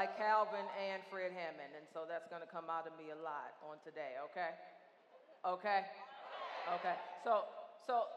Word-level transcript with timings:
like 0.00 0.16
Calvin 0.16 0.64
and 0.80 1.02
Fred 1.12 1.28
Hammond, 1.28 1.76
and 1.76 1.84
so 1.92 2.08
that's 2.08 2.24
going 2.32 2.40
to 2.40 2.48
come 2.48 2.72
out 2.72 2.88
of 2.88 2.96
me 2.96 3.12
a 3.12 3.20
lot 3.20 3.52
on 3.60 3.76
today. 3.84 4.16
Okay? 4.32 4.56
Okay? 5.44 5.84
Okay. 6.80 6.96
So, 7.22 7.44
so 7.86 8.08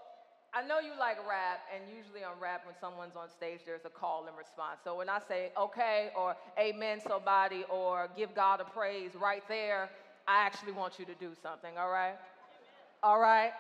I 0.54 0.64
know 0.64 0.80
you 0.80 0.96
like 0.96 1.20
rap, 1.28 1.60
and 1.76 1.84
usually 1.92 2.24
on 2.24 2.40
rap, 2.40 2.64
when 2.64 2.76
someone's 2.80 3.20
on 3.20 3.28
stage, 3.28 3.68
there's 3.68 3.84
a 3.84 3.92
call 3.92 4.24
and 4.32 4.38
response. 4.40 4.80
So 4.88 4.96
when 4.96 5.10
I 5.10 5.20
say 5.28 5.52
okay 5.60 6.12
or 6.16 6.38
amen, 6.58 7.04
somebody, 7.06 7.66
or 7.68 8.08
give 8.16 8.34
God 8.34 8.62
a 8.62 8.68
praise 8.72 9.12
right 9.20 9.44
there, 9.50 9.90
I 10.26 10.40
actually 10.48 10.72
want 10.72 11.00
you 11.00 11.04
to 11.12 11.16
do 11.20 11.36
something. 11.36 11.76
All 11.76 11.92
right? 11.92 12.16
All 13.04 13.20
right? 13.20 13.52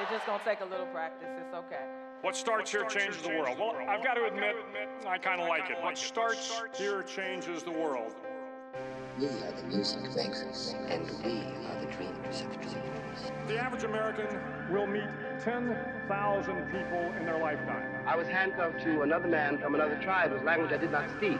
It's 0.00 0.10
just 0.10 0.24
gonna 0.24 0.40
take 0.42 0.64
a 0.64 0.70
little 0.72 0.88
practice. 0.88 1.28
It's 1.36 1.52
okay. 1.52 1.84
What 2.22 2.34
starts 2.36 2.72
here 2.72 2.84
changes 2.84 3.22
the 3.22 3.28
world. 3.28 3.56
Well, 3.60 3.76
I've 3.88 4.02
got 4.02 4.14
to 4.14 4.24
admit, 4.24 4.56
I 5.06 5.18
kind 5.18 5.40
of 5.40 5.46
like 5.46 5.70
it. 5.70 5.76
What 5.80 5.96
starts 5.96 6.60
here 6.76 7.04
changes 7.04 7.62
the 7.62 7.70
world. 7.70 8.12
We 9.20 9.26
are 9.26 9.30
the 9.30 9.62
music 9.68 10.02
makers, 10.16 10.74
and 10.88 11.04
we 11.24 11.42
are 11.66 11.80
the 11.80 11.86
dreamers 11.92 12.40
of 12.40 12.52
dreamers. 12.60 13.32
The 13.46 13.58
average 13.58 13.84
American 13.84 14.26
will 14.70 14.86
meet 14.88 15.08
10,000 15.44 16.64
people 16.66 17.12
in 17.18 17.24
their 17.24 17.38
lifetime. 17.38 18.02
I 18.06 18.16
was 18.16 18.26
handcuffed 18.26 18.80
to 18.82 19.02
another 19.02 19.28
man 19.28 19.58
from 19.58 19.76
another 19.76 19.96
tribe 20.02 20.32
whose 20.32 20.42
language 20.42 20.72
I 20.72 20.76
did 20.76 20.90
not 20.90 21.08
speak. 21.10 21.38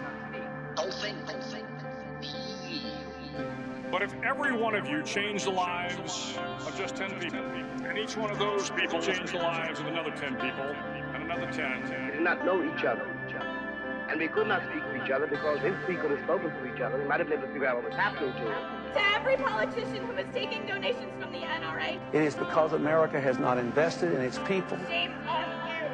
Don't 0.77 0.95
think, 0.95 1.27
don't 1.27 1.42
think, 1.42 1.65
feel. 1.65 1.67
But 3.91 4.03
if 4.03 4.12
every 4.22 4.53
one 4.53 4.75
of 4.75 4.86
you 4.86 5.03
changed 5.03 5.47
the 5.47 5.50
lives 5.50 6.36
of 6.67 6.77
just 6.77 6.97
10 6.97 7.19
people, 7.20 7.41
and 7.41 7.97
each 7.97 8.17
one 8.17 8.30
of 8.30 8.39
those 8.39 8.69
people 8.70 9.00
changed 9.00 9.33
the 9.33 9.39
lives 9.39 9.80
of 9.80 9.86
another 9.86 10.11
10 10.11 10.34
people, 10.34 10.75
and 11.14 11.22
another 11.22 11.50
10, 11.50 12.06
We 12.06 12.12
did 12.12 12.20
not 12.22 12.45
know 12.45 12.62
each 12.62 12.84
other. 12.84 13.06
And 14.11 14.20
we 14.20 14.28
could 14.28 14.47
not 14.47 14.62
speak 14.70 14.83
to 14.83 15.05
each 15.05 15.11
other 15.11 15.27
because 15.27 15.58
if 15.62 15.75
we 15.86 15.95
could 15.97 16.11
have 16.11 16.20
spoken 16.20 16.50
to 16.50 16.75
each 16.75 16.80
other, 16.80 16.98
we 16.98 17.05
might 17.05 17.20
have 17.20 17.28
been 17.28 17.39
able 17.39 17.48
to 17.48 17.53
figure 17.53 17.69
out 17.69 17.77
what 17.77 17.84
was 17.84 17.95
happening 17.95 18.33
to 18.33 18.50
us. 18.50 18.95
to 18.95 19.00
every 19.14 19.36
politician 19.36 20.06
who 20.06 20.12
is 20.17 20.27
taking 20.33 20.67
donations 20.67 21.12
from 21.20 21.30
the 21.30 21.41
NRA. 21.41 22.00
It 22.14 22.23
is 22.23 22.34
because 22.34 22.73
America 22.73 23.20
has 23.20 23.39
not 23.39 23.58
invested 23.58 24.12
in 24.14 24.23
its 24.23 24.39
people. 24.41 24.78
Shame 24.89 25.12
on 25.28 25.45
you. 25.69 25.89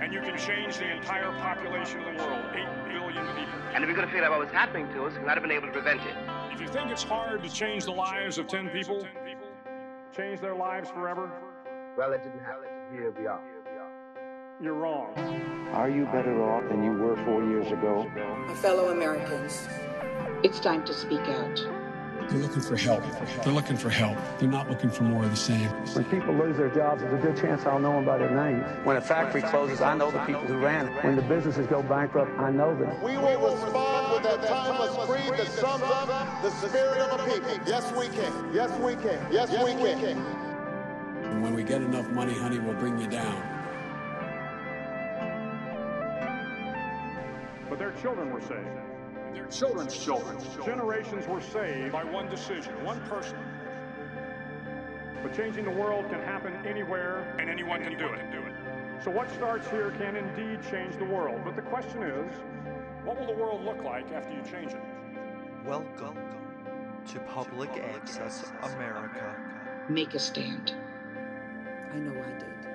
and 0.00 0.12
you 0.12 0.20
can 0.20 0.38
change 0.38 0.78
the 0.78 0.90
entire 0.90 1.30
population 1.40 2.00
of 2.00 2.16
the 2.16 2.22
world, 2.22 2.44
8 2.54 2.66
billion 2.88 3.26
people. 3.26 3.39
And 3.74 3.84
if 3.84 3.88
we 3.88 3.94
could 3.94 4.02
have 4.04 4.10
figured 4.10 4.24
out 4.24 4.30
what 4.32 4.40
was 4.40 4.50
happening 4.50 4.88
to 4.94 5.04
us, 5.04 5.12
we 5.16 5.24
might 5.24 5.34
have 5.34 5.42
been 5.42 5.52
able 5.52 5.66
to 5.68 5.72
prevent 5.72 6.00
it. 6.02 6.14
If 6.52 6.60
you 6.60 6.68
think 6.68 6.90
it's 6.90 7.02
hard 7.02 7.42
to 7.42 7.48
change 7.50 7.84
the 7.84 7.92
lives 7.92 8.38
of 8.38 8.46
10 8.48 8.68
people, 8.70 9.06
change 10.16 10.40
their 10.40 10.54
lives 10.56 10.90
forever, 10.90 11.30
Well, 11.96 12.12
it 12.12 12.22
didn't 12.22 12.40
happen. 12.40 12.68
Here 12.92 13.12
we 13.16 13.26
are. 13.26 13.40
you're 14.60 14.74
wrong. 14.74 15.14
Are 15.72 15.88
you 15.88 16.04
better 16.06 16.42
off 16.42 16.68
than 16.68 16.82
you 16.82 16.92
were 16.92 17.16
four 17.24 17.44
years 17.44 17.70
ago? 17.70 18.10
My 18.48 18.54
fellow 18.54 18.90
Americans, 18.90 19.68
it's 20.42 20.58
time 20.60 20.84
to 20.84 20.92
speak 20.92 21.20
out. 21.20 21.58
They're 22.30 22.38
looking 22.38 22.62
for 22.62 22.76
help. 22.76 23.02
They're 23.42 23.52
looking 23.52 23.76
for 23.76 23.90
help. 23.90 24.16
They're 24.38 24.48
not 24.48 24.70
looking 24.70 24.88
for 24.88 25.02
more 25.02 25.24
of 25.24 25.30
the 25.30 25.36
same. 25.36 25.68
When 25.94 26.04
people 26.04 26.32
lose 26.32 26.56
their 26.56 26.68
jobs, 26.68 27.02
there's 27.02 27.12
a 27.12 27.26
good 27.26 27.36
chance 27.36 27.66
I'll 27.66 27.80
know 27.80 27.94
them 27.94 28.04
by 28.04 28.18
their 28.18 28.30
names. 28.30 28.64
When 28.86 28.96
a 28.96 29.00
factory 29.00 29.42
closes, 29.42 29.80
I 29.80 29.96
know 29.96 30.12
the 30.12 30.20
people 30.20 30.42
who 30.42 30.58
ran 30.58 30.86
it. 30.86 31.04
When 31.04 31.16
the 31.16 31.22
businesses 31.22 31.66
go 31.66 31.82
bankrupt, 31.82 32.30
I 32.38 32.52
know 32.52 32.76
them. 32.76 33.02
We 33.02 33.18
will 33.18 33.56
respond 33.56 34.12
with 34.12 34.22
that 34.22 34.46
timeless 34.46 34.96
creed 35.08 35.40
that 35.40 35.48
sums 35.48 35.82
up 35.82 36.42
the 36.42 36.50
spirit 36.50 37.00
of 37.00 37.18
a 37.18 37.24
people. 37.24 37.50
Yes, 37.66 37.92
we 37.94 38.06
can. 38.06 38.54
Yes, 38.54 38.70
we 38.78 38.94
can. 38.94 39.26
Yes, 39.32 39.50
we 39.50 39.72
can. 39.74 40.18
And 41.24 41.42
when 41.42 41.54
we 41.54 41.64
get 41.64 41.82
enough 41.82 42.08
money, 42.10 42.34
honey, 42.34 42.60
we'll 42.60 42.74
bring 42.74 42.96
you 43.00 43.08
down. 43.08 43.42
But 47.68 47.80
their 47.80 47.92
children 48.00 48.32
were 48.32 48.40
saved. 48.42 48.68
Their 49.34 49.46
children's 49.46 49.96
children. 49.96 50.38
Generations 50.64 51.26
were 51.26 51.40
saved 51.40 51.92
by 51.92 52.04
one 52.04 52.28
decision, 52.28 52.72
one 52.84 53.00
person. 53.02 53.38
But 55.22 55.34
changing 55.36 55.64
the 55.64 55.70
world 55.70 56.08
can 56.10 56.20
happen 56.20 56.54
anywhere, 56.66 57.36
and 57.38 57.50
anyone 57.50 57.82
can 57.82 57.98
do 57.98 58.06
it. 58.06 58.20
So 59.04 59.10
what 59.10 59.30
starts 59.30 59.68
here 59.70 59.92
can 59.92 60.16
indeed 60.16 60.60
change 60.70 60.96
the 60.96 61.04
world. 61.04 61.40
But 61.44 61.56
the 61.56 61.62
question 61.62 62.02
is, 62.02 62.32
what 63.04 63.18
will 63.18 63.26
the 63.26 63.40
world 63.40 63.64
look 63.64 63.82
like 63.82 64.10
after 64.12 64.32
you 64.34 64.42
change 64.42 64.72
it? 64.72 64.82
Welcome 65.64 66.18
to 67.06 67.20
Public 67.20 67.70
Access 67.94 68.52
America. 68.62 69.36
Make 69.88 70.14
a 70.14 70.18
stand. 70.18 70.74
I 71.92 71.96
know 71.96 72.12
I 72.12 72.38
did. 72.38 72.68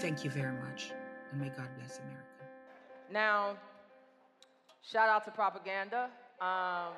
Thank 0.00 0.24
you 0.24 0.30
very 0.30 0.52
much, 0.52 0.92
and 1.30 1.40
may 1.40 1.48
God 1.48 1.68
bless 1.78 2.00
America. 2.00 2.24
Now, 3.10 3.56
shout 4.90 5.08
out 5.08 5.24
to 5.24 5.30
Propaganda. 5.30 6.10
Um, 6.40 6.92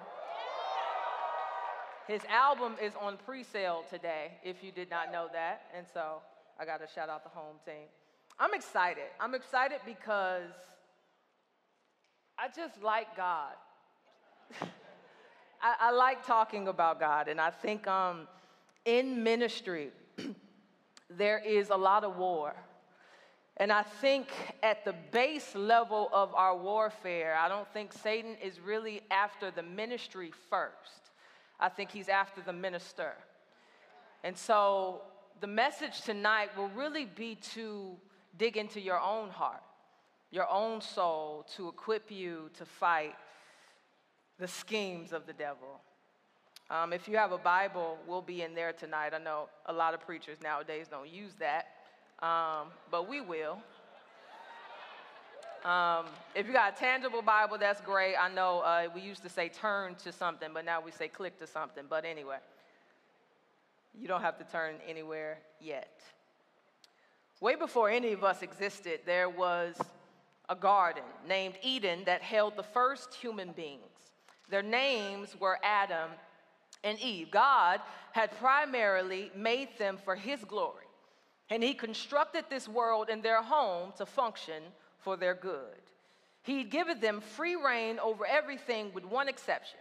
his 2.09 2.23
album 2.29 2.75
is 2.83 2.93
on 3.01 3.17
pre-sale 3.25 3.85
today, 3.91 4.33
if 4.45 4.63
you 4.63 4.73
did 4.73 4.91
not 4.91 5.13
know 5.13 5.29
that, 5.33 5.63
and 5.77 5.87
so 5.93 6.23
I 6.59 6.65
got 6.65 6.79
to 6.79 6.87
shout 6.93 7.09
out 7.09 7.25
the 7.25 7.31
home 7.31 7.57
team. 7.65 7.89
I'm 8.39 8.55
excited. 8.55 9.05
I'm 9.19 9.35
excited 9.35 9.79
because 9.85 10.53
I 12.39 12.49
just 12.55 12.83
like 12.83 13.17
God. 13.17 13.55
I, 15.63 15.75
I 15.81 15.91
like 15.91 16.25
talking 16.27 16.69
about 16.69 17.01
God, 17.01 17.29
and 17.29 17.41
I 17.41 17.51
think 17.51 17.87
um, 17.87 18.29
in 18.85 19.23
ministry 19.23 19.91
there 21.11 21.39
is 21.39 21.71
a 21.71 21.77
lot 21.77 22.05
of 22.05 22.17
war. 22.17 22.55
And 23.59 23.73
I 23.73 23.83
think 23.83 24.29
at 24.63 24.85
the 24.85 24.95
base 25.13 25.55
level 25.55 26.11
of 26.13 26.35
our 26.35 26.57
warfare, 26.57 27.37
I 27.41 27.49
don't 27.49 27.67
think 27.73 27.93
Satan 27.93 28.37
is 28.43 28.61
really 28.61 29.01
after 29.11 29.51
the 29.51 29.63
ministry 29.63 30.31
first. 30.51 31.11
I 31.59 31.71
think 31.71 31.91
he's 31.91 32.11
after 32.11 32.43
the 32.43 32.53
minister. 32.53 33.15
And 34.23 34.37
so 34.37 35.01
the 35.41 35.47
message 35.47 36.03
tonight 36.03 36.51
will 36.57 36.69
really 36.69 37.07
be 37.07 37.37
to 37.55 37.97
dig 38.37 38.59
into 38.59 38.81
your 38.81 39.01
own 39.01 39.31
heart, 39.31 39.63
your 40.31 40.51
own 40.51 40.83
soul, 40.83 41.47
to 41.57 41.69
equip 41.69 42.11
you 42.11 42.51
to 42.59 42.67
fight 42.67 43.15
the 44.39 44.49
schemes 44.49 45.15
of 45.15 45.27
the 45.27 45.33
devil. 45.33 45.81
Um, 46.69 46.93
if 46.93 47.09
you 47.09 47.17
have 47.17 47.33
a 47.33 47.39
Bible, 47.39 47.97
we'll 48.07 48.21
be 48.21 48.43
in 48.43 48.55
there 48.55 48.73
tonight. 48.73 49.15
I 49.15 49.19
know 49.19 49.49
a 49.67 49.73
lot 49.73 49.95
of 49.95 50.01
preachers 50.01 50.39
nowadays 50.43 50.89
don't 50.91 51.09
use 51.09 51.33
that, 51.39 51.69
um, 52.21 52.69
but 52.91 53.09
we 53.09 53.21
will. 53.21 53.59
Um, 55.65 56.07
if 56.35 56.47
you 56.47 56.53
got 56.53 56.77
a 56.77 56.77
tangible 56.77 57.23
Bible, 57.23 57.59
that's 57.59 57.81
great. 57.81 58.15
I 58.15 58.29
know 58.29 58.61
uh, 58.61 58.89
we 58.95 59.01
used 59.01 59.23
to 59.25 59.29
say 59.29 59.49
turn 59.49 59.97
to 60.05 60.13
something, 60.13 60.51
but 60.55 60.65
now 60.65 60.81
we 60.81 60.93
say 60.93 61.09
click 61.09 61.39
to 61.41 61.47
something. 61.47 61.85
But 61.91 62.05
anyway, 62.05 62.39
you 63.99 64.07
don't 64.07 64.21
have 64.21 64.39
to 64.39 64.45
turn 64.45 64.77
anywhere 64.87 65.39
yet. 65.61 66.01
Way 67.41 67.57
before 67.57 67.91
any 67.91 68.13
of 68.13 68.25
us 68.25 68.43
existed, 68.43 69.01
there 69.05 69.29
was 69.29 69.77
a 70.49 70.55
garden 70.55 71.03
named 71.29 71.57
Eden 71.63 72.03
that 72.07 72.23
held 72.23 72.57
the 72.57 72.63
first 72.63 73.15
human 73.15 73.53
beings. 73.53 73.83
Their 74.49 74.63
names 74.63 75.35
were 75.39 75.59
Adam 75.63 76.11
and 76.85 76.99
Eve. 77.01 77.31
God 77.31 77.81
had 78.13 78.31
primarily 78.39 79.31
made 79.35 79.77
them 79.79 79.99
for 80.03 80.15
His 80.15 80.45
glory, 80.45 80.86
and 81.51 81.63
He 81.63 81.75
constructed 81.75 82.45
this 82.49 82.69
world 82.69 83.09
and 83.09 83.23
their 83.23 83.43
home 83.43 83.93
to 83.97 84.07
function 84.07 84.63
for 84.99 85.17
their 85.17 85.35
good. 85.35 85.81
He'd 86.43 86.71
given 86.71 87.01
them 87.01 87.21
free 87.21 87.57
reign 87.57 87.99
over 87.99 88.25
everything 88.27 88.93
with 88.95 89.05
one 89.05 89.29
exception 89.29 89.81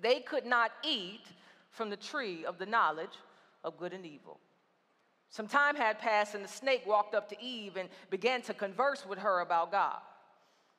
they 0.00 0.20
could 0.20 0.44
not 0.44 0.72
eat 0.84 1.22
from 1.70 1.90
the 1.90 1.96
tree 1.96 2.44
of 2.44 2.58
the 2.58 2.66
knowledge 2.66 3.16
of 3.64 3.78
good 3.78 3.92
and 3.92 4.04
evil. 4.04 4.38
Some 5.30 5.48
time 5.48 5.74
had 5.74 5.98
passed, 5.98 6.34
and 6.34 6.44
the 6.44 6.48
snake 6.48 6.82
walked 6.86 7.14
up 7.14 7.28
to 7.30 7.42
Eve 7.42 7.76
and 7.76 7.88
began 8.10 8.42
to 8.42 8.54
converse 8.54 9.04
with 9.06 9.18
her 9.18 9.40
about 9.40 9.72
God. 9.72 9.98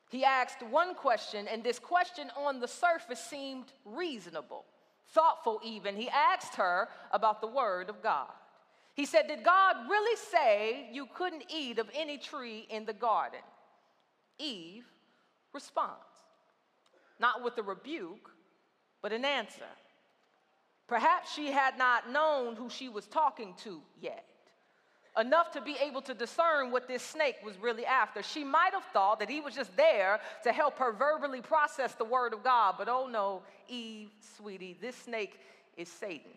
He 0.10 0.24
asked 0.24 0.64
one 0.64 0.96
question, 0.96 1.48
and 1.48 1.64
this 1.64 1.80
question 1.80 2.32
on 2.38 2.60
the 2.60 2.68
surface 2.68 3.20
seemed 3.20 3.66
reasonable, 3.86 4.66
thoughtful 5.10 5.60
even. 5.64 5.96
He 5.96 6.10
asked 6.10 6.56
her 6.56 6.88
about 7.12 7.42
the 7.42 7.48
Word 7.48 7.90
of 7.90 8.02
God. 8.02 8.32
He 8.98 9.06
said, 9.06 9.28
Did 9.28 9.44
God 9.44 9.76
really 9.88 10.18
say 10.18 10.90
you 10.92 11.06
couldn't 11.14 11.44
eat 11.56 11.78
of 11.78 11.88
any 11.94 12.18
tree 12.18 12.68
in 12.68 12.84
the 12.84 12.94
garden? 12.94 13.40
Eve 14.40 14.86
responds, 15.54 15.94
not 17.20 17.44
with 17.44 17.58
a 17.60 17.64
rebuke, 17.64 18.32
but 19.04 19.14
an 19.14 19.24
answer. 19.24 19.70
Perhaps 20.88 21.32
she 21.32 21.52
had 21.52 21.78
not 21.78 22.10
known 22.12 22.56
who 22.56 22.72
she 22.72 22.90
was 22.90 23.06
talking 23.06 23.54
to 23.64 23.82
yet, 24.02 24.26
enough 25.16 25.52
to 25.52 25.62
be 25.62 25.78
able 25.80 26.02
to 26.02 26.16
discern 26.16 26.72
what 26.72 26.88
this 26.88 27.04
snake 27.04 27.36
was 27.46 27.56
really 27.60 27.86
after. 27.86 28.24
She 28.24 28.44
might 28.44 28.74
have 28.74 28.86
thought 28.94 29.20
that 29.20 29.30
he 29.30 29.42
was 29.42 29.54
just 29.54 29.76
there 29.78 30.20
to 30.44 30.52
help 30.52 30.80
her 30.80 30.92
verbally 30.92 31.42
process 31.42 31.94
the 31.94 32.06
word 32.06 32.34
of 32.34 32.44
God, 32.44 32.76
but 32.80 32.90
oh 32.90 33.06
no, 33.06 33.44
Eve, 33.68 34.10
sweetie, 34.38 34.76
this 34.82 34.96
snake 34.96 35.40
is 35.76 35.88
Satan 35.88 36.32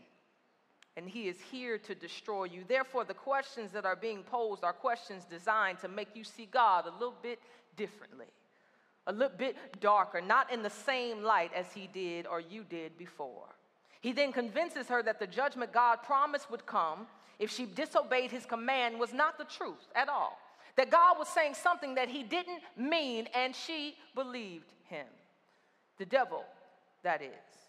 and 1.01 1.09
he 1.09 1.29
is 1.29 1.39
here 1.51 1.79
to 1.79 1.95
destroy 1.95 2.45
you. 2.45 2.63
Therefore, 2.69 3.05
the 3.05 3.15
questions 3.15 3.73
that 3.73 3.87
are 3.87 3.97
being 3.97 4.23
posed 4.23 4.63
are 4.63 4.75
questions 4.75 5.25
designed 5.25 5.79
to 5.79 5.89
make 5.89 6.09
you 6.15 6.25
see 6.25 6.45
God 6.45 6.85
a 6.87 6.93
little 6.93 7.17
bit 7.23 7.39
differently, 7.75 8.27
a 9.07 9.13
little 9.13 9.39
bit 9.39 9.57
darker, 9.81 10.21
not 10.21 10.53
in 10.53 10.63
the 10.63 10.69
same 10.69 11.23
light 11.23 11.53
as 11.57 11.73
he 11.73 11.89
did 11.91 12.27
or 12.27 12.39
you 12.39 12.65
did 12.65 12.99
before. 12.99 13.49
He 14.03 14.13
then 14.13 14.31
convinces 14.31 14.89
her 14.89 15.03
that 15.03 15.19
the 15.19 15.27
judgment 15.27 15.73
God 15.73 16.03
promised 16.03 16.51
would 16.51 16.67
come 16.67 17.07
if 17.39 17.51
she 17.51 17.65
disobeyed 17.65 18.31
his 18.31 18.45
command 18.45 19.01
was 19.01 19.15
not 19.15 19.39
the 19.39 19.45
truth 19.45 19.89
at 19.97 20.11
all. 20.11 20.39
That 20.77 20.91
God 20.91 21.19
was 21.19 21.29
saying 21.29 21.55
something 21.55 21.95
that 21.95 22.11
he 22.11 22.23
didn't 22.23 22.61
mean, 22.77 23.27
and 23.35 23.57
she 23.57 23.97
believed 24.15 24.71
him. 24.85 25.07
The 25.97 26.05
devil, 26.05 26.45
that 27.03 27.23
is. 27.23 27.60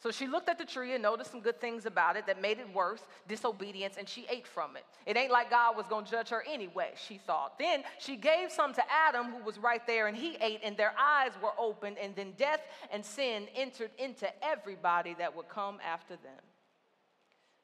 So 0.00 0.12
she 0.12 0.28
looked 0.28 0.48
at 0.48 0.58
the 0.58 0.64
tree 0.64 0.94
and 0.94 1.02
noticed 1.02 1.32
some 1.32 1.40
good 1.40 1.60
things 1.60 1.84
about 1.84 2.16
it 2.16 2.24
that 2.26 2.40
made 2.40 2.58
it 2.58 2.72
worse 2.72 3.00
disobedience, 3.26 3.96
and 3.98 4.08
she 4.08 4.26
ate 4.30 4.46
from 4.46 4.76
it. 4.76 4.84
It 5.06 5.16
ain't 5.16 5.32
like 5.32 5.50
God 5.50 5.76
was 5.76 5.86
going 5.88 6.04
to 6.04 6.10
judge 6.10 6.28
her 6.28 6.44
anyway, 6.48 6.92
she 6.94 7.18
thought. 7.18 7.58
Then 7.58 7.82
she 7.98 8.14
gave 8.14 8.52
some 8.52 8.72
to 8.74 8.82
Adam, 8.90 9.32
who 9.32 9.42
was 9.42 9.58
right 9.58 9.84
there, 9.88 10.06
and 10.06 10.16
he 10.16 10.36
ate, 10.40 10.60
and 10.62 10.76
their 10.76 10.92
eyes 10.96 11.32
were 11.42 11.50
opened, 11.58 11.98
and 11.98 12.14
then 12.14 12.32
death 12.38 12.60
and 12.92 13.04
sin 13.04 13.48
entered 13.56 13.90
into 13.98 14.28
everybody 14.44 15.16
that 15.18 15.34
would 15.34 15.48
come 15.48 15.78
after 15.84 16.14
them. 16.14 16.42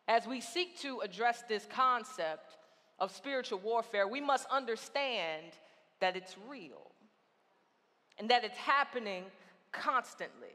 As 0.08 0.26
we 0.26 0.40
seek 0.40 0.78
to 0.80 1.00
address 1.00 1.44
this 1.48 1.66
concept 1.70 2.56
of 2.98 3.14
spiritual 3.14 3.60
warfare, 3.60 4.08
we 4.08 4.20
must 4.20 4.46
understand 4.50 5.52
that 6.00 6.16
it's 6.16 6.36
real 6.48 6.90
and 8.18 8.28
that 8.28 8.44
it's 8.44 8.56
happening 8.56 9.24
constantly. 9.72 10.53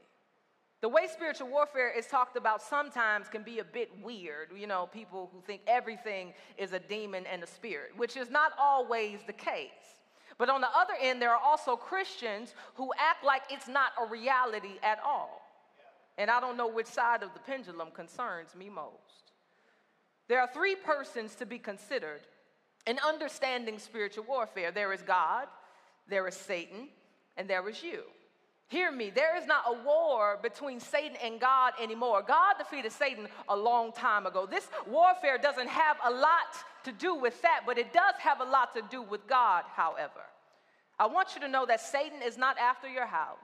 The 0.80 0.88
way 0.88 1.06
spiritual 1.12 1.48
warfare 1.48 1.92
is 1.96 2.06
talked 2.06 2.36
about 2.36 2.62
sometimes 2.62 3.28
can 3.28 3.42
be 3.42 3.58
a 3.58 3.64
bit 3.64 3.90
weird. 4.02 4.48
You 4.56 4.66
know, 4.66 4.88
people 4.90 5.30
who 5.32 5.42
think 5.42 5.60
everything 5.66 6.32
is 6.56 6.72
a 6.72 6.78
demon 6.78 7.26
and 7.26 7.42
a 7.42 7.46
spirit, 7.46 7.90
which 7.96 8.16
is 8.16 8.30
not 8.30 8.52
always 8.58 9.20
the 9.26 9.32
case. 9.34 9.70
But 10.38 10.48
on 10.48 10.62
the 10.62 10.68
other 10.74 10.94
end, 10.98 11.20
there 11.20 11.32
are 11.32 11.42
also 11.42 11.76
Christians 11.76 12.54
who 12.76 12.90
act 12.98 13.24
like 13.24 13.42
it's 13.50 13.68
not 13.68 13.92
a 14.00 14.06
reality 14.06 14.78
at 14.82 14.98
all. 15.04 15.42
And 16.16 16.30
I 16.30 16.40
don't 16.40 16.56
know 16.56 16.68
which 16.68 16.86
side 16.86 17.22
of 17.22 17.34
the 17.34 17.40
pendulum 17.40 17.90
concerns 17.90 18.54
me 18.54 18.70
most. 18.70 19.32
There 20.28 20.40
are 20.40 20.48
three 20.48 20.76
persons 20.76 21.34
to 21.36 21.46
be 21.46 21.58
considered 21.58 22.22
in 22.86 22.98
understanding 23.06 23.78
spiritual 23.78 24.24
warfare 24.24 24.70
there 24.70 24.94
is 24.94 25.02
God, 25.02 25.46
there 26.08 26.26
is 26.26 26.34
Satan, 26.34 26.88
and 27.36 27.48
there 27.48 27.68
is 27.68 27.82
you. 27.82 28.02
Hear 28.70 28.92
me, 28.92 29.10
there 29.10 29.36
is 29.36 29.48
not 29.48 29.64
a 29.66 29.72
war 29.84 30.38
between 30.40 30.78
Satan 30.78 31.16
and 31.20 31.40
God 31.40 31.72
anymore. 31.82 32.22
God 32.22 32.54
defeated 32.56 32.92
Satan 32.92 33.26
a 33.48 33.56
long 33.56 33.90
time 33.90 34.26
ago. 34.26 34.46
This 34.46 34.68
warfare 34.86 35.38
doesn't 35.38 35.68
have 35.68 35.96
a 36.04 36.10
lot 36.10 36.54
to 36.84 36.92
do 36.92 37.16
with 37.16 37.42
that, 37.42 37.62
but 37.66 37.78
it 37.78 37.92
does 37.92 38.14
have 38.20 38.40
a 38.40 38.44
lot 38.44 38.72
to 38.76 38.82
do 38.88 39.02
with 39.02 39.26
God, 39.26 39.64
however. 39.74 40.20
I 41.00 41.06
want 41.06 41.34
you 41.34 41.40
to 41.40 41.48
know 41.48 41.66
that 41.66 41.80
Satan 41.80 42.22
is 42.24 42.38
not 42.38 42.58
after 42.58 42.88
your 42.88 43.06
house, 43.06 43.38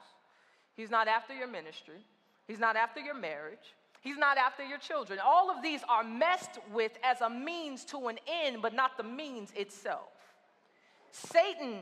he's 0.76 0.90
not 0.90 1.08
after 1.08 1.34
your 1.34 1.49
ministry, 1.49 1.99
he's 2.46 2.61
not 2.61 2.76
after 2.76 3.00
your 3.00 3.14
marriage. 3.14 3.75
He's 4.02 4.19
not 4.19 4.38
after 4.38 4.62
your 4.62 4.79
children. 4.79 5.19
All 5.25 5.50
of 5.50 5.64
these 5.64 5.81
are 5.88 6.05
messed 6.05 6.61
with 6.72 6.93
as 7.02 7.22
a 7.22 7.29
means 7.29 7.84
to 7.87 8.06
an 8.06 8.20
end, 8.44 8.62
but 8.62 8.72
not 8.72 8.96
the 8.96 9.02
means 9.02 9.50
itself. 9.56 10.12
Satan 11.11 11.81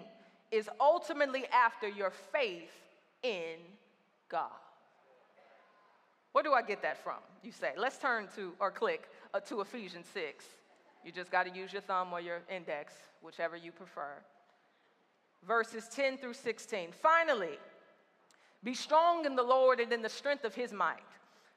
is 0.50 0.70
ultimately 0.80 1.44
after 1.52 1.86
your 1.86 2.10
faith 2.32 2.70
in 3.24 3.58
God. 4.28 4.50
Where 6.32 6.44
do 6.44 6.52
I 6.52 6.62
get 6.62 6.82
that 6.82 7.02
from? 7.02 7.18
You 7.42 7.52
say. 7.52 7.72
Let's 7.76 7.98
turn 7.98 8.28
to 8.36 8.52
or 8.60 8.70
click 8.70 9.08
uh, 9.32 9.40
to 9.40 9.60
Ephesians 9.60 10.06
6. 10.12 10.44
You 11.04 11.12
just 11.12 11.30
got 11.30 11.46
to 11.46 11.54
use 11.56 11.72
your 11.72 11.82
thumb 11.82 12.12
or 12.12 12.20
your 12.20 12.42
index, 12.50 12.92
whichever 13.22 13.56
you 13.56 13.72
prefer. 13.72 14.14
Verses 15.46 15.88
10 15.94 16.18
through 16.18 16.34
16. 16.34 16.90
Finally, 16.92 17.58
be 18.62 18.74
strong 18.74 19.26
in 19.26 19.36
the 19.36 19.42
Lord 19.42 19.78
and 19.78 19.92
in 19.92 20.02
the 20.02 20.08
strength 20.08 20.44
of 20.44 20.54
his 20.54 20.72
might. 20.72 20.98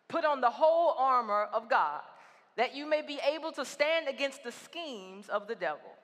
Put 0.10 0.26
on 0.26 0.42
the 0.42 0.50
whole 0.50 0.94
armor 0.98 1.48
of 1.54 1.70
God, 1.70 2.02
that 2.56 2.76
you 2.76 2.88
may 2.88 3.02
be 3.02 3.20
able 3.28 3.52
to 3.54 3.66
stand 3.66 4.08
against 4.08 4.44
the 4.44 4.52
schemes 4.52 5.28
of 5.30 5.48
the 5.48 5.56
devil. 5.56 5.97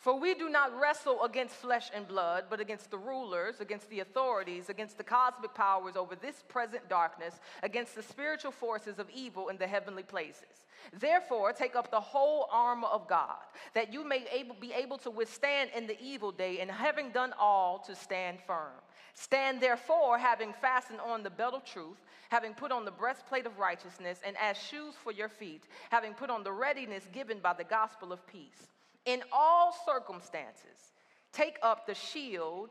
For 0.00 0.18
we 0.18 0.32
do 0.32 0.48
not 0.48 0.74
wrestle 0.80 1.22
against 1.24 1.56
flesh 1.56 1.90
and 1.94 2.08
blood, 2.08 2.44
but 2.48 2.58
against 2.58 2.90
the 2.90 2.96
rulers, 2.96 3.60
against 3.60 3.90
the 3.90 4.00
authorities, 4.00 4.70
against 4.70 4.96
the 4.96 5.04
cosmic 5.04 5.52
powers 5.52 5.94
over 5.94 6.14
this 6.14 6.42
present 6.48 6.88
darkness, 6.88 7.38
against 7.62 7.94
the 7.94 8.02
spiritual 8.02 8.50
forces 8.50 8.98
of 8.98 9.10
evil 9.10 9.50
in 9.50 9.58
the 9.58 9.66
heavenly 9.66 10.02
places. 10.02 10.64
Therefore, 10.98 11.52
take 11.52 11.76
up 11.76 11.90
the 11.90 12.00
whole 12.00 12.48
armor 12.50 12.88
of 12.88 13.08
God, 13.08 13.36
that 13.74 13.92
you 13.92 14.02
may 14.02 14.24
able, 14.32 14.56
be 14.58 14.72
able 14.72 14.96
to 14.98 15.10
withstand 15.10 15.68
in 15.76 15.86
the 15.86 16.00
evil 16.02 16.32
day, 16.32 16.60
and 16.60 16.70
having 16.70 17.10
done 17.10 17.34
all, 17.38 17.78
to 17.80 17.94
stand 17.94 18.38
firm. 18.46 18.80
Stand 19.12 19.60
therefore, 19.60 20.16
having 20.16 20.54
fastened 20.62 21.00
on 21.00 21.22
the 21.22 21.28
belt 21.28 21.52
of 21.52 21.62
truth, 21.62 21.98
having 22.30 22.54
put 22.54 22.72
on 22.72 22.86
the 22.86 22.90
breastplate 22.90 23.44
of 23.44 23.58
righteousness, 23.58 24.18
and 24.24 24.34
as 24.38 24.56
shoes 24.56 24.94
for 24.94 25.12
your 25.12 25.28
feet, 25.28 25.64
having 25.90 26.14
put 26.14 26.30
on 26.30 26.42
the 26.42 26.52
readiness 26.52 27.06
given 27.12 27.38
by 27.38 27.52
the 27.52 27.64
gospel 27.64 28.14
of 28.14 28.26
peace 28.26 28.70
in 29.04 29.22
all 29.32 29.74
circumstances, 29.86 30.92
take 31.32 31.58
up 31.62 31.86
the 31.86 31.94
shield 31.94 32.70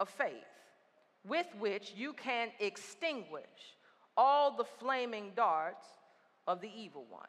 of 0.00 0.08
faith, 0.08 0.32
with 1.28 1.46
which 1.58 1.92
you 1.96 2.12
can 2.12 2.48
extinguish 2.60 3.42
all 4.16 4.56
the 4.56 4.64
flaming 4.64 5.32
darts 5.36 5.86
of 6.46 6.60
the 6.60 6.70
evil 6.74 7.04
one. 7.10 7.28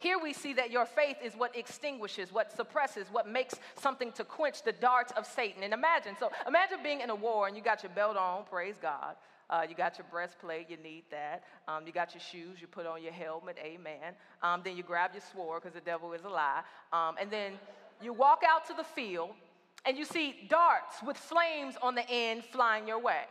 Here 0.00 0.18
we 0.22 0.32
see 0.32 0.52
that 0.54 0.70
your 0.70 0.86
faith 0.86 1.16
is 1.24 1.34
what 1.34 1.56
extinguishes, 1.56 2.32
what 2.32 2.52
suppresses, 2.52 3.08
what 3.10 3.26
makes 3.26 3.56
something 3.80 4.12
to 4.12 4.22
quench 4.22 4.62
the 4.62 4.72
darts 4.72 5.12
of 5.16 5.26
Satan. 5.26 5.64
And 5.64 5.74
imagine, 5.74 6.14
so 6.20 6.30
imagine 6.46 6.78
being 6.84 7.00
in 7.00 7.10
a 7.10 7.16
war 7.16 7.48
and 7.48 7.56
you 7.56 7.62
got 7.62 7.82
your 7.82 7.90
belt 7.90 8.16
on, 8.16 8.44
praise 8.44 8.76
God. 8.80 9.16
Uh, 9.50 9.62
you 9.68 9.74
got 9.74 9.96
your 9.96 10.06
breastplate, 10.10 10.68
you 10.68 10.76
need 10.76 11.04
that. 11.10 11.44
Um, 11.66 11.86
you 11.86 11.92
got 11.92 12.14
your 12.14 12.20
shoes, 12.20 12.60
you 12.60 12.66
put 12.66 12.86
on 12.86 13.02
your 13.02 13.12
helmet, 13.12 13.56
amen. 13.62 14.14
Um, 14.42 14.60
then 14.62 14.76
you 14.76 14.82
grab 14.82 15.12
your 15.14 15.22
sword, 15.32 15.62
because 15.62 15.74
the 15.74 15.80
devil 15.80 16.12
is 16.12 16.24
a 16.24 16.28
lie. 16.28 16.62
Um, 16.92 17.14
and 17.20 17.30
then 17.30 17.52
you 18.02 18.12
walk 18.12 18.42
out 18.46 18.66
to 18.66 18.74
the 18.74 18.84
field 18.84 19.30
and 19.84 19.96
you 19.96 20.04
see 20.04 20.46
darts 20.48 21.02
with 21.04 21.16
flames 21.16 21.76
on 21.82 21.94
the 21.94 22.08
end 22.10 22.44
flying 22.44 22.86
your 22.86 23.00
way. 23.00 23.22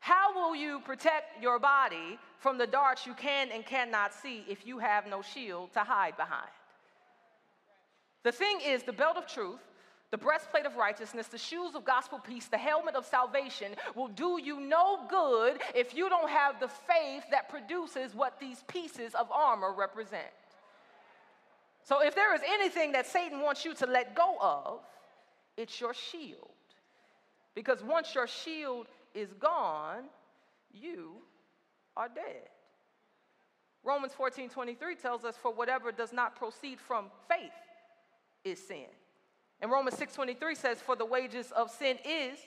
How 0.00 0.34
will 0.34 0.54
you 0.54 0.80
protect 0.80 1.42
your 1.42 1.58
body 1.58 2.18
from 2.38 2.58
the 2.58 2.66
darts 2.66 3.06
you 3.06 3.14
can 3.14 3.48
and 3.52 3.64
cannot 3.64 4.12
see 4.12 4.44
if 4.48 4.66
you 4.66 4.78
have 4.78 5.06
no 5.06 5.22
shield 5.22 5.72
to 5.74 5.80
hide 5.80 6.16
behind? 6.16 6.50
The 8.22 8.32
thing 8.32 8.58
is, 8.66 8.82
the 8.82 8.92
belt 8.92 9.16
of 9.16 9.26
truth 9.26 9.60
the 10.14 10.18
breastplate 10.18 10.64
of 10.64 10.76
righteousness, 10.76 11.26
the 11.26 11.36
shoes 11.36 11.74
of 11.74 11.84
gospel 11.84 12.20
peace, 12.20 12.46
the 12.46 12.56
helmet 12.56 12.94
of 12.94 13.04
salvation 13.04 13.72
will 13.96 14.06
do 14.06 14.40
you 14.40 14.60
no 14.60 15.00
good 15.10 15.58
if 15.74 15.92
you 15.92 16.08
don't 16.08 16.30
have 16.30 16.60
the 16.60 16.68
faith 16.68 17.24
that 17.32 17.48
produces 17.48 18.14
what 18.14 18.38
these 18.38 18.62
pieces 18.68 19.12
of 19.16 19.28
armor 19.32 19.72
represent. 19.72 20.22
So, 21.82 22.00
if 22.00 22.14
there 22.14 22.32
is 22.32 22.42
anything 22.48 22.92
that 22.92 23.08
Satan 23.08 23.40
wants 23.40 23.64
you 23.64 23.74
to 23.74 23.86
let 23.86 24.14
go 24.14 24.36
of, 24.40 24.82
it's 25.56 25.80
your 25.80 25.92
shield. 25.92 26.48
Because 27.56 27.82
once 27.82 28.14
your 28.14 28.28
shield 28.28 28.86
is 29.16 29.32
gone, 29.40 30.04
you 30.72 31.14
are 31.96 32.08
dead. 32.08 32.50
Romans 33.82 34.12
14 34.12 34.48
23 34.48 34.94
tells 34.94 35.24
us, 35.24 35.34
For 35.36 35.52
whatever 35.52 35.90
does 35.90 36.12
not 36.12 36.36
proceed 36.36 36.78
from 36.78 37.06
faith 37.28 37.50
is 38.44 38.64
sin. 38.64 38.86
And 39.60 39.70
Romans 39.70 39.96
6:23 39.96 40.54
says, 40.54 40.80
"For 40.82 40.96
the 40.96 41.04
wages 41.04 41.52
of 41.52 41.70
sin 41.70 41.98
is 42.04 42.38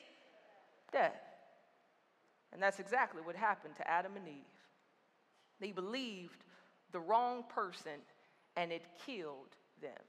death." 0.92 1.22
And 2.52 2.62
that's 2.62 2.80
exactly 2.80 3.22
what 3.22 3.36
happened 3.36 3.76
to 3.78 3.88
Adam 3.88 4.16
and 4.16 4.28
Eve. 4.28 4.46
They 5.60 5.72
believed 5.72 6.44
the 6.92 7.00
wrong 7.00 7.44
person 7.44 8.02
and 8.56 8.72
it 8.72 8.84
killed 9.06 9.56
them 9.82 10.02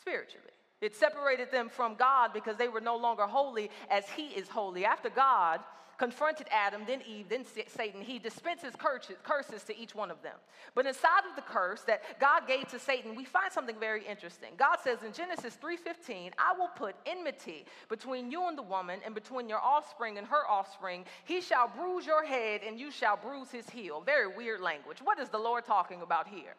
spiritually. 0.00 0.57
It 0.80 0.94
separated 0.94 1.50
them 1.50 1.68
from 1.68 1.94
God 1.96 2.32
because 2.32 2.56
they 2.56 2.68
were 2.68 2.80
no 2.80 2.96
longer 2.96 3.26
holy 3.26 3.70
as 3.90 4.08
He 4.10 4.28
is 4.28 4.48
holy. 4.48 4.84
After 4.84 5.10
God 5.10 5.60
confronted 5.98 6.46
Adam, 6.52 6.82
then 6.86 7.02
Eve, 7.08 7.28
then 7.28 7.44
Satan, 7.66 8.00
He 8.00 8.20
dispenses 8.20 8.72
curses 8.76 9.64
to 9.64 9.76
each 9.76 9.96
one 9.96 10.12
of 10.12 10.22
them. 10.22 10.36
But 10.76 10.86
inside 10.86 11.24
of 11.28 11.34
the 11.34 11.42
curse 11.42 11.82
that 11.88 12.20
God 12.20 12.46
gave 12.46 12.68
to 12.68 12.78
Satan, 12.78 13.16
we 13.16 13.24
find 13.24 13.52
something 13.52 13.74
very 13.80 14.06
interesting. 14.06 14.50
God 14.56 14.76
says 14.84 15.02
in 15.02 15.12
Genesis 15.12 15.56
3:15, 15.56 16.32
"I 16.38 16.52
will 16.52 16.68
put 16.68 16.94
enmity 17.04 17.66
between 17.88 18.30
you 18.30 18.46
and 18.46 18.56
the 18.56 18.62
woman, 18.62 19.02
and 19.04 19.12
between 19.12 19.48
your 19.48 19.60
offspring 19.60 20.18
and 20.18 20.28
her 20.28 20.48
offspring. 20.48 21.04
He 21.24 21.40
shall 21.40 21.66
bruise 21.66 22.06
your 22.06 22.24
head, 22.24 22.62
and 22.62 22.78
you 22.78 22.92
shall 22.92 23.16
bruise 23.16 23.50
his 23.50 23.68
heel." 23.68 24.00
Very 24.00 24.28
weird 24.28 24.60
language. 24.60 25.02
What 25.02 25.18
is 25.18 25.30
the 25.30 25.40
Lord 25.40 25.64
talking 25.64 26.02
about 26.02 26.28
here? 26.28 26.54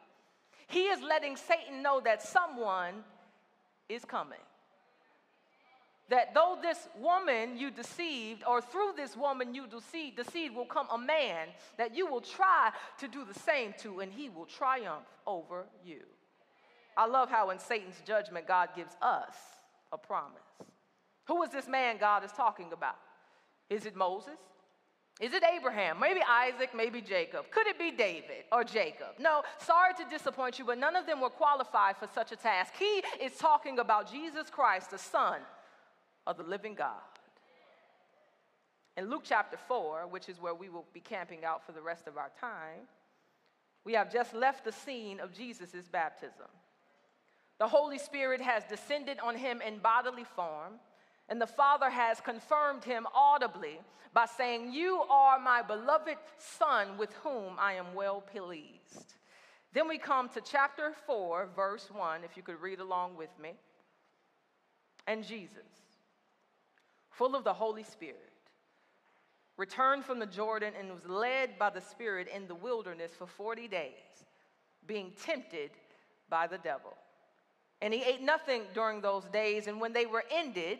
He 0.67 0.89
is 0.89 1.01
letting 1.01 1.38
Satan 1.38 1.81
know 1.81 2.01
that 2.01 2.21
someone 2.21 3.05
is 3.89 4.05
coming. 4.05 4.39
That 6.10 6.34
though 6.34 6.58
this 6.62 6.88
woman 6.98 7.58
you 7.58 7.69
deceived, 7.69 8.43
or 8.48 8.62
through 8.62 8.93
this 8.96 9.15
woman 9.15 9.53
you 9.53 9.67
deceived, 9.67 10.17
deceived 10.17 10.55
will 10.55 10.65
come 10.65 10.88
a 10.91 10.98
man 10.98 11.50
that 11.77 11.96
you 11.96 12.08
will 12.08 12.22
try 12.22 12.72
to 13.00 13.08
do 13.08 13.25
the 13.25 13.39
same 13.39 13.74
to, 13.81 14.00
and 14.00 14.12
he 14.12 14.29
will 14.29 14.46
triumph 14.46 15.05
over 15.27 15.65
you. 15.84 16.01
I 16.98 17.05
love 17.05 17.29
how 17.29 17.51
in 17.51 17.60
Satan's 17.60 18.01
judgment, 18.05 18.48
God 18.48 18.69
gives 18.75 18.96
us 19.01 19.36
a 19.91 19.98
promise. 19.98 20.41
Who 21.27 21.43
is 21.43 21.51
this 21.51 21.67
man 21.67 21.98
God 22.00 22.24
is 22.24 22.31
talking 22.31 22.74
about? 22.74 22.98
Is 23.69 23.86
it 23.86 23.96
Moses? 23.96 24.39
Is 25.19 25.33
it 25.33 25.43
Abraham? 25.43 25.99
Maybe 25.99 26.21
Isaac, 26.27 26.69
maybe 26.73 27.01
Jacob. 27.01 27.51
Could 27.51 27.67
it 27.67 27.77
be 27.77 27.91
David 27.91 28.45
or 28.53 28.63
Jacob? 28.63 29.19
No, 29.19 29.43
sorry 29.57 29.93
to 29.95 30.05
disappoint 30.09 30.57
you, 30.57 30.63
but 30.63 30.77
none 30.77 30.95
of 30.95 31.05
them 31.05 31.19
were 31.19 31.29
qualified 31.29 31.97
for 31.97 32.07
such 32.13 32.31
a 32.31 32.38
task. 32.38 32.73
He 32.79 33.03
is 33.21 33.35
talking 33.38 33.79
about 33.79 34.09
Jesus 34.09 34.49
Christ, 34.49 34.91
the 34.91 34.97
Son 34.97 35.41
of 36.25 36.38
the 36.38 36.43
living 36.43 36.73
God. 36.73 37.01
In 38.95 39.09
Luke 39.09 39.23
chapter 39.25 39.57
4, 39.67 40.07
which 40.07 40.29
is 40.29 40.39
where 40.39 40.53
we 40.55 40.69
will 40.69 40.85
be 40.93 41.01
camping 41.01 41.43
out 41.43 41.65
for 41.65 41.73
the 41.73 41.81
rest 41.81 42.07
of 42.07 42.17
our 42.17 42.31
time, 42.39 42.88
we 43.83 43.93
have 43.93 44.11
just 44.11 44.33
left 44.33 44.63
the 44.63 44.71
scene 44.71 45.19
of 45.19 45.33
Jesus' 45.33 45.88
baptism. 45.91 46.47
The 47.59 47.67
Holy 47.67 47.97
Spirit 47.97 48.41
has 48.41 48.63
descended 48.65 49.19
on 49.19 49.35
him 49.35 49.61
in 49.61 49.79
bodily 49.79 50.23
form. 50.23 50.79
And 51.29 51.39
the 51.39 51.48
Father 51.48 51.89
has 51.89 52.19
confirmed 52.19 52.83
him 52.83 53.07
audibly 53.13 53.79
by 54.13 54.25
saying, 54.25 54.74
You 54.74 55.03
are 55.09 55.39
my 55.39 55.62
beloved 55.62 56.17
Son 56.38 56.98
with 56.98 57.13
whom 57.24 57.53
I 57.59 57.74
am 57.74 57.93
well 57.93 58.21
pleased. 58.21 59.13
Then 59.71 59.88
we 59.88 60.00
come 60.00 60.29
to 60.29 60.41
chapter 60.41 60.93
4, 61.05 61.50
verse 61.55 61.89
1, 61.93 62.24
if 62.24 62.36
you 62.36 62.41
could 62.41 62.59
read 62.59 62.79
along 62.79 63.15
with 63.15 63.29
me. 63.41 63.51
And 65.05 65.24
Jesus, 65.24 65.69
full 67.12 67.36
of 67.36 67.43
the 67.43 67.53
Holy 67.53 67.83
Spirit, 67.83 68.15
returned 69.57 70.05
from 70.05 70.17
the 70.17 70.25
Jordan 70.25 70.74
and 70.79 70.89
was 70.89 71.05
led 71.07 71.59
by 71.59 71.69
the 71.69 71.81
Spirit 71.81 72.27
in 72.33 72.48
the 72.48 72.55
wilderness 72.55 73.12
for 73.15 73.27
40 73.27 73.67
days, 73.67 74.25
being 74.88 75.12
tempted 75.24 75.69
by 76.29 76.48
the 76.48 76.57
devil. 76.57 76.95
And 77.81 77.93
he 77.93 78.01
ate 78.01 78.21
nothing 78.21 78.63
during 78.74 79.01
those 79.01 79.25
days, 79.25 79.67
and 79.67 79.79
when 79.79 79.93
they 79.93 80.05
were 80.05 80.24
ended, 80.31 80.79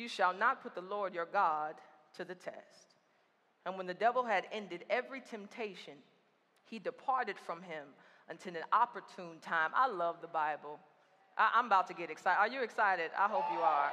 you 0.00 0.08
shall 0.08 0.34
not 0.34 0.62
put 0.62 0.74
the 0.74 0.80
Lord 0.80 1.14
your 1.14 1.26
God 1.26 1.74
to 2.16 2.24
the 2.24 2.34
test. 2.34 2.96
And 3.66 3.76
when 3.76 3.86
the 3.86 3.94
devil 3.94 4.24
had 4.24 4.46
ended 4.50 4.84
every 4.88 5.20
temptation, 5.20 5.94
he 6.64 6.78
departed 6.78 7.36
from 7.38 7.62
him 7.62 7.86
until 8.28 8.56
an 8.56 8.62
opportune 8.72 9.38
time. 9.42 9.70
I 9.74 9.88
love 9.88 10.16
the 10.22 10.28
Bible. 10.28 10.78
I, 11.36 11.58
am 11.58 11.66
about 11.66 11.86
to 11.88 11.94
get 11.94 12.10
excited. 12.10 12.38
Are 12.38 12.48
you 12.48 12.62
excited? 12.62 13.10
I 13.18 13.28
hope 13.28 13.44
you 13.52 13.58
are. 13.60 13.90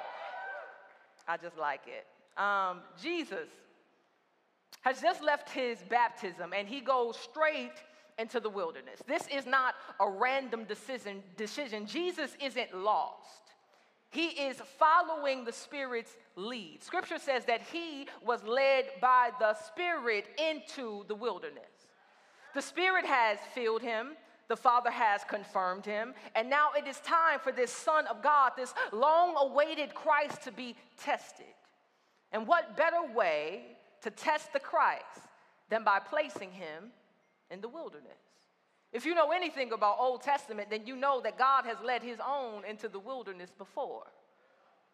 I 1.28 1.38
just 1.38 1.58
like 1.58 1.82
it. 1.88 2.08
Um, 2.42 2.80
Jesus 3.02 3.50
has 4.82 5.02
just 5.02 5.22
left 5.22 5.50
his 5.50 5.80
baptism 5.90 6.54
and 6.54 6.68
he 6.68 6.80
goes 6.80 7.18
straight 7.18 7.74
into 8.18 8.40
the 8.40 8.50
wilderness. 8.50 9.02
This 9.08 9.28
is 9.34 9.46
not 9.46 9.76
a 10.00 10.10
random 10.10 10.64
decision. 10.64 11.22
decision. 11.36 11.86
Jesus 11.86 12.36
isn't 12.42 12.76
lost. 12.76 13.47
He 14.18 14.30
is 14.30 14.60
following 14.80 15.46
the 15.46 15.54
Spirit's 15.54 16.18
lead. 16.36 16.82
Scripture 16.82 17.20
says 17.20 17.46
that 17.46 17.62
he 17.72 18.08
was 18.26 18.44
led 18.44 18.86
by 19.00 19.30
the 19.40 19.54
Spirit 19.54 20.26
into 20.40 21.06
the 21.08 21.14
wilderness. 21.14 21.86
The 22.56 22.62
Spirit 22.64 23.06
has 23.06 23.38
filled 23.54 23.84
him, 23.84 24.18
the 24.48 24.58
Father 24.58 24.90
has 24.90 25.22
confirmed 25.30 25.86
him, 25.86 26.16
and 26.34 26.50
now 26.50 26.70
it 26.76 26.88
is 26.88 27.00
time 27.02 27.38
for 27.40 27.52
this 27.52 27.72
Son 27.72 28.08
of 28.08 28.24
God, 28.24 28.54
this 28.58 28.74
long 28.92 29.36
awaited 29.38 29.94
Christ, 29.94 30.42
to 30.46 30.52
be 30.52 30.76
tested. 31.00 31.46
And 32.32 32.48
what 32.48 32.76
better 32.76 33.14
way 33.14 33.78
to 34.02 34.10
test 34.10 34.52
the 34.52 34.60
Christ 34.60 35.28
than 35.70 35.84
by 35.84 36.00
placing 36.00 36.54
him 36.54 36.86
in 37.52 37.62
the 37.62 37.70
wilderness? 37.70 38.27
If 38.94 39.06
you 39.06 39.14
know 39.14 39.32
anything 39.32 39.74
about 39.74 39.98
Old 40.00 40.22
Testament, 40.22 40.70
then 40.70 40.88
you 40.88 40.96
know 40.96 41.22
that 41.22 41.38
God 41.38 41.66
has 41.66 41.78
led 41.84 42.02
his 42.02 42.20
own 42.26 42.64
into 42.66 42.88
the 42.88 43.00
wilderness 43.00 43.52
before. 43.58 44.04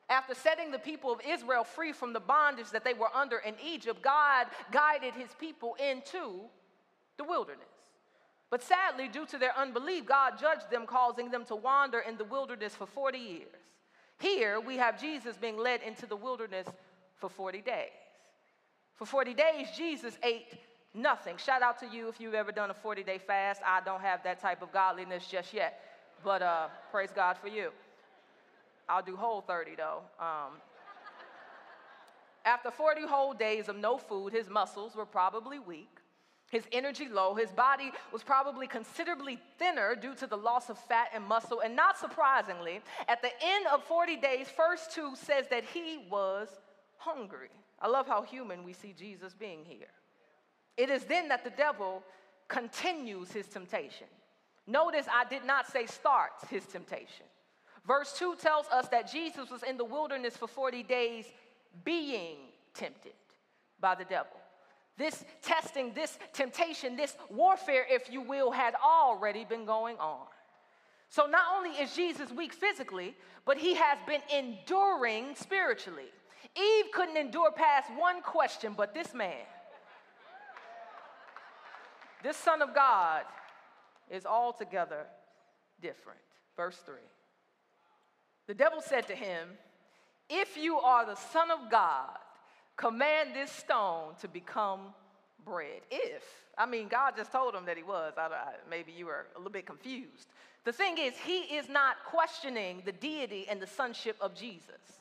After 0.09 0.33
setting 0.35 0.71
the 0.71 0.79
people 0.79 1.11
of 1.11 1.21
Israel 1.27 1.63
free 1.63 1.93
from 1.93 2.11
the 2.11 2.19
bondage 2.19 2.69
that 2.71 2.83
they 2.83 2.93
were 2.93 3.09
under 3.15 3.37
in 3.37 3.55
Egypt, 3.63 4.01
God 4.01 4.47
guided 4.71 5.13
his 5.13 5.29
people 5.39 5.75
into 5.75 6.41
the 7.17 7.23
wilderness. 7.23 7.67
But 8.49 8.61
sadly, 8.61 9.07
due 9.07 9.25
to 9.27 9.37
their 9.37 9.57
unbelief, 9.57 10.05
God 10.05 10.33
judged 10.39 10.69
them, 10.69 10.85
causing 10.85 11.31
them 11.31 11.45
to 11.45 11.55
wander 11.55 11.99
in 11.99 12.17
the 12.17 12.25
wilderness 12.25 12.75
for 12.75 12.85
40 12.85 13.17
years. 13.17 13.47
Here 14.19 14.59
we 14.59 14.77
have 14.77 15.01
Jesus 15.01 15.37
being 15.37 15.57
led 15.57 15.81
into 15.81 16.05
the 16.05 16.15
wilderness 16.15 16.67
for 17.15 17.29
40 17.29 17.61
days. 17.61 17.89
For 18.95 19.05
40 19.05 19.33
days, 19.33 19.67
Jesus 19.75 20.17
ate 20.21 20.53
Nothing. 20.93 21.37
Shout 21.37 21.63
out 21.63 21.79
to 21.79 21.87
you 21.87 22.07
if 22.07 22.19
you've 22.19 22.35
ever 22.35 22.51
done 22.51 22.69
a 22.69 22.73
40 22.73 23.03
day 23.03 23.17
fast. 23.17 23.61
I 23.65 23.81
don't 23.81 24.01
have 24.01 24.23
that 24.23 24.39
type 24.39 24.61
of 24.61 24.71
godliness 24.71 25.27
just 25.27 25.53
yet, 25.53 25.79
but 26.23 26.41
uh, 26.41 26.67
praise 26.91 27.09
God 27.13 27.37
for 27.37 27.47
you. 27.47 27.71
I'll 28.87 29.01
do 29.01 29.15
whole 29.15 29.41
30 29.41 29.75
though. 29.75 30.01
Um, 30.19 30.53
after 32.45 32.69
40 32.69 33.07
whole 33.07 33.33
days 33.33 33.69
of 33.69 33.77
no 33.77 33.97
food, 33.97 34.33
his 34.33 34.49
muscles 34.49 34.95
were 34.95 35.05
probably 35.05 35.59
weak, 35.59 35.97
his 36.51 36.65
energy 36.71 37.07
low, 37.07 37.33
his 37.33 37.49
body 37.51 37.91
was 38.11 38.21
probably 38.21 38.67
considerably 38.67 39.39
thinner 39.57 39.95
due 39.95 40.13
to 40.15 40.27
the 40.27 40.37
loss 40.37 40.69
of 40.69 40.77
fat 40.77 41.07
and 41.15 41.23
muscle. 41.23 41.61
And 41.61 41.75
not 41.75 41.97
surprisingly, 41.97 42.81
at 43.07 43.21
the 43.23 43.31
end 43.41 43.65
of 43.67 43.83
40 43.85 44.17
days, 44.17 44.47
verse 44.55 44.87
2 44.93 45.15
says 45.15 45.47
that 45.49 45.63
he 45.73 46.05
was 46.11 46.49
hungry. 46.97 47.49
I 47.81 47.87
love 47.87 48.07
how 48.07 48.21
human 48.21 48.63
we 48.63 48.73
see 48.73 48.93
Jesus 48.95 49.33
being 49.33 49.65
here. 49.65 49.87
It 50.77 50.89
is 50.89 51.03
then 51.05 51.27
that 51.29 51.43
the 51.43 51.51
devil 51.51 52.03
continues 52.47 53.31
his 53.31 53.47
temptation. 53.47 54.07
Notice 54.65 55.05
I 55.11 55.25
did 55.25 55.45
not 55.45 55.67
say 55.67 55.85
starts 55.85 56.45
his 56.49 56.65
temptation. 56.65 57.25
Verse 57.85 58.13
2 58.17 58.35
tells 58.39 58.67
us 58.67 58.87
that 58.89 59.11
Jesus 59.11 59.49
was 59.49 59.63
in 59.63 59.77
the 59.77 59.83
wilderness 59.83 60.37
for 60.37 60.47
40 60.47 60.83
days 60.83 61.25
being 61.83 62.37
tempted 62.73 63.13
by 63.79 63.95
the 63.95 64.05
devil. 64.05 64.37
This 64.97 65.25
testing, 65.41 65.93
this 65.93 66.17
temptation, 66.33 66.95
this 66.95 67.17
warfare, 67.29 67.85
if 67.89 68.11
you 68.11 68.21
will, 68.21 68.51
had 68.51 68.75
already 68.75 69.43
been 69.43 69.65
going 69.65 69.97
on. 69.97 70.27
So 71.09 71.25
not 71.25 71.43
only 71.55 71.71
is 71.71 71.95
Jesus 71.95 72.31
weak 72.31 72.53
physically, 72.53 73.15
but 73.45 73.57
he 73.57 73.75
has 73.75 73.97
been 74.07 74.21
enduring 74.33 75.35
spiritually. 75.35 76.11
Eve 76.55 76.85
couldn't 76.93 77.17
endure 77.17 77.51
past 77.51 77.89
one 77.97 78.21
question, 78.21 78.73
but 78.77 78.93
this 78.93 79.13
man, 79.13 79.45
this 82.23 82.37
Son 82.37 82.61
of 82.61 82.73
God, 82.73 83.23
is 84.09 84.25
altogether 84.25 85.05
different. 85.81 86.19
Verse 86.55 86.77
3. 86.85 86.95
The 88.47 88.53
devil 88.53 88.81
said 88.81 89.07
to 89.07 89.15
him, 89.15 89.49
If 90.29 90.57
you 90.57 90.77
are 90.77 91.05
the 91.05 91.15
Son 91.15 91.49
of 91.51 91.71
God, 91.71 92.17
command 92.77 93.29
this 93.33 93.51
stone 93.51 94.13
to 94.21 94.27
become 94.27 94.93
bread. 95.45 95.81
If. 95.89 96.23
I 96.57 96.65
mean, 96.65 96.87
God 96.87 97.13
just 97.17 97.31
told 97.31 97.55
him 97.55 97.65
that 97.65 97.77
he 97.77 97.83
was. 97.83 98.13
I, 98.17 98.27
I, 98.27 98.53
maybe 98.69 98.91
you 98.91 99.07
were 99.07 99.25
a 99.35 99.39
little 99.39 99.51
bit 99.51 99.65
confused. 99.65 100.27
The 100.65 100.71
thing 100.71 100.97
is, 100.97 101.15
he 101.25 101.55
is 101.55 101.67
not 101.67 101.97
questioning 102.05 102.83
the 102.85 102.91
deity 102.91 103.47
and 103.49 103.61
the 103.61 103.67
sonship 103.67 104.15
of 104.21 104.35
Jesus. 104.35 104.99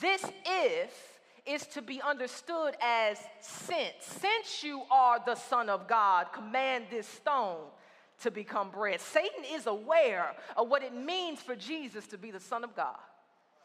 This 0.00 0.24
if 0.46 1.17
is 1.48 1.66
to 1.68 1.82
be 1.82 2.00
understood 2.02 2.74
as 2.82 3.18
since. 3.40 3.94
Since 4.00 4.62
you 4.62 4.82
are 4.90 5.18
the 5.24 5.34
Son 5.34 5.68
of 5.68 5.88
God, 5.88 6.26
command 6.32 6.86
this 6.90 7.06
stone 7.06 7.64
to 8.20 8.30
become 8.30 8.70
bread. 8.70 9.00
Satan 9.00 9.44
is 9.52 9.66
aware 9.66 10.34
of 10.56 10.68
what 10.68 10.82
it 10.82 10.94
means 10.94 11.40
for 11.40 11.56
Jesus 11.56 12.06
to 12.08 12.18
be 12.18 12.30
the 12.30 12.40
Son 12.40 12.64
of 12.64 12.74
God. 12.76 12.96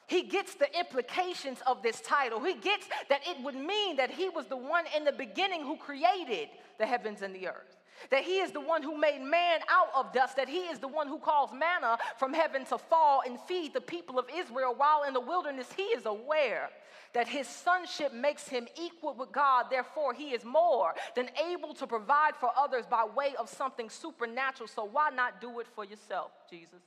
He 0.07 0.23
gets 0.23 0.55
the 0.55 0.67
implications 0.77 1.59
of 1.65 1.81
this 1.81 2.01
title. 2.01 2.43
He 2.43 2.55
gets 2.55 2.87
that 3.09 3.21
it 3.27 3.43
would 3.43 3.55
mean 3.55 3.95
that 3.97 4.11
he 4.11 4.29
was 4.29 4.45
the 4.47 4.57
one 4.57 4.85
in 4.95 5.05
the 5.05 5.11
beginning 5.11 5.63
who 5.63 5.77
created 5.77 6.49
the 6.77 6.85
heavens 6.85 7.21
and 7.21 7.33
the 7.33 7.47
earth 7.47 7.77
that 8.12 8.24
he 8.24 8.39
is 8.39 8.51
the 8.51 8.62
one 8.62 8.83
who 8.83 8.98
made 8.98 9.22
man 9.22 9.60
out 9.69 9.89
of 9.95 10.13
dust, 10.13 10.36
that 10.38 10.50
he 10.50 10.62
is 10.62 10.79
the 10.79 10.88
one 10.88 11.07
who 11.07 11.19
caused 11.19 11.53
manna 11.53 11.98
from 12.17 12.33
heaven 12.33 12.65
to 12.65 12.77
fall 12.77 13.22
and 13.25 13.39
feed 13.41 13.74
the 13.74 13.81
people 13.81 14.19
of 14.19 14.25
Israel 14.36 14.74
while 14.75 15.03
in 15.03 15.13
the 15.13 15.19
wilderness. 15.19 15.67
He 15.75 15.83
is 15.83 16.05
aware 16.05 16.69
that 17.13 17.27
his 17.27 17.48
sonship 17.48 18.12
makes 18.13 18.48
him 18.48 18.67
equal 18.81 19.13
with 19.13 19.31
God, 19.31 19.67
therefore, 19.69 20.13
he 20.13 20.31
is 20.31 20.43
more 20.43 20.93
than 21.15 21.29
able 21.51 21.74
to 21.75 21.88
provide 21.88 22.36
for 22.36 22.50
others 22.57 22.86
by 22.86 23.05
way 23.05 23.33
of 23.39 23.50
something 23.50 23.89
supernatural. 23.89 24.67
So, 24.67 24.83
why 24.86 25.10
not 25.12 25.39
do 25.39 25.60
it 25.60 25.67
for 25.75 25.86
yourself, 25.86 26.31
Jesus? 26.50 26.81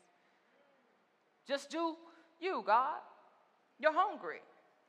Just 1.47 1.71
do 1.71 1.97
you, 2.41 2.63
God. 2.67 2.99
You're 3.79 3.93
hungry. 3.95 4.41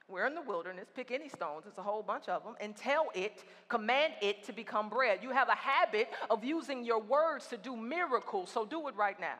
We're 0.09 0.25
in 0.25 0.35
the 0.35 0.41
wilderness, 0.41 0.87
pick 0.95 1.11
any 1.11 1.27
stones, 1.27 1.65
it's 1.67 1.77
a 1.77 1.83
whole 1.83 2.01
bunch 2.01 2.29
of 2.29 2.43
them, 2.43 2.55
and 2.61 2.75
tell 2.75 3.07
it, 3.13 3.43
command 3.67 4.13
it 4.21 4.43
to 4.45 4.53
become 4.53 4.87
bread. 4.87 5.19
You 5.21 5.31
have 5.31 5.49
a 5.49 5.55
habit 5.55 6.07
of 6.29 6.45
using 6.45 6.85
your 6.85 7.01
words 7.01 7.47
to 7.47 7.57
do 7.57 7.75
miracles, 7.75 8.49
so 8.49 8.65
do 8.65 8.87
it 8.87 8.95
right 8.95 9.19
now. 9.19 9.39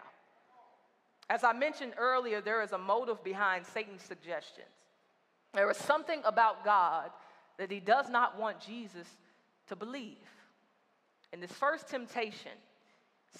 As 1.30 1.44
I 1.44 1.54
mentioned 1.54 1.94
earlier, 1.98 2.42
there 2.42 2.62
is 2.62 2.74
a 2.74 2.78
motive 2.78 3.24
behind 3.24 3.66
Satan's 3.66 4.02
suggestions. 4.02 4.68
There 5.54 5.72
is 5.72 5.78
something 5.78 6.22
about 6.26 6.66
God 6.66 7.12
that 7.58 7.72
he 7.72 7.80
does 7.80 8.10
not 8.10 8.38
want 8.38 8.60
Jesus 8.60 9.08
to 9.68 9.76
believe. 9.76 10.18
In 11.32 11.40
this 11.40 11.52
first 11.52 11.88
temptation, 11.88 12.52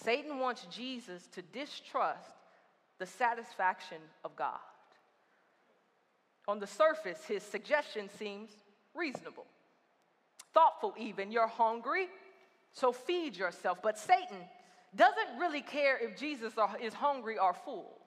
Satan 0.04 0.40
wants 0.40 0.66
Jesus 0.72 1.28
to 1.34 1.42
distrust 1.42 2.32
the 3.00 3.06
satisfaction 3.06 3.98
of 4.24 4.36
God. 4.36 4.60
On 6.48 6.60
the 6.60 6.68
surface, 6.68 7.26
his 7.26 7.44
suggestion 7.44 8.10
seems 8.18 8.52
reasonable, 8.96 9.46
thoughtful, 10.54 10.94
even. 10.98 11.32
You're 11.32 11.48
hungry, 11.48 12.08
so 12.72 12.92
feed 12.92 13.36
yourself. 13.36 13.80
But 13.84 13.98
Satan 13.98 14.38
doesn't 14.96 15.40
really 15.40 15.62
care 15.62 15.98
if 15.98 16.18
Jesus 16.18 16.54
is 16.82 16.94
hungry 16.94 17.38
or 17.38 17.54
full. 17.54 17.98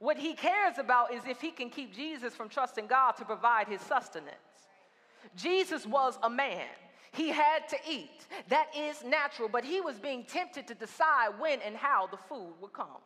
What 0.00 0.18
he 0.18 0.34
cares 0.34 0.78
about 0.78 1.12
is 1.12 1.22
if 1.26 1.40
he 1.40 1.50
can 1.50 1.70
keep 1.70 1.94
Jesus 1.94 2.34
from 2.34 2.48
trusting 2.48 2.86
God 2.86 3.12
to 3.12 3.24
provide 3.24 3.68
his 3.68 3.80
sustenance. 3.80 4.36
Jesus 5.34 5.86
was 5.86 6.18
a 6.22 6.30
man. 6.30 6.66
He 7.12 7.30
had 7.30 7.66
to 7.70 7.76
eat. 7.90 8.26
That 8.48 8.66
is 8.76 9.02
natural, 9.02 9.48
but 9.48 9.64
he 9.64 9.80
was 9.80 9.98
being 9.98 10.24
tempted 10.24 10.68
to 10.68 10.74
decide 10.74 11.30
when 11.38 11.60
and 11.62 11.74
how 11.74 12.06
the 12.06 12.18
food 12.28 12.52
would 12.60 12.72
come. 12.72 13.02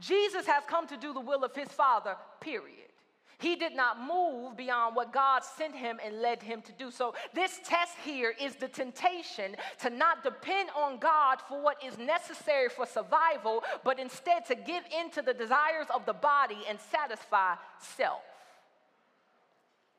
Jesus 0.00 0.46
has 0.46 0.64
come 0.66 0.86
to 0.86 0.96
do 0.96 1.12
the 1.12 1.20
will 1.20 1.44
of 1.44 1.54
his 1.54 1.68
Father, 1.68 2.16
period. 2.40 2.93
He 3.38 3.56
did 3.56 3.74
not 3.74 4.00
move 4.00 4.56
beyond 4.56 4.96
what 4.96 5.12
God 5.12 5.42
sent 5.42 5.74
him 5.74 5.98
and 6.04 6.20
led 6.20 6.42
him 6.42 6.62
to 6.62 6.72
do. 6.72 6.90
So, 6.90 7.14
this 7.32 7.60
test 7.64 7.94
here 8.04 8.34
is 8.40 8.54
the 8.56 8.68
temptation 8.68 9.56
to 9.80 9.90
not 9.90 10.22
depend 10.22 10.70
on 10.76 10.98
God 10.98 11.38
for 11.48 11.60
what 11.60 11.82
is 11.84 11.98
necessary 11.98 12.68
for 12.68 12.86
survival, 12.86 13.62
but 13.82 13.98
instead 13.98 14.46
to 14.46 14.54
give 14.54 14.84
in 14.98 15.10
to 15.10 15.22
the 15.22 15.34
desires 15.34 15.86
of 15.94 16.06
the 16.06 16.12
body 16.12 16.58
and 16.68 16.78
satisfy 16.92 17.54
self. 17.78 18.22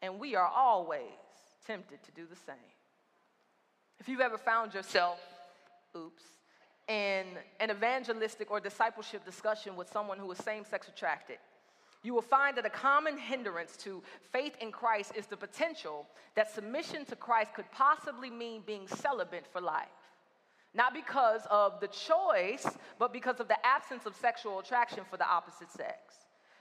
And 0.01 0.19
we 0.19 0.35
are 0.35 0.47
always 0.47 1.01
tempted 1.65 2.03
to 2.03 2.11
do 2.11 2.25
the 2.29 2.35
same. 2.35 2.55
If 3.99 4.07
you've 4.07 4.21
ever 4.21 4.37
found 4.37 4.73
yourself, 4.73 5.19
oops, 5.95 6.23
in 6.87 7.25
an 7.59 7.71
evangelistic 7.71 8.51
or 8.51 8.59
discipleship 8.59 9.25
discussion 9.25 9.75
with 9.75 9.89
someone 9.91 10.19
who 10.19 10.31
is 10.31 10.37
same 10.37 10.63
sex 10.63 10.87
attracted, 10.87 11.37
you 12.05 12.13
will 12.13 12.21
find 12.21 12.55
that 12.55 12.67
a 12.67 12.69
common 12.69 13.17
hindrance 13.17 13.75
to 13.77 14.03
faith 14.31 14.55
in 14.61 14.71
Christ 14.71 15.13
is 15.15 15.25
the 15.25 15.35
potential 15.35 16.05
that 16.35 16.53
submission 16.53 17.03
to 17.05 17.15
Christ 17.15 17.55
could 17.55 17.69
possibly 17.71 18.29
mean 18.29 18.61
being 18.65 18.87
celibate 18.87 19.47
for 19.51 19.59
life. 19.59 19.87
Not 20.75 20.93
because 20.93 21.41
of 21.49 21.79
the 21.79 21.87
choice, 21.87 22.67
but 22.99 23.11
because 23.11 23.39
of 23.39 23.47
the 23.47 23.65
absence 23.65 24.05
of 24.05 24.15
sexual 24.15 24.59
attraction 24.59 24.99
for 25.09 25.17
the 25.17 25.27
opposite 25.27 25.71
sex. 25.71 25.97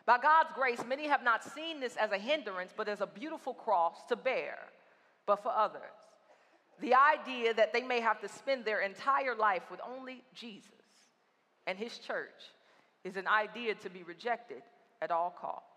By 0.07 0.19
God's 0.19 0.51
grace, 0.55 0.81
many 0.87 1.09
have 1.09 1.23
not 1.23 1.45
seen 1.45 1.79
this 1.79 1.97
as 1.97 2.13
a 2.13 2.19
hindrance, 2.19 2.73
but 2.75 2.89
as 2.89 3.03
a 3.03 3.07
beautiful 3.07 3.53
cross 3.53 3.97
to 4.09 4.17
bear, 4.17 4.57
but 5.27 5.43
for 5.43 5.53
others. 5.53 5.83
The 6.81 6.95
idea 6.95 7.53
that 7.53 7.73
they 7.75 7.83
may 7.83 8.01
have 8.01 8.21
to 8.23 8.29
spend 8.29 8.65
their 8.65 8.81
entire 8.81 9.35
life 9.35 9.71
with 9.71 9.81
only 9.87 10.23
Jesus 10.35 10.71
and 11.67 11.77
his 11.77 11.99
church 11.99 12.53
is 13.05 13.17
an 13.17 13.27
idea 13.27 13.75
to 13.75 13.91
be 13.91 14.05
rejected 14.05 14.63
at 15.05 15.11
all 15.11 15.31
costs. 15.31 15.69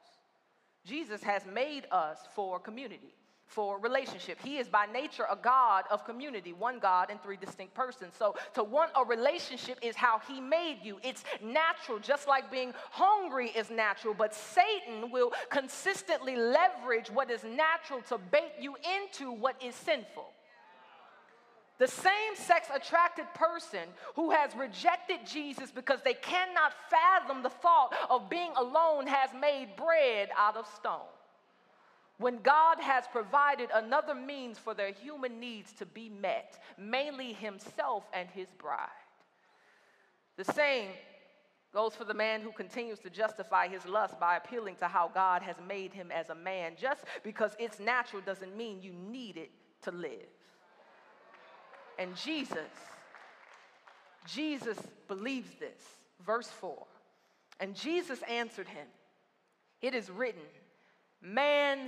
Jesus 0.86 1.22
has 1.22 1.46
made 1.46 1.86
us 1.92 2.18
for 2.34 2.60
community, 2.60 3.14
for 3.46 3.78
relationship. 3.78 4.40
He 4.42 4.58
is 4.58 4.70
by 4.70 4.86
nature 4.86 5.26
a 5.30 5.36
God 5.36 5.84
of 5.92 6.06
community, 6.06 6.54
one 6.54 6.80
God 6.80 7.12
in 7.12 7.18
three 7.20 7.36
distinct 7.36 7.74
persons. 7.74 8.14
So 8.18 8.36
to 8.54 8.64
want 8.64 8.92
a 8.96 9.04
relationship 9.04 9.80
is 9.82 9.98
how 9.98 10.22
He 10.28 10.40
made 10.40 10.80
you. 10.82 10.98
It's 11.04 11.26
natural, 11.44 12.00
just 12.00 12.28
like 12.28 12.50
being 12.50 12.74
hungry 12.90 13.50
is 13.50 13.70
natural, 13.70 14.14
but 14.14 14.34
Satan 14.34 15.12
will 15.12 15.34
consistently 15.50 16.38
leverage 16.38 17.10
what 17.10 17.30
is 17.30 17.44
natural 17.44 18.02
to 18.08 18.18
bait 18.18 18.54
you 18.60 18.78
into 19.04 19.34
what 19.34 19.62
is 19.62 19.76
sinful. 19.76 20.32
The 21.80 21.88
same 21.88 22.36
sex 22.36 22.68
attracted 22.74 23.26
person 23.36 23.88
who 24.16 24.32
has 24.32 24.56
rejected 24.56 25.20
Jesus 25.26 25.70
because 25.70 26.00
they 26.04 26.16
cannot 26.16 26.74
fathom 26.90 27.44
the 27.44 27.50
thought 27.50 27.94
of 28.10 28.30
being 28.30 28.52
alone 28.56 29.06
has 29.06 29.30
made 29.40 29.76
bread 29.76 30.30
out 30.36 30.58
of 30.58 30.66
stone. 30.76 31.02
When 32.18 32.40
God 32.42 32.80
has 32.80 33.06
provided 33.12 33.70
another 33.72 34.16
means 34.16 34.58
for 34.58 34.74
their 34.74 34.92
human 34.92 35.40
needs 35.40 35.72
to 35.74 35.86
be 35.86 36.10
met, 36.10 36.60
mainly 36.78 37.34
Himself 37.34 38.06
and 38.12 38.28
His 38.30 38.48
bride. 38.58 38.90
The 40.36 40.46
same 40.46 40.90
goes 41.74 41.96
for 41.96 42.06
the 42.06 42.14
man 42.14 42.42
who 42.42 42.52
continues 42.52 43.00
to 43.00 43.10
justify 43.10 43.68
his 43.68 43.86
lust 43.86 44.20
by 44.20 44.38
appealing 44.38 44.76
to 44.78 44.88
how 44.88 45.12
God 45.14 45.42
has 45.44 45.56
made 45.68 45.94
him 45.94 46.12
as 46.12 46.30
a 46.30 46.36
man. 46.36 46.74
Just 46.80 47.04
because 47.24 47.52
it's 47.60 47.80
natural 47.80 48.22
doesn't 48.26 48.56
mean 48.56 48.82
you 48.82 48.94
need 48.94 49.38
it 49.38 49.52
to 49.84 49.92
live. 49.92 50.28
And 52.00 52.16
Jesus, 52.16 52.70
Jesus 54.28 54.78
believes 55.08 55.50
this. 55.60 55.82
Verse 56.26 56.48
4. 56.48 56.86
And 57.60 57.76
Jesus 57.76 58.20
answered 58.30 58.68
him, 58.68 58.88
It 59.82 59.96
is 59.96 60.10
written, 60.10 60.42
Man 61.22 61.80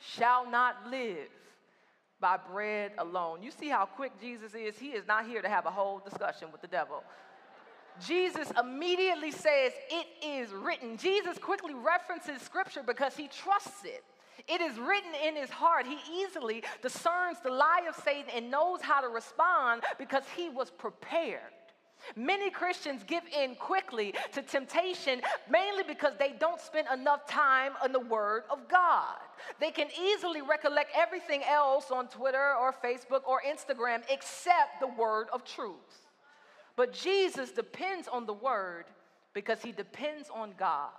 shall 0.00 0.50
not 0.50 0.88
live 0.90 1.28
by 2.20 2.36
bread 2.36 2.92
alone. 2.98 3.42
You 3.42 3.50
see 3.50 3.68
how 3.68 3.84
quick 3.84 4.12
Jesus 4.20 4.54
is? 4.54 4.78
He 4.78 4.88
is 4.88 5.06
not 5.06 5.26
here 5.26 5.42
to 5.42 5.48
have 5.48 5.66
a 5.66 5.70
whole 5.70 5.98
discussion 5.98 6.48
with 6.50 6.60
the 6.60 6.68
devil. 6.68 7.02
Jesus 8.06 8.52
immediately 8.58 9.30
says, 9.30 9.72
It 9.90 10.06
is 10.24 10.50
written. 10.50 10.96
Jesus 10.96 11.38
quickly 11.38 11.74
references 11.74 12.40
scripture 12.42 12.82
because 12.86 13.16
he 13.16 13.28
trusts 13.28 13.84
it. 13.84 14.04
It 14.46 14.60
is 14.60 14.78
written 14.78 15.12
in 15.26 15.36
his 15.36 15.50
heart. 15.50 15.86
He 15.86 15.98
easily 16.22 16.62
discerns 16.82 17.38
the 17.42 17.50
lie 17.50 17.86
of 17.88 17.96
Satan 18.04 18.30
and 18.34 18.50
knows 18.50 18.80
how 18.80 19.00
to 19.00 19.08
respond 19.08 19.82
because 19.98 20.22
he 20.36 20.48
was 20.48 20.70
prepared. 20.70 21.40
Many 22.16 22.50
Christians 22.50 23.02
give 23.06 23.24
in 23.36 23.54
quickly 23.56 24.14
to 24.32 24.42
temptation 24.42 25.20
mainly 25.50 25.82
because 25.82 26.14
they 26.18 26.34
don't 26.38 26.60
spend 26.60 26.88
enough 26.92 27.26
time 27.26 27.72
on 27.82 27.92
the 27.92 28.00
Word 28.00 28.44
of 28.50 28.68
God. 28.68 29.16
They 29.60 29.70
can 29.70 29.88
easily 30.00 30.40
recollect 30.42 30.90
everything 30.96 31.42
else 31.44 31.90
on 31.90 32.08
Twitter 32.08 32.54
or 32.54 32.72
Facebook 32.72 33.22
or 33.26 33.42
Instagram 33.42 34.02
except 34.08 34.80
the 34.80 34.86
Word 34.86 35.28
of 35.32 35.44
truth. 35.44 36.06
But 36.76 36.92
Jesus 36.92 37.50
depends 37.50 38.08
on 38.08 38.26
the 38.26 38.32
Word 38.32 38.84
because 39.34 39.62
he 39.62 39.72
depends 39.72 40.30
on 40.32 40.54
God 40.58 40.90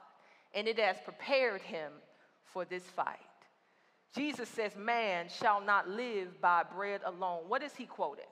and 0.53 0.67
it 0.67 0.79
has 0.79 0.97
prepared 1.03 1.61
him 1.61 1.91
for 2.45 2.65
this 2.65 2.83
fight. 2.83 3.17
Jesus 4.15 4.49
says, 4.49 4.75
Man 4.75 5.27
shall 5.29 5.61
not 5.61 5.87
live 5.87 6.41
by 6.41 6.63
bread 6.63 7.01
alone. 7.05 7.43
What 7.47 7.63
is 7.63 7.75
he 7.75 7.85
quoting? 7.85 8.25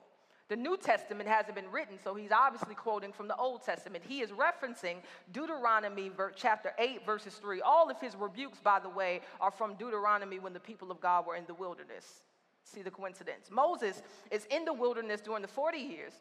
The 0.48 0.56
New 0.56 0.78
Testament 0.78 1.28
hasn't 1.28 1.54
been 1.54 1.70
written, 1.70 1.98
so 2.02 2.14
he's 2.14 2.32
obviously 2.32 2.74
quoting 2.74 3.12
from 3.12 3.28
the 3.28 3.36
Old 3.36 3.62
Testament. 3.62 4.02
He 4.08 4.20
is 4.22 4.30
referencing 4.30 4.96
Deuteronomy 5.30 6.10
chapter 6.36 6.72
8, 6.78 7.04
verses 7.04 7.34
3. 7.34 7.60
All 7.60 7.90
of 7.90 8.00
his 8.00 8.16
rebukes, 8.16 8.58
by 8.58 8.78
the 8.78 8.88
way, 8.88 9.20
are 9.42 9.50
from 9.50 9.74
Deuteronomy 9.74 10.38
when 10.38 10.54
the 10.54 10.60
people 10.60 10.90
of 10.90 11.02
God 11.02 11.26
were 11.26 11.36
in 11.36 11.44
the 11.46 11.54
wilderness. 11.54 12.22
See 12.64 12.80
the 12.80 12.90
coincidence. 12.90 13.50
Moses 13.50 14.02
is 14.30 14.46
in 14.46 14.64
the 14.64 14.72
wilderness 14.72 15.20
during 15.20 15.42
the 15.42 15.48
40 15.48 15.78
years, 15.78 16.14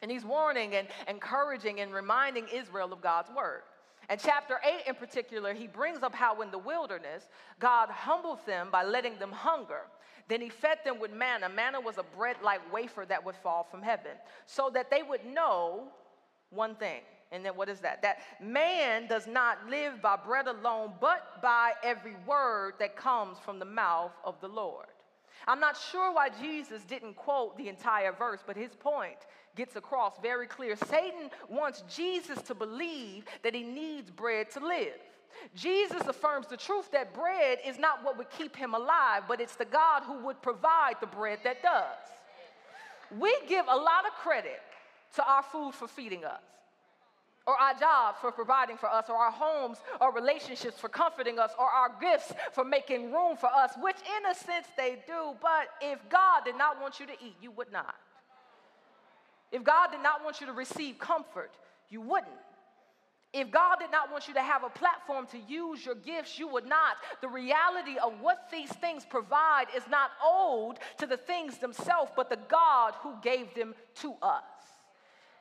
and 0.00 0.12
he's 0.12 0.24
warning 0.24 0.76
and 0.76 0.86
encouraging 1.08 1.80
and 1.80 1.92
reminding 1.92 2.46
Israel 2.54 2.92
of 2.92 3.00
God's 3.00 3.30
word. 3.36 3.62
And 4.08 4.20
chapter 4.20 4.58
8 4.64 4.88
in 4.88 4.94
particular, 4.94 5.54
he 5.54 5.66
brings 5.66 6.02
up 6.02 6.14
how 6.14 6.40
in 6.42 6.50
the 6.50 6.58
wilderness, 6.58 7.28
God 7.58 7.88
humbled 7.88 8.44
them 8.46 8.68
by 8.70 8.84
letting 8.84 9.18
them 9.18 9.32
hunger. 9.32 9.82
Then 10.28 10.40
he 10.40 10.48
fed 10.48 10.78
them 10.84 10.98
with 10.98 11.12
manna. 11.12 11.48
Manna 11.48 11.80
was 11.80 11.98
a 11.98 12.02
bread 12.02 12.36
like 12.42 12.60
wafer 12.72 13.04
that 13.08 13.24
would 13.24 13.36
fall 13.36 13.66
from 13.70 13.82
heaven, 13.82 14.12
so 14.46 14.70
that 14.74 14.90
they 14.90 15.02
would 15.02 15.24
know 15.24 15.88
one 16.50 16.74
thing. 16.74 17.00
And 17.32 17.44
then 17.44 17.56
what 17.56 17.70
is 17.70 17.80
that? 17.80 18.02
That 18.02 18.18
man 18.40 19.06
does 19.08 19.26
not 19.26 19.58
live 19.68 20.02
by 20.02 20.16
bread 20.16 20.46
alone, 20.46 20.92
but 21.00 21.40
by 21.40 21.72
every 21.82 22.14
word 22.26 22.74
that 22.78 22.94
comes 22.94 23.38
from 23.38 23.58
the 23.58 23.64
mouth 23.64 24.12
of 24.22 24.38
the 24.40 24.48
Lord. 24.48 24.86
I'm 25.48 25.58
not 25.58 25.76
sure 25.90 26.12
why 26.12 26.28
Jesus 26.40 26.82
didn't 26.84 27.16
quote 27.16 27.56
the 27.56 27.68
entire 27.68 28.12
verse, 28.12 28.40
but 28.46 28.56
his 28.56 28.74
point 28.74 29.16
gets 29.56 29.76
across 29.76 30.14
very 30.22 30.46
clear. 30.46 30.76
Satan 30.76 31.30
wants 31.48 31.82
Jesus 31.94 32.40
to 32.42 32.54
believe 32.54 33.24
that 33.42 33.54
he 33.54 33.62
needs 33.62 34.10
bread 34.10 34.50
to 34.52 34.66
live. 34.66 34.98
Jesus 35.54 36.02
affirms 36.06 36.46
the 36.46 36.56
truth 36.56 36.90
that 36.92 37.14
bread 37.14 37.58
is 37.66 37.78
not 37.78 38.04
what 38.04 38.16
would 38.18 38.30
keep 38.30 38.54
him 38.54 38.74
alive, 38.74 39.24
but 39.26 39.40
it's 39.40 39.56
the 39.56 39.64
God 39.64 40.02
who 40.02 40.24
would 40.24 40.40
provide 40.42 40.94
the 41.00 41.06
bread 41.06 41.38
that 41.44 41.62
does. 41.62 41.98
We 43.18 43.34
give 43.48 43.66
a 43.68 43.76
lot 43.76 44.06
of 44.06 44.12
credit 44.22 44.60
to 45.16 45.24
our 45.24 45.42
food 45.42 45.74
for 45.74 45.88
feeding 45.88 46.24
us, 46.24 46.40
or 47.46 47.54
our 47.54 47.74
jobs 47.74 48.18
for 48.20 48.30
providing 48.32 48.76
for 48.76 48.88
us, 48.88 49.06
or 49.08 49.16
our 49.16 49.32
homes 49.32 49.78
or 50.00 50.12
relationships 50.12 50.78
for 50.78 50.88
comforting 50.88 51.38
us, 51.38 51.50
or 51.58 51.66
our 51.66 51.90
gifts 52.00 52.32
for 52.52 52.64
making 52.64 53.12
room 53.12 53.36
for 53.36 53.48
us, 53.48 53.72
which 53.80 53.96
in 53.96 54.30
a 54.30 54.34
sense 54.34 54.66
they 54.76 55.02
do. 55.06 55.34
But 55.42 55.68
if 55.80 55.98
God 56.08 56.44
did 56.44 56.56
not 56.56 56.80
want 56.80 57.00
you 57.00 57.06
to 57.06 57.12
eat, 57.12 57.36
you 57.42 57.50
would 57.50 57.72
not. 57.72 57.96
If 59.52 59.62
God 59.62 59.90
did 59.92 60.02
not 60.02 60.24
want 60.24 60.40
you 60.40 60.46
to 60.46 60.52
receive 60.52 60.98
comfort, 60.98 61.52
you 61.90 62.00
wouldn't. 62.00 62.32
If 63.34 63.50
God 63.50 63.76
did 63.80 63.90
not 63.90 64.12
want 64.12 64.28
you 64.28 64.34
to 64.34 64.42
have 64.42 64.62
a 64.62 64.68
platform 64.68 65.26
to 65.28 65.38
use 65.38 65.84
your 65.84 65.94
gifts, 65.94 66.38
you 66.38 66.48
would 66.48 66.66
not. 66.66 66.96
The 67.22 67.28
reality 67.28 67.96
of 68.02 68.20
what 68.20 68.48
these 68.50 68.70
things 68.70 69.06
provide 69.08 69.66
is 69.74 69.84
not 69.90 70.10
owed 70.22 70.78
to 70.98 71.06
the 71.06 71.16
things 71.16 71.56
themselves, 71.56 72.12
but 72.14 72.28
the 72.28 72.38
God 72.48 72.94
who 73.00 73.14
gave 73.22 73.54
them 73.54 73.74
to 73.96 74.14
us. 74.20 74.42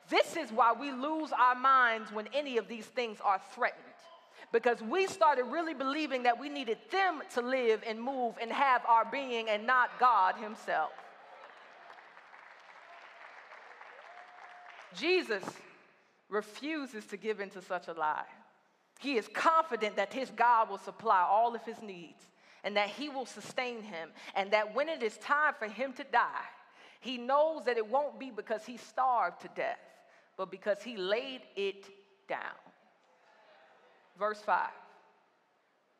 This 0.09 0.37
is 0.37 0.51
why 0.51 0.73
we 0.73 0.91
lose 0.91 1.31
our 1.37 1.55
minds 1.55 2.11
when 2.13 2.27
any 2.33 2.57
of 2.57 2.67
these 2.69 2.85
things 2.85 3.17
are 3.23 3.41
threatened. 3.53 3.83
Because 4.53 4.81
we 4.81 5.07
started 5.07 5.43
really 5.43 5.73
believing 5.73 6.23
that 6.23 6.39
we 6.39 6.49
needed 6.49 6.77
them 6.91 7.21
to 7.33 7.41
live 7.41 7.81
and 7.87 8.01
move 8.01 8.35
and 8.41 8.51
have 8.51 8.85
our 8.85 9.05
being 9.05 9.49
and 9.49 9.65
not 9.65 9.89
God 9.99 10.35
Himself. 10.35 10.91
Jesus 14.95 15.43
refuses 16.29 17.05
to 17.05 17.17
give 17.17 17.39
into 17.39 17.61
such 17.61 17.87
a 17.87 17.93
lie. 17.93 18.25
He 18.99 19.17
is 19.17 19.27
confident 19.33 19.95
that 19.95 20.13
his 20.13 20.29
God 20.31 20.69
will 20.69 20.77
supply 20.77 21.21
all 21.21 21.55
of 21.55 21.63
his 21.63 21.81
needs 21.81 22.23
and 22.63 22.75
that 22.77 22.89
he 22.89 23.09
will 23.09 23.25
sustain 23.25 23.81
him, 23.81 24.09
and 24.35 24.51
that 24.51 24.75
when 24.75 24.87
it 24.87 25.01
is 25.01 25.17
time 25.17 25.53
for 25.57 25.67
him 25.67 25.93
to 25.93 26.03
die, 26.03 26.45
he 26.99 27.17
knows 27.17 27.65
that 27.65 27.77
it 27.77 27.87
won't 27.87 28.19
be 28.19 28.29
because 28.29 28.63
he 28.65 28.77
starved 28.77 29.41
to 29.41 29.49
death, 29.55 29.79
but 30.37 30.51
because 30.51 30.77
he 30.83 30.95
laid 30.95 31.41
it 31.55 31.85
down. 32.29 32.39
Verse 34.19 34.39
5. 34.41 34.69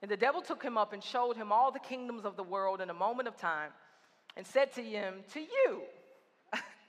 And 0.04 0.12
the 0.12 0.17
devil 0.17 0.41
took 0.41 0.62
him 0.62 0.77
up 0.77 0.93
and 0.93 1.04
showed 1.04 1.36
him 1.36 1.51
all 1.51 1.71
the 1.71 1.80
kingdoms 1.80 2.25
of 2.25 2.36
the 2.36 2.43
world 2.43 2.82
in 2.82 2.91
a 2.91 2.93
moment 2.93 3.27
of 3.27 3.38
time 3.38 3.71
and 4.38 4.45
said 4.45 4.71
to 4.73 4.84
him, 4.84 5.15
To 5.34 5.39
you, 5.39 5.82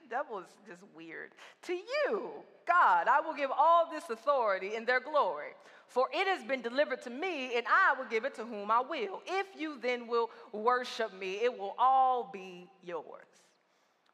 that 0.09 0.29
was 0.29 0.45
just 0.67 0.81
weird. 0.95 1.31
To 1.63 1.73
you, 1.73 2.31
God, 2.67 3.07
I 3.07 3.21
will 3.21 3.33
give 3.33 3.51
all 3.51 3.89
this 3.91 4.09
authority 4.09 4.75
and 4.75 4.85
their 4.85 4.99
glory. 4.99 5.51
For 5.87 6.07
it 6.13 6.27
has 6.27 6.43
been 6.43 6.61
delivered 6.61 7.01
to 7.03 7.09
me, 7.09 7.55
and 7.55 7.65
I 7.67 7.97
will 7.97 8.07
give 8.09 8.25
it 8.25 8.33
to 8.35 8.45
whom 8.45 8.71
I 8.71 8.81
will. 8.81 9.21
If 9.25 9.47
you 9.57 9.77
then 9.81 10.07
will 10.07 10.29
worship 10.51 11.13
me, 11.17 11.35
it 11.43 11.57
will 11.57 11.75
all 11.77 12.29
be 12.31 12.67
yours. 12.83 13.25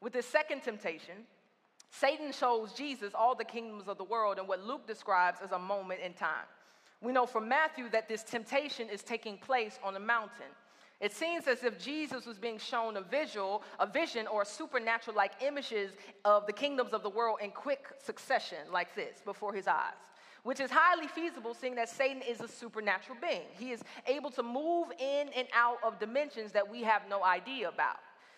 With 0.00 0.12
this 0.12 0.26
second 0.26 0.62
temptation, 0.62 1.14
Satan 1.90 2.32
shows 2.32 2.72
Jesus 2.72 3.12
all 3.14 3.34
the 3.34 3.44
kingdoms 3.44 3.88
of 3.88 3.98
the 3.98 4.04
world 4.04 4.38
and 4.38 4.46
what 4.46 4.64
Luke 4.64 4.86
describes 4.86 5.40
as 5.42 5.52
a 5.52 5.58
moment 5.58 6.00
in 6.04 6.12
time. 6.14 6.46
We 7.02 7.12
know 7.12 7.26
from 7.26 7.48
Matthew 7.48 7.88
that 7.90 8.08
this 8.08 8.22
temptation 8.22 8.88
is 8.88 9.02
taking 9.02 9.38
place 9.38 9.78
on 9.82 9.96
a 9.96 10.00
mountain. 10.00 10.46
It 11.00 11.12
seems 11.12 11.46
as 11.46 11.64
if 11.64 11.78
Jesus 11.78 12.26
was 12.26 12.38
being 12.38 12.58
shown 12.58 12.98
a 12.98 13.00
visual, 13.00 13.62
a 13.78 13.86
vision, 13.86 14.26
or 14.26 14.44
supernatural 14.44 15.16
like 15.16 15.32
images 15.42 15.92
of 16.26 16.46
the 16.46 16.52
kingdoms 16.52 16.92
of 16.92 17.02
the 17.02 17.08
world 17.08 17.38
in 17.42 17.50
quick 17.50 17.86
succession, 18.04 18.58
like 18.70 18.94
this, 18.94 19.22
before 19.24 19.54
his 19.54 19.66
eyes. 19.66 19.94
Which 20.42 20.60
is 20.60 20.70
highly 20.70 21.06
feasible, 21.06 21.54
seeing 21.54 21.74
that 21.76 21.88
Satan 21.88 22.22
is 22.22 22.40
a 22.40 22.48
supernatural 22.48 23.18
being. 23.20 23.46
He 23.58 23.72
is 23.72 23.82
able 24.06 24.30
to 24.32 24.42
move 24.42 24.88
in 24.98 25.28
and 25.36 25.48
out 25.54 25.78
of 25.82 25.98
dimensions 25.98 26.52
that 26.52 26.70
we 26.70 26.82
have 26.82 27.02
no 27.08 27.24
idea 27.24 27.68
about. 27.68 27.96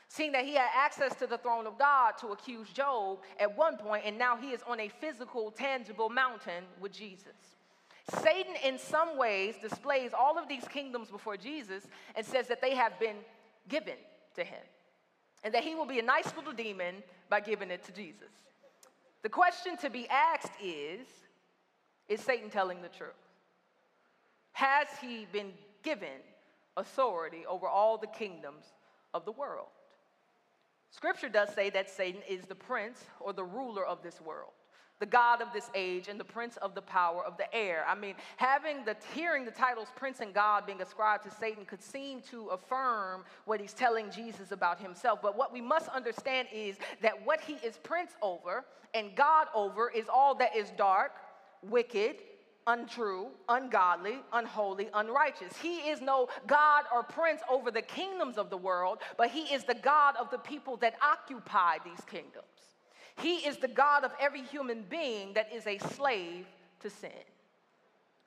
Seeing 0.09 0.33
that 0.33 0.45
he 0.45 0.55
had 0.55 0.69
access 0.77 1.15
to 1.17 1.27
the 1.27 1.39
throne 1.39 1.67
of 1.67 1.79
God 1.79 2.13
to 2.21 2.29
accuse 2.29 2.69
Job 2.69 3.21
at 3.41 3.57
one 3.57 3.77
point, 3.77 4.05
and 4.05 4.19
now 4.19 4.37
he 4.37 4.51
is 4.51 4.61
on 4.69 4.79
a 4.79 4.89
physical, 4.89 5.51
tangible 5.51 6.11
mountain 6.11 6.65
with 6.81 6.93
Jesus. 6.93 7.57
Satan, 8.21 8.55
in 8.65 8.79
some 8.79 9.17
ways, 9.17 9.55
displays 9.61 10.11
all 10.13 10.39
of 10.39 10.49
these 10.49 10.65
kingdoms 10.69 11.11
before 11.11 11.37
Jesus 11.37 11.87
and 12.17 12.27
says 12.27 12.49
that 12.49 12.61
they 12.61 12.75
have 12.75 12.99
been 12.99 13.17
given 13.69 13.97
to 14.35 14.45
him 14.45 14.63
and 15.45 15.55
that 15.55 15.65
he 15.65 15.75
will 15.75 15.87
be 15.87 15.99
a 15.99 16.03
nice 16.03 16.35
little 16.37 16.53
demon 16.53 16.97
by 17.29 17.41
giving 17.41 17.71
it 17.71 17.85
to 17.85 17.93
Jesus. 17.93 18.31
The 19.23 19.29
question 19.29 19.77
to 19.79 19.91
be 19.91 20.09
asked 20.09 20.53
is 20.63 21.07
Is 22.09 22.21
Satan 22.21 22.51
telling 22.51 22.83
the 22.83 22.89
truth? 22.89 23.11
Has 24.53 24.89
he 25.01 25.27
been 25.33 25.53
given 25.83 26.21
authority 26.77 27.45
over 27.49 27.67
all 27.67 27.99
the 27.99 28.07
kingdoms 28.09 28.65
of 29.15 29.25
the 29.25 29.33
world? 29.33 29.69
Scripture 30.91 31.29
does 31.29 31.55
say 31.55 31.71
that 31.71 31.89
Satan 31.89 32.21
is 32.29 32.45
the 32.45 32.55
prince 32.55 33.05
or 33.19 33.33
the 33.33 33.45
ruler 33.45 33.85
of 33.85 34.03
this 34.03 34.21
world 34.21 34.51
the 35.03 35.07
God 35.07 35.43
of 35.43 35.53
this 35.53 35.69
age 35.75 36.07
and 36.07 36.21
the 36.21 36.25
prince 36.25 36.57
of 36.59 36.77
the 36.77 36.81
power 36.81 37.25
of 37.25 37.37
the 37.37 37.53
air. 37.53 37.85
I 37.89 37.97
mean, 37.97 38.15
having 38.37 38.85
the 38.85 38.95
hearing 39.13 39.45
the 39.45 39.51
titles 39.51 39.89
prince 39.97 40.21
and 40.21 40.33
God 40.33 40.65
being 40.65 40.81
ascribed 40.81 41.25
to 41.25 41.31
Satan 41.41 41.65
could 41.65 41.83
seem 41.83 42.21
to 42.31 42.51
affirm 42.51 43.25
what 43.45 43.61
he's 43.61 43.73
telling 43.73 44.13
Jesus 44.13 44.53
about 44.53 44.81
himself. 44.81 45.19
But 45.21 45.37
what 45.37 45.53
we 45.53 45.61
must 45.61 45.89
understand 45.89 46.47
is 46.55 46.77
that 47.01 47.27
what 47.27 47.41
he 47.41 47.55
is 47.67 47.79
prince 47.79 48.13
over 48.23 48.65
and 48.95 49.17
God 49.17 49.49
over 49.57 49.91
is 49.91 50.05
all 50.09 50.37
that 50.37 50.55
is 50.55 50.71
dark, 50.79 51.11
wicked, 51.69 52.19
untrue, 52.69 53.27
ungodly, 53.49 54.19
unholy, 54.33 54.89
unrighteous. 54.95 55.57
He 55.61 55.79
is 55.79 56.01
no 56.01 56.29
God 56.47 56.85
or 56.95 57.03
prince 57.03 57.41
over 57.51 57.73
the 57.73 57.83
kingdoms 57.83 58.39
of 58.39 58.51
the 58.51 58.57
world, 58.57 58.99
but 59.19 59.31
he 59.33 59.53
is 59.53 59.65
the 59.65 59.75
God 59.75 60.15
of 60.15 60.31
the 60.31 60.39
people 60.39 60.77
that 60.77 60.95
occupy 61.03 61.79
these 61.85 62.05
kingdoms. 62.09 62.72
He 63.19 63.37
is 63.37 63.59
the 63.59 63.69
God 63.69 64.05
of 64.05 64.13
every 64.21 64.43
human 64.43 64.85
being 64.89 65.35
that 65.35 65.53
is 65.53 65.67
a 65.67 65.79
slave 65.79 66.47
to 66.81 66.91
sin. 66.91 67.11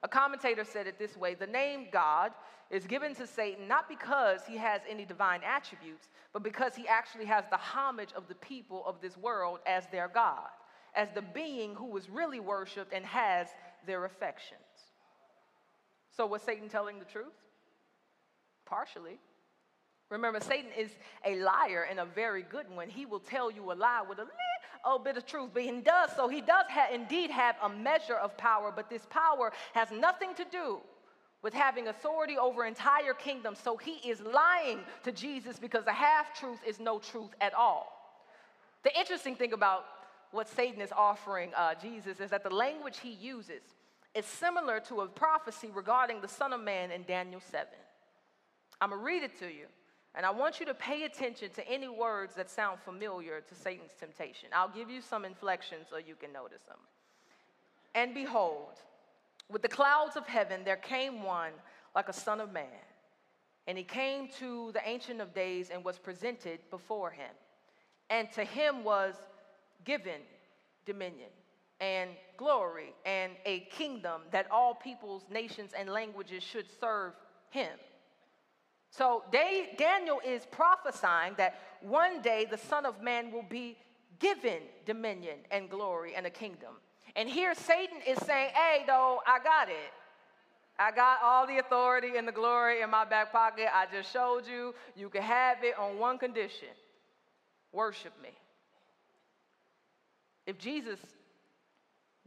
A 0.04 0.08
commentator 0.08 0.64
said 0.64 0.88
it 0.88 1.00
this 1.00 1.18
way 1.18 1.34
the 1.34 1.48
name 1.48 1.88
God 1.92 2.32
is 2.70 2.86
given 2.86 3.16
to 3.16 3.28
Satan 3.28 3.68
not 3.68 3.88
because 3.88 4.42
he 4.48 4.58
has 4.58 4.82
any 4.90 5.06
divine 5.06 5.42
attributes, 5.46 6.10
but 6.34 6.44
because 6.44 6.76
he 6.76 6.88
actually 6.88 7.26
has 7.26 7.46
the 7.50 7.58
homage 7.58 8.10
of 8.16 8.28
the 8.28 8.36
people 8.36 8.84
of 8.86 9.02
this 9.02 9.18
world 9.18 9.60
as 9.66 9.86
their 9.92 10.08
God, 10.08 10.50
as 10.96 11.10
the 11.14 11.22
being 11.22 11.76
who 11.76 11.96
is 11.98 12.10
really 12.10 12.40
worshiped 12.40 12.94
and 12.94 13.06
has 13.06 13.48
their 13.86 14.06
affections. 14.06 14.60
So, 16.16 16.26
was 16.26 16.42
Satan 16.42 16.70
telling 16.70 17.00
the 17.00 17.06
truth? 17.06 17.34
Partially. 18.66 19.20
Remember, 20.10 20.40
Satan 20.40 20.70
is 20.78 20.92
a 21.26 21.36
liar 21.38 21.88
and 21.90 22.00
a 22.00 22.06
very 22.06 22.44
good 22.44 22.70
one. 22.70 22.90
He 22.90 23.06
will 23.06 23.20
tell 23.20 23.50
you 23.50 23.72
a 23.72 23.74
lie 23.74 24.04
with 24.08 24.20
a 24.20 24.22
little 24.22 24.36
old 24.86 25.04
bit 25.04 25.18
of 25.18 25.26
truth, 25.26 25.50
but 25.54 25.64
he 25.64 25.72
does 25.82 26.12
so. 26.16 26.28
He 26.28 26.42
does 26.42 26.66
ha- 26.70 26.90
indeed 26.94 27.32
have 27.32 27.56
a 27.64 27.70
measure 27.70 28.16
of 28.16 28.38
power, 28.38 28.72
but 28.76 28.90
this 28.90 29.06
power 29.10 29.52
has 29.74 29.90
nothing 29.92 30.34
to 30.36 30.46
do 30.52 30.80
with 31.42 31.54
having 31.54 31.88
authority 31.88 32.38
over 32.38 32.66
entire 32.66 33.14
kingdoms. 33.14 33.60
So 33.60 33.78
he 33.78 33.98
is 34.10 34.22
lying 34.22 34.80
to 35.04 35.12
Jesus 35.12 35.60
because 35.60 35.86
a 35.86 35.94
half 35.94 36.34
truth 36.40 36.60
is 36.66 36.80
no 36.80 37.00
truth 37.00 37.32
at 37.42 37.54
all. 37.54 37.92
The 38.84 38.98
interesting 38.98 39.36
thing 39.36 39.54
about 39.54 39.86
what 40.32 40.48
Satan 40.50 40.82
is 40.82 40.92
offering 40.92 41.52
uh, 41.56 41.76
Jesus 41.82 42.20
is 42.20 42.30
that 42.32 42.44
the 42.44 42.50
language 42.50 43.00
he 43.00 43.12
uses 43.12 43.62
is 44.14 44.26
similar 44.26 44.80
to 44.82 45.02
a 45.02 45.08
prophecy 45.08 45.70
regarding 45.74 46.22
the 46.22 46.28
Son 46.28 46.54
of 46.54 46.62
Man 46.62 46.92
in 46.92 47.04
Daniel 47.04 47.42
7. 47.52 47.68
I'm 48.82 48.90
going 48.90 49.02
to 49.02 49.06
read 49.06 49.24
it 49.24 49.38
to 49.40 49.46
you, 49.46 49.66
and 50.16 50.26
I 50.26 50.32
want 50.32 50.60
you 50.60 50.66
to 50.68 50.74
pay 50.74 51.04
attention 51.04 51.50
to 51.52 51.68
any 51.68 51.90
words 51.90 52.36
that 52.36 52.50
sound 52.50 52.80
familiar 52.80 53.42
to 53.42 53.56
Satan's 53.56 53.92
temptation. 54.00 54.50
I'll 54.54 54.70
give 54.70 54.90
you 54.90 55.02
some 55.02 55.26
inflections 55.26 55.88
so 55.90 55.98
you 55.98 56.16
can 56.16 56.32
notice 56.32 56.64
them. 56.64 56.78
And 57.94 58.14
behold, 58.14 58.80
with 59.50 59.62
the 59.62 59.68
clouds 59.68 60.16
of 60.16 60.26
heaven 60.26 60.62
there 60.64 60.78
came 60.78 61.24
one 61.24 61.52
like 61.96 62.10
a 62.10 62.14
son 62.14 62.40
of 62.40 62.52
man. 62.52 62.66
And 63.68 63.78
he 63.78 63.84
came 63.84 64.30
to 64.40 64.72
the 64.74 64.88
Ancient 64.88 65.20
of 65.22 65.34
Days 65.34 65.70
and 65.70 65.84
was 65.84 65.98
presented 65.98 66.60
before 66.70 67.10
him. 67.10 67.32
And 68.10 68.32
to 68.34 68.44
him 68.44 68.84
was 68.84 69.16
given 69.84 70.22
dominion 70.86 71.30
and 71.82 72.12
glory 72.38 72.94
and 73.06 73.34
a 73.46 73.62
kingdom 73.72 74.22
that 74.32 74.50
all 74.52 74.76
peoples, 74.76 75.24
nations, 75.32 75.72
and 75.78 75.90
languages 75.90 76.44
should 76.44 76.68
serve 76.80 77.14
him. 77.50 77.72
So 78.92 79.24
Daniel 79.32 80.22
is 80.26 80.46
prophesying 80.52 81.34
that 81.38 81.60
one 81.82 82.22
day 82.22 82.48
the 82.50 82.58
Son 82.58 82.86
of 82.86 83.02
Man 83.02 83.32
will 83.32 83.46
be 83.50 83.78
given 84.20 84.60
dominion 84.86 85.40
and 85.52 85.70
glory 85.70 86.16
and 86.16 86.26
a 86.26 86.30
kingdom. 86.30 86.76
And 87.16 87.30
here 87.30 87.54
Satan 87.54 87.98
is 88.08 88.18
saying, 88.20 88.52
hey, 88.54 88.84
though, 88.88 89.22
I 89.28 89.40
got 89.40 89.70
it. 89.70 89.94
I 90.78 90.92
got 90.92 91.20
all 91.24 91.48
the 91.48 91.60
authority 91.60 92.18
and 92.18 92.28
the 92.28 92.34
glory 92.34 92.82
in 92.82 92.90
my 92.90 93.06
back 93.06 93.32
pocket. 93.32 93.68
I 93.74 93.86
just 93.92 94.12
showed 94.12 94.46
you. 94.46 94.76
You 94.96 95.10
can 95.10 95.22
have 95.22 95.64
it 95.64 95.78
on 95.80 95.98
one 95.98 96.18
condition 96.18 96.70
worship 97.72 98.14
me. 98.24 98.30
If 100.48 100.58
Jesus 100.58 101.00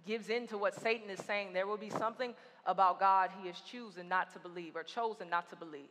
gives 0.06 0.28
in 0.28 0.46
to 0.48 0.58
what 0.58 0.74
Satan 0.80 1.10
is 1.10 1.20
saying, 1.20 1.52
there 1.52 1.66
will 1.66 1.76
be 1.76 1.90
something 1.90 2.34
about 2.66 3.00
God 3.00 3.30
he 3.40 3.46
has 3.48 3.60
chosen 3.60 4.08
not 4.08 4.32
to 4.34 4.38
believe 4.38 4.76
or 4.76 4.82
chosen 4.82 5.30
not 5.30 5.48
to 5.50 5.56
believe. 5.56 5.88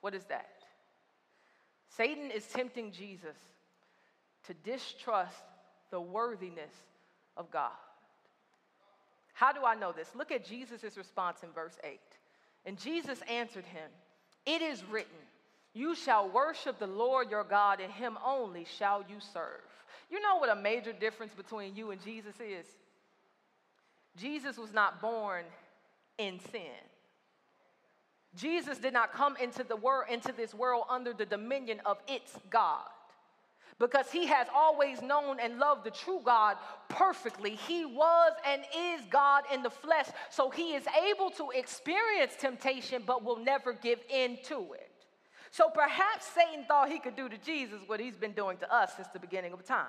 What 0.00 0.14
is 0.14 0.24
that? 0.24 0.50
Satan 1.96 2.30
is 2.30 2.46
tempting 2.46 2.92
Jesus 2.92 3.36
to 4.46 4.54
distrust 4.54 5.42
the 5.90 6.00
worthiness 6.00 6.72
of 7.36 7.50
God. 7.50 7.70
How 9.32 9.52
do 9.52 9.64
I 9.64 9.74
know 9.74 9.92
this? 9.92 10.08
Look 10.14 10.32
at 10.32 10.46
Jesus' 10.46 10.96
response 10.96 11.42
in 11.42 11.50
verse 11.50 11.76
8. 11.84 11.98
And 12.64 12.78
Jesus 12.78 13.20
answered 13.30 13.66
him, 13.66 13.90
It 14.46 14.62
is 14.62 14.82
written, 14.84 15.18
You 15.74 15.94
shall 15.94 16.28
worship 16.28 16.78
the 16.78 16.86
Lord 16.86 17.30
your 17.30 17.44
God, 17.44 17.80
and 17.80 17.92
him 17.92 18.18
only 18.24 18.66
shall 18.78 19.04
you 19.08 19.16
serve. 19.32 19.60
You 20.10 20.20
know 20.20 20.36
what 20.36 20.50
a 20.50 20.56
major 20.56 20.92
difference 20.92 21.32
between 21.34 21.76
you 21.76 21.90
and 21.90 22.02
Jesus 22.02 22.34
is? 22.40 22.66
Jesus 24.16 24.56
was 24.56 24.72
not 24.72 25.00
born 25.00 25.44
in 26.18 26.40
sin. 26.50 26.62
Jesus 28.36 28.78
did 28.78 28.92
not 28.92 29.12
come 29.12 29.36
into 29.36 29.64
the 29.64 29.76
world 29.76 30.06
into 30.10 30.32
this 30.32 30.54
world 30.54 30.84
under 30.88 31.12
the 31.12 31.26
dominion 31.26 31.80
of 31.84 31.98
its 32.06 32.38
God 32.50 32.84
because 33.78 34.10
he 34.10 34.26
has 34.26 34.46
always 34.54 35.02
known 35.02 35.38
and 35.40 35.58
loved 35.58 35.84
the 35.84 35.90
true 35.90 36.20
God 36.24 36.56
perfectly. 36.88 37.56
He 37.56 37.84
was 37.84 38.32
and 38.46 38.62
is 38.76 39.02
God 39.10 39.44
in 39.52 39.62
the 39.62 39.70
flesh, 39.70 40.06
so 40.30 40.50
he 40.50 40.74
is 40.74 40.84
able 41.08 41.30
to 41.32 41.50
experience 41.50 42.32
temptation 42.38 43.02
but 43.06 43.22
will 43.22 43.36
never 43.36 43.72
give 43.72 43.98
in 44.10 44.38
to 44.44 44.72
it. 44.72 44.90
So 45.50 45.68
perhaps 45.68 46.26
Satan 46.26 46.64
thought 46.66 46.90
he 46.90 46.98
could 46.98 47.16
do 47.16 47.28
to 47.28 47.38
Jesus 47.38 47.80
what 47.86 48.00
he's 48.00 48.16
been 48.16 48.32
doing 48.32 48.56
to 48.58 48.74
us 48.74 48.96
since 48.96 49.08
the 49.08 49.18
beginning 49.18 49.52
of 49.52 49.64
time, 49.64 49.86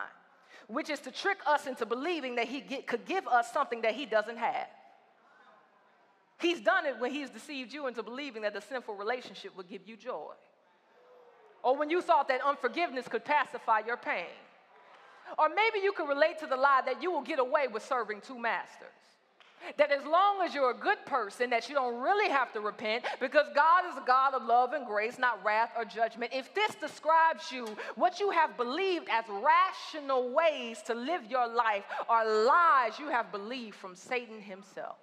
which 0.68 0.90
is 0.90 1.00
to 1.02 1.12
trick 1.12 1.40
us 1.46 1.68
into 1.68 1.86
believing 1.86 2.36
that 2.36 2.48
he 2.48 2.62
get, 2.62 2.88
could 2.88 3.06
give 3.06 3.28
us 3.28 3.52
something 3.52 3.82
that 3.82 3.96
he 3.96 4.06
doesn't 4.06 4.38
have. 4.38 4.68
He's 6.40 6.62
done 6.62 6.86
it 6.86 7.00
when 7.00 7.12
he's 7.12 7.30
deceived 7.30 7.74
you 7.74 7.88
into 7.88 8.04
believing 8.04 8.44
that 8.44 8.56
a 8.56 8.62
sinful 8.62 8.96
relationship 8.96 9.56
will 9.56 9.64
give 9.64 9.88
you 9.88 9.98
joy 9.98 10.34
or 11.64 11.76
when 11.76 11.90
you 11.90 12.02
thought 12.02 12.30
that 12.30 12.40
unforgiveness 12.46 13.08
could 13.10 13.26
pacify 13.26 13.80
your 13.86 13.98
pain. 13.98 14.32
Or 15.38 15.50
maybe 15.50 15.84
you 15.84 15.92
could 15.92 16.08
relate 16.08 16.40
to 16.40 16.48
the 16.48 16.56
lie 16.56 16.82
that 16.86 17.04
you 17.04 17.12
will 17.12 17.22
get 17.22 17.40
away 17.40 17.68
with 17.68 17.84
serving 17.84 18.22
two 18.22 18.40
masters. 18.40 18.88
That 19.78 19.92
as 19.92 20.06
long 20.06 20.44
as 20.46 20.56
you're 20.56 20.72
a 20.72 20.78
good 20.78 21.04
person, 21.06 21.50
that 21.50 21.68
you 21.68 21.76
don't 21.76 22.00
really 22.00 22.32
have 22.32 22.54
to 22.54 22.62
repent 22.62 23.04
because 23.20 23.48
God 23.54 23.84
is 23.92 23.98
a 23.98 24.06
God 24.06 24.34
of 24.34 24.44
love 24.44 24.72
and 24.72 24.86
grace, 24.86 25.20
not 25.20 25.44
wrath 25.44 25.72
or 25.76 25.84
judgment. 25.84 26.32
If 26.34 26.54
this 26.54 26.76
describes 26.76 27.52
you, 27.52 27.68
what 27.96 28.22
you 28.22 28.32
have 28.32 28.56
believed 28.56 29.10
as 29.12 29.26
rational 29.28 30.34
ways 30.34 30.82
to 30.84 30.94
live 30.94 31.24
your 31.30 31.50
life 31.54 31.84
are 32.08 32.46
lies 32.46 32.98
you 32.98 33.10
have 33.10 33.32
believed 33.32 33.76
from 33.76 33.94
Satan 33.94 34.40
himself. 34.40 34.96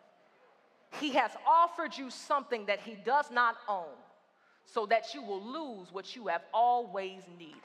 He 1.00 1.11
has 1.11 1.33
offered 1.46 1.96
you 1.96 2.11
something 2.11 2.66
that 2.66 2.80
he 2.80 2.94
does 2.94 3.30
not 3.30 3.57
own 3.68 3.96
so 4.64 4.87
that 4.87 5.14
you 5.14 5.22
will 5.22 5.42
lose 5.42 5.92
what 5.92 6.16
you 6.16 6.28
have 6.28 6.42
always 6.52 7.22
needed. 7.38 7.57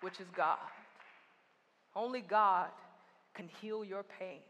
Which 0.00 0.20
is 0.20 0.28
God. 0.36 0.58
Only 1.94 2.20
God 2.20 2.68
can 3.34 3.48
heal 3.60 3.84
your 3.84 4.02
pain. 4.02 4.40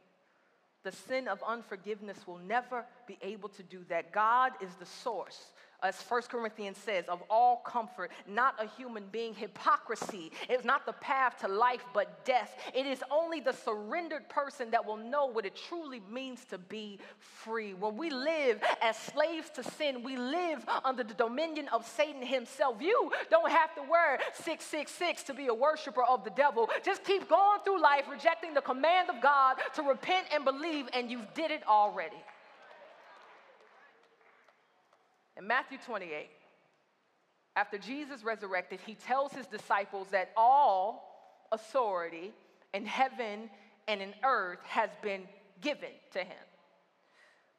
The 0.82 0.92
sin 0.92 1.28
of 1.28 1.42
unforgiveness 1.46 2.26
will 2.26 2.38
never 2.38 2.84
be 3.06 3.18
able 3.22 3.48
to 3.50 3.62
do 3.62 3.84
that. 3.88 4.12
God 4.12 4.52
is 4.60 4.74
the 4.76 4.86
source 4.86 5.52
as 5.82 6.00
1 6.08 6.22
Corinthians 6.22 6.78
says, 6.78 7.06
of 7.08 7.22
all 7.28 7.56
comfort, 7.66 8.10
not 8.26 8.54
a 8.62 8.66
human 8.76 9.04
being. 9.10 9.34
Hypocrisy 9.34 10.32
is 10.48 10.64
not 10.64 10.86
the 10.86 10.92
path 10.94 11.40
to 11.40 11.48
life 11.48 11.84
but 11.92 12.24
death. 12.24 12.56
It 12.74 12.86
is 12.86 13.02
only 13.10 13.40
the 13.40 13.52
surrendered 13.52 14.28
person 14.28 14.70
that 14.70 14.84
will 14.84 14.96
know 14.96 15.26
what 15.26 15.44
it 15.44 15.56
truly 15.68 16.00
means 16.10 16.44
to 16.46 16.58
be 16.58 16.98
free. 17.18 17.74
When 17.74 17.96
we 17.96 18.10
live 18.10 18.60
as 18.80 18.96
slaves 18.96 19.50
to 19.50 19.62
sin, 19.62 20.02
we 20.02 20.16
live 20.16 20.64
under 20.84 21.02
the 21.02 21.14
dominion 21.14 21.68
of 21.68 21.86
Satan 21.86 22.22
himself. 22.22 22.76
You 22.80 23.10
don't 23.30 23.50
have 23.50 23.74
to 23.74 23.82
wear 23.82 24.18
666 24.34 25.24
to 25.24 25.34
be 25.34 25.46
a 25.48 25.54
worshiper 25.54 26.02
of 26.04 26.24
the 26.24 26.30
devil. 26.30 26.68
Just 26.84 27.04
keep 27.04 27.28
going 27.28 27.60
through 27.64 27.80
life 27.82 28.04
rejecting 28.10 28.54
the 28.54 28.60
command 28.60 29.10
of 29.10 29.20
God 29.20 29.56
to 29.74 29.82
repent 29.82 30.26
and 30.32 30.44
believe, 30.44 30.86
and 30.92 31.10
you've 31.10 31.32
did 31.34 31.50
it 31.50 31.66
already. 31.66 32.16
In 35.36 35.46
Matthew 35.46 35.78
28, 35.84 36.28
after 37.56 37.78
Jesus 37.78 38.22
resurrected, 38.22 38.80
he 38.84 38.94
tells 38.94 39.32
his 39.32 39.46
disciples 39.46 40.08
that 40.10 40.30
all 40.36 41.46
authority 41.52 42.32
in 42.72 42.86
heaven 42.86 43.50
and 43.88 44.00
in 44.00 44.14
earth 44.24 44.60
has 44.64 44.90
been 45.02 45.22
given 45.60 45.90
to 46.12 46.20
him. 46.20 46.44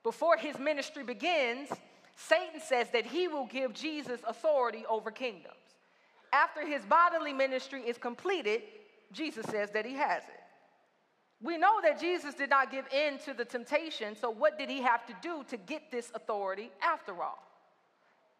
Before 0.03 0.37
his 0.37 0.57
ministry 0.59 1.03
begins, 1.03 1.69
Satan 2.15 2.59
says 2.59 2.89
that 2.91 3.05
he 3.05 3.27
will 3.27 3.45
give 3.45 3.73
Jesus 3.73 4.19
authority 4.27 4.83
over 4.89 5.11
kingdoms. 5.11 5.55
After 6.31 6.65
his 6.65 6.83
bodily 6.85 7.33
ministry 7.33 7.81
is 7.81 7.97
completed, 7.97 8.63
Jesus 9.11 9.45
says 9.45 9.69
that 9.71 9.85
he 9.85 9.93
has 9.93 10.23
it. 10.23 10.39
We 11.41 11.57
know 11.57 11.81
that 11.83 11.99
Jesus 11.99 12.33
did 12.35 12.49
not 12.49 12.71
give 12.71 12.85
in 12.93 13.19
to 13.19 13.33
the 13.33 13.45
temptation, 13.45 14.15
so 14.15 14.31
what 14.31 14.57
did 14.57 14.69
he 14.69 14.81
have 14.81 15.05
to 15.07 15.15
do 15.21 15.43
to 15.49 15.57
get 15.57 15.91
this 15.91 16.11
authority 16.15 16.71
after 16.81 17.21
all? 17.21 17.43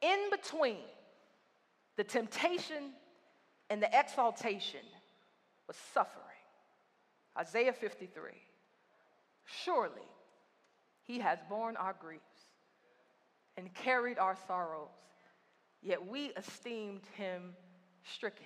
In 0.03 0.29
between 0.29 0.83
the 1.95 2.03
temptation 2.03 2.91
and 3.69 3.81
the 3.81 3.97
exaltation 3.97 4.81
was 5.67 5.77
suffering. 5.93 6.19
Isaiah 7.37 7.73
53. 7.73 8.31
Surely 9.45 10.07
he 11.03 11.19
has 11.19 11.39
borne 11.49 11.77
our 11.77 11.95
griefs 11.99 12.21
and 13.57 13.73
carried 13.73 14.17
our 14.17 14.37
sorrows, 14.47 14.89
yet 15.81 16.05
we 16.05 16.31
esteemed 16.37 17.01
him 17.15 17.53
stricken, 18.03 18.45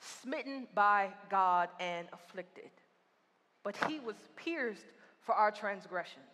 smitten 0.00 0.66
by 0.74 1.10
God, 1.30 1.68
and 1.78 2.08
afflicted. 2.12 2.70
But 3.62 3.76
he 3.88 4.00
was 4.00 4.16
pierced 4.36 4.86
for 5.20 5.34
our 5.34 5.50
transgressions, 5.50 6.24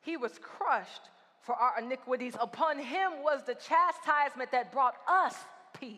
he 0.00 0.16
was 0.16 0.38
crushed 0.42 1.10
for 1.48 1.54
our 1.54 1.78
iniquities. 1.78 2.36
Upon 2.38 2.78
him 2.78 3.22
was 3.22 3.42
the 3.46 3.54
chastisement 3.54 4.52
that 4.52 4.70
brought 4.70 4.96
us 5.08 5.34
peace. 5.80 5.96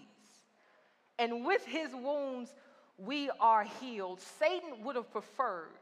And 1.19 1.45
with 1.45 1.67
his 1.67 1.93
wounds, 1.93 2.55
we 2.97 3.31
are 3.41 3.65
healed. 3.81 4.21
Satan 4.39 4.85
would 4.85 4.95
have 4.95 5.11
preferred 5.11 5.73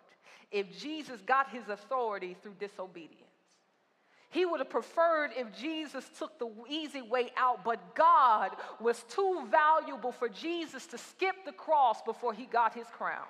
if 0.50 0.80
Jesus 0.80 1.20
got 1.20 1.50
his 1.50 1.68
authority 1.68 2.34
through 2.42 2.54
disobedience. 2.58 3.14
He 4.30 4.46
would 4.46 4.60
have 4.60 4.70
preferred 4.70 5.32
if 5.36 5.54
Jesus 5.54 6.06
took 6.18 6.38
the 6.38 6.48
easy 6.70 7.02
way 7.02 7.30
out, 7.36 7.62
but 7.62 7.94
God 7.94 8.52
was 8.80 9.04
too 9.10 9.46
valuable 9.50 10.12
for 10.12 10.30
Jesus 10.30 10.86
to 10.86 10.96
skip 10.96 11.44
the 11.44 11.52
cross 11.52 12.00
before 12.00 12.32
he 12.32 12.46
got 12.46 12.72
his 12.72 12.86
crown. 12.86 13.28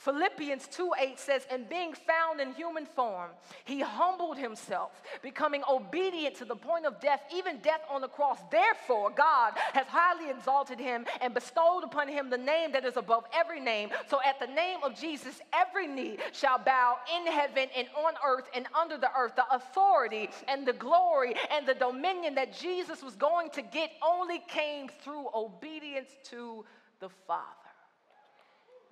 Philippians 0.00 0.66
2 0.68 0.92
8 0.98 1.18
says, 1.18 1.46
And 1.50 1.68
being 1.68 1.92
found 1.92 2.40
in 2.40 2.54
human 2.54 2.86
form, 2.86 3.32
he 3.66 3.80
humbled 3.80 4.38
himself, 4.38 4.92
becoming 5.20 5.62
obedient 5.70 6.36
to 6.36 6.46
the 6.46 6.56
point 6.56 6.86
of 6.86 6.98
death, 7.00 7.20
even 7.34 7.58
death 7.58 7.82
on 7.90 8.00
the 8.00 8.08
cross. 8.08 8.38
Therefore, 8.50 9.10
God 9.10 9.52
has 9.74 9.86
highly 9.88 10.30
exalted 10.30 10.78
him 10.78 11.04
and 11.20 11.34
bestowed 11.34 11.84
upon 11.84 12.08
him 12.08 12.30
the 12.30 12.38
name 12.38 12.72
that 12.72 12.86
is 12.86 12.96
above 12.96 13.24
every 13.34 13.60
name. 13.60 13.90
So 14.08 14.20
at 14.24 14.40
the 14.40 14.46
name 14.46 14.78
of 14.82 14.98
Jesus, 14.98 15.38
every 15.52 15.86
knee 15.86 16.16
shall 16.32 16.58
bow 16.58 16.96
in 17.18 17.30
heaven 17.30 17.68
and 17.76 17.86
on 17.94 18.14
earth 18.26 18.48
and 18.54 18.66
under 18.80 18.96
the 18.96 19.10
earth. 19.14 19.36
The 19.36 19.54
authority 19.54 20.30
and 20.48 20.66
the 20.66 20.72
glory 20.72 21.34
and 21.54 21.68
the 21.68 21.74
dominion 21.74 22.36
that 22.36 22.58
Jesus 22.58 23.02
was 23.02 23.16
going 23.16 23.50
to 23.50 23.60
get 23.60 23.90
only 24.02 24.42
came 24.48 24.88
through 25.04 25.26
obedience 25.34 26.08
to 26.30 26.64
the 27.00 27.10
Father. 27.26 27.44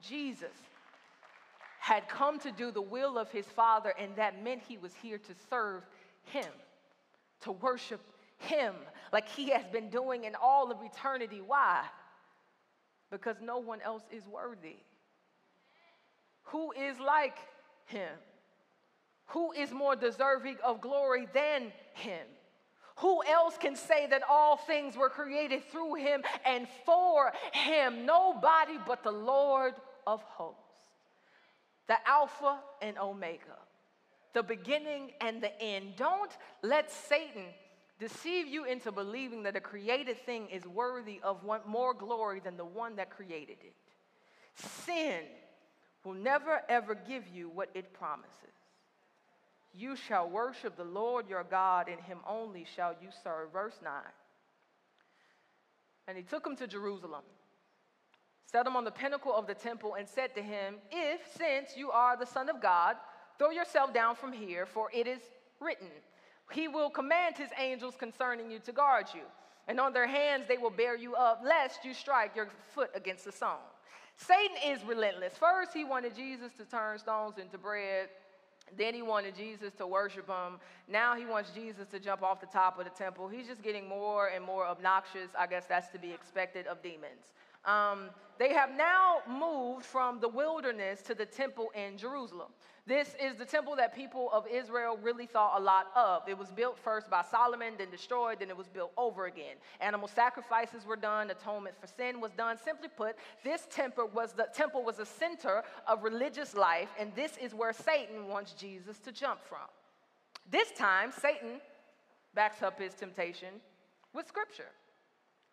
Jesus 0.03 0.53
had 1.79 2.09
come 2.09 2.39
to 2.41 2.53
do 2.53 2.71
the 2.71 2.83
will 2.83 3.19
of 3.19 3.31
his 3.31 3.47
Father, 3.47 3.93
and 3.99 4.15
that 4.17 4.43
meant 4.43 4.63
he 4.67 4.77
was 4.77 4.93
here 5.03 5.19
to 5.19 5.33
serve 5.49 5.87
him, 6.25 6.53
to 7.43 7.53
worship 7.53 8.01
him, 8.39 8.75
like 9.13 9.29
he 9.29 9.51
has 9.51 9.65
been 9.67 9.89
doing 9.89 10.25
in 10.25 10.35
all 10.35 10.71
of 10.71 10.79
eternity. 10.83 11.41
Why? 11.45 11.85
Because 13.11 13.37
no 13.43 13.59
one 13.59 13.81
else 13.81 14.03
is 14.11 14.27
worthy. 14.27 14.77
Who 16.45 16.73
is 16.73 16.99
like 16.99 17.37
him? 17.87 18.11
Who 19.29 19.53
is 19.53 19.71
more 19.71 19.97
deserving 19.97 20.57
of 20.65 20.81
glory 20.81 21.27
than 21.33 21.73
him? 21.95 22.27
Who 22.97 23.23
else 23.25 23.57
can 23.59 23.77
say 23.77 24.07
that 24.09 24.23
all 24.29 24.57
things 24.57 24.97
were 24.97 25.09
created 25.09 25.63
through 25.71 25.95
him 25.97 26.23
and 26.45 26.67
for 26.85 27.33
him? 27.53 28.05
Nobody 28.05 28.79
but 28.87 29.05
the 29.05 29.13
Lord 29.13 29.75
of 30.07 30.23
hosts 30.23 30.68
the 31.89 31.97
Alpha 32.07 32.61
and 32.81 32.97
Omega, 32.99 33.59
the 34.35 34.43
beginning 34.43 35.11
and 35.21 35.43
the 35.43 35.61
end. 35.61 35.97
Don't 35.97 36.31
let 36.63 36.93
Satan 36.93 37.47
deceive 37.99 38.47
you 38.47 38.65
into 38.65 38.93
believing 38.93 39.43
that 39.43 39.57
a 39.57 39.61
created 39.61 40.25
thing 40.25 40.49
is 40.51 40.65
worthy 40.67 41.19
of 41.23 41.43
one, 41.43 41.63
more 41.67 41.95
glory 41.95 42.41
than 42.41 42.57
the 42.57 42.65
one 42.65 42.97
that 42.97 43.11
created 43.11 43.57
it. 43.63 43.75
Sin 44.55 45.23
will 46.05 46.15
never 46.15 46.61
ever 46.69 46.95
give 46.95 47.27
you 47.29 47.49
what 47.49 47.71
it 47.75 47.93
promises. 47.93 48.35
You 49.75 49.97
shall 49.97 50.29
worship 50.29 50.77
the 50.77 50.85
Lord 50.85 51.29
your 51.29 51.45
God, 51.45 51.89
and 51.89 52.01
him 52.01 52.19
only 52.27 52.67
shall 52.77 52.95
you 53.01 53.09
serve. 53.23 53.53
Verse 53.53 53.79
9. 53.83 53.93
And 56.07 56.17
he 56.17 56.23
took 56.23 56.47
him 56.47 56.57
to 56.57 56.67
Jerusalem 56.67 57.23
set 58.51 58.67
him 58.67 58.77
on 58.77 58.85
the 58.85 58.91
pinnacle 58.91 59.35
of 59.35 59.47
the 59.47 59.55
temple, 59.55 59.95
and 59.95 60.09
said 60.09 60.35
to 60.35 60.43
him, 60.43 60.77
If, 60.91 61.21
since 61.37 61.77
you 61.77 61.91
are 61.91 62.17
the 62.17 62.27
Son 62.27 62.49
of 62.49 62.63
God, 62.63 62.97
throw 63.39 63.51
yourself 63.51 63.93
down 63.93 64.17
from 64.17 64.33
here, 64.33 64.65
for 64.65 64.91
it 64.93 65.07
is 65.07 65.21
written, 65.61 65.89
He 66.53 66.67
will 66.67 66.91
command 66.91 67.37
His 67.37 67.51
angels 67.59 67.95
concerning 67.99 68.51
you 68.51 68.59
to 68.61 68.73
guard 68.73 69.07
you, 69.15 69.23
and 69.67 69.79
on 69.79 69.93
their 69.93 70.07
hands 70.07 70.45
they 70.49 70.57
will 70.57 70.71
bear 70.71 70.97
you 70.97 71.15
up, 71.15 71.43
lest 71.45 71.85
you 71.85 71.93
strike 71.93 72.35
your 72.35 72.49
foot 72.75 72.91
against 72.95 73.27
a 73.27 73.33
stone. 73.33 73.57
Satan 74.17 74.57
is 74.67 74.83
relentless. 74.85 75.35
First, 75.39 75.73
he 75.73 75.85
wanted 75.85 76.17
Jesus 76.17 76.53
to 76.59 76.65
turn 76.65 76.99
stones 76.99 77.39
into 77.39 77.57
bread. 77.57 78.09
Then 78.77 78.93
he 78.93 79.01
wanted 79.01 79.37
Jesus 79.37 79.73
to 79.75 79.87
worship 79.87 80.27
him. 80.27 80.59
Now 80.89 81.15
he 81.15 81.25
wants 81.25 81.51
Jesus 81.51 81.87
to 81.89 82.01
jump 82.01 82.23
off 82.23 82.41
the 82.41 82.47
top 82.47 82.79
of 82.79 82.85
the 82.85 82.91
temple. 82.91 83.29
He's 83.29 83.47
just 83.47 83.63
getting 83.63 83.89
more 83.89 84.29
and 84.29 84.45
more 84.45 84.67
obnoxious. 84.67 85.31
I 85.39 85.47
guess 85.47 85.65
that's 85.67 85.89
to 85.91 85.99
be 85.99 86.11
expected 86.11 86.67
of 86.67 86.83
demons. 86.83 87.33
Um, 87.69 88.09
they 88.39 88.55
have 88.55 88.71
now 88.77 89.19
moved 89.29 89.85
from 89.85 90.21
the 90.21 90.29
wilderness 90.29 91.03
to 91.03 91.15
the 91.15 91.27
temple 91.27 91.71
in 91.75 91.99
Jerusalem. 91.99 92.49
This 92.87 93.15
is 93.21 93.37
the 93.37 93.45
temple 93.45 93.77
that 93.77 93.95
people 93.95 94.31
of 94.33 94.47
Israel 94.51 94.99
really 95.03 95.27
thought 95.27 95.61
a 95.61 95.63
lot 95.63 95.89
of. 95.95 96.23
It 96.27 96.39
was 96.39 96.51
built 96.51 96.79
first 96.79 97.11
by 97.11 97.23
Solomon, 97.31 97.75
then 97.77 97.91
destroyed, 97.91 98.39
then 98.41 98.49
it 98.49 98.57
was 98.57 98.69
built 98.69 98.93
over 98.97 99.27
again. 99.27 99.57
Animal 99.81 100.09
sacrifices 100.09 100.87
were 100.87 100.97
done, 100.97 101.31
atonement 101.31 101.77
for 101.79 101.87
sin 101.87 102.21
was 102.21 102.33
done. 102.33 102.57
Simply 102.57 102.89
put, 102.89 103.17
this 103.45 103.67
temple 103.71 104.09
was 104.15 104.33
the 104.33 104.49
temple 104.55 104.83
was 104.83 105.01
a 105.01 105.05
center 105.05 105.63
of 105.87 106.03
religious 106.03 106.57
life, 106.57 106.89
and 106.99 107.15
this 107.15 107.37
is 107.37 107.53
where 107.53 107.75
Satan 107.75 108.29
wants 108.29 108.53
Jesus 108.53 108.99
to 109.01 109.13
jump 109.13 109.41
from. 109.47 109.69
This 110.51 110.71
time, 110.71 111.13
Satan 111.13 111.61
backs 112.35 112.63
up 112.63 112.81
his 112.81 112.95
temptation 112.95 113.61
with 114.15 114.27
scripture 114.29 114.71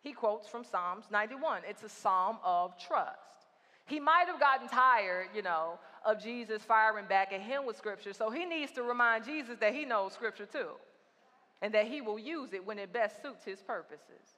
he 0.06 0.13
quotes 0.13 0.48
from 0.48 0.63
Psalms 0.63 1.06
91. 1.10 1.63
It's 1.68 1.82
a 1.82 1.89
psalm 1.89 2.38
of 2.44 2.78
trust. 2.78 3.18
He 3.88 4.00
might 4.00 4.26
have 4.28 4.39
gotten 4.39 4.68
tired, 4.68 5.30
you 5.36 5.41
know, 5.41 5.80
of 6.06 6.22
Jesus 6.22 6.62
firing 6.62 7.08
back 7.08 7.34
at 7.34 7.41
him 7.41 7.65
with 7.65 7.76
scripture, 7.76 8.13
so 8.13 8.30
he 8.30 8.46
needs 8.46 8.72
to 8.74 8.84
remind 8.84 9.26
Jesus 9.26 9.58
that 9.60 9.74
he 9.74 9.84
knows 9.84 10.13
scripture 10.13 10.46
too, 10.46 10.70
and 11.63 11.74
that 11.74 11.88
he 11.88 12.02
will 12.02 12.20
use 12.20 12.54
it 12.54 12.63
when 12.63 12.78
it 12.78 12.94
best 12.94 13.20
suits 13.24 13.44
his 13.44 13.62
purposes. 13.63 14.38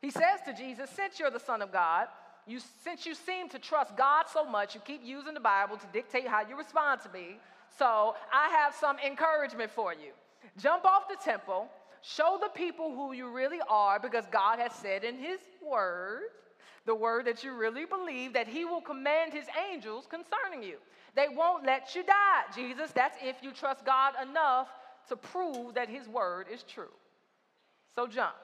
He 0.00 0.10
says 0.10 0.40
to 0.46 0.54
Jesus, 0.54 0.88
Since 0.88 1.20
you're 1.20 1.30
the 1.30 1.40
Son 1.40 1.60
of 1.60 1.70
God, 1.70 2.08
you, 2.46 2.58
since 2.82 3.04
you 3.04 3.14
seem 3.14 3.50
to 3.50 3.58
trust 3.58 3.96
God 3.98 4.24
so 4.32 4.46
much, 4.46 4.74
you 4.74 4.80
keep 4.80 5.04
using 5.04 5.34
the 5.34 5.40
Bible 5.40 5.76
to 5.76 5.86
dictate 5.92 6.26
how 6.26 6.40
you 6.48 6.56
respond 6.56 7.02
to 7.02 7.10
me. 7.10 7.36
So 7.78 8.14
I 8.32 8.48
have 8.48 8.74
some 8.74 8.96
encouragement 9.06 9.70
for 9.70 9.92
you. 9.92 10.12
Jump 10.56 10.86
off 10.86 11.06
the 11.08 11.16
temple 11.22 11.68
Show 12.02 12.38
the 12.40 12.48
people 12.50 12.94
who 12.94 13.12
you 13.12 13.28
really 13.30 13.60
are 13.68 13.98
because 13.98 14.24
God 14.30 14.58
has 14.58 14.72
said 14.72 15.04
in 15.04 15.18
His 15.18 15.40
word, 15.62 16.22
the 16.84 16.94
word 16.94 17.26
that 17.26 17.42
you 17.42 17.52
really 17.52 17.84
believe, 17.84 18.32
that 18.34 18.48
He 18.48 18.64
will 18.64 18.80
command 18.80 19.32
His 19.32 19.46
angels 19.70 20.06
concerning 20.08 20.62
you. 20.62 20.76
They 21.14 21.26
won't 21.28 21.64
let 21.64 21.94
you 21.94 22.04
die, 22.04 22.44
Jesus. 22.54 22.92
That's 22.92 23.16
if 23.22 23.36
you 23.42 23.52
trust 23.52 23.84
God 23.84 24.14
enough 24.22 24.68
to 25.08 25.16
prove 25.16 25.74
that 25.74 25.88
His 25.88 26.08
word 26.08 26.46
is 26.52 26.62
true. 26.62 26.92
So 27.94 28.06
jump. 28.06 28.34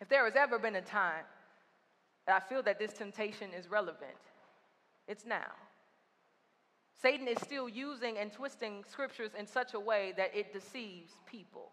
If 0.00 0.08
there 0.08 0.24
has 0.24 0.34
ever 0.36 0.58
been 0.58 0.76
a 0.76 0.82
time 0.82 1.24
that 2.26 2.34
I 2.34 2.48
feel 2.48 2.62
that 2.62 2.78
this 2.78 2.92
temptation 2.92 3.50
is 3.56 3.68
relevant, 3.70 4.18
it's 5.06 5.24
now. 5.26 5.52
Satan 7.00 7.28
is 7.28 7.38
still 7.42 7.68
using 7.68 8.18
and 8.18 8.32
twisting 8.32 8.84
scriptures 8.90 9.32
in 9.38 9.46
such 9.46 9.74
a 9.74 9.80
way 9.80 10.14
that 10.16 10.34
it 10.34 10.52
deceives 10.52 11.12
people. 11.26 11.70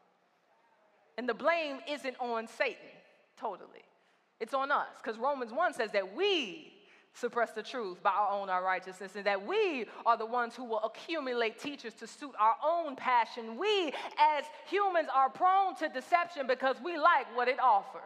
And 1.18 1.28
the 1.28 1.34
blame 1.34 1.80
isn't 1.90 2.16
on 2.20 2.48
Satan, 2.48 2.90
totally. 3.40 3.86
It's 4.40 4.54
on 4.54 4.72
us, 4.72 4.88
because 5.02 5.20
Romans 5.20 5.54
1 5.54 5.74
says 5.74 5.92
that 5.92 6.16
we 6.16 6.74
suppress 7.14 7.52
the 7.52 7.62
truth 7.62 8.02
by 8.02 8.10
our 8.10 8.32
own 8.32 8.50
unrighteousness, 8.50 9.16
and 9.16 9.26
that 9.26 9.46
we 9.46 9.86
are 10.06 10.18
the 10.18 10.26
ones 10.26 10.56
who 10.56 10.64
will 10.64 10.80
accumulate 10.80 11.60
teachers 11.60 11.94
to 11.96 12.08
suit 12.08 12.34
our 12.40 12.56
own 12.66 12.96
passion. 12.96 13.58
We, 13.58 13.94
as 14.18 14.46
humans, 14.68 15.10
are 15.14 15.30
prone 15.30 15.76
to 15.76 15.90
deception 15.90 16.48
because 16.48 16.78
we 16.84 16.98
like 16.98 17.28
what 17.36 17.48
it 17.48 17.60
offers. 17.60 18.02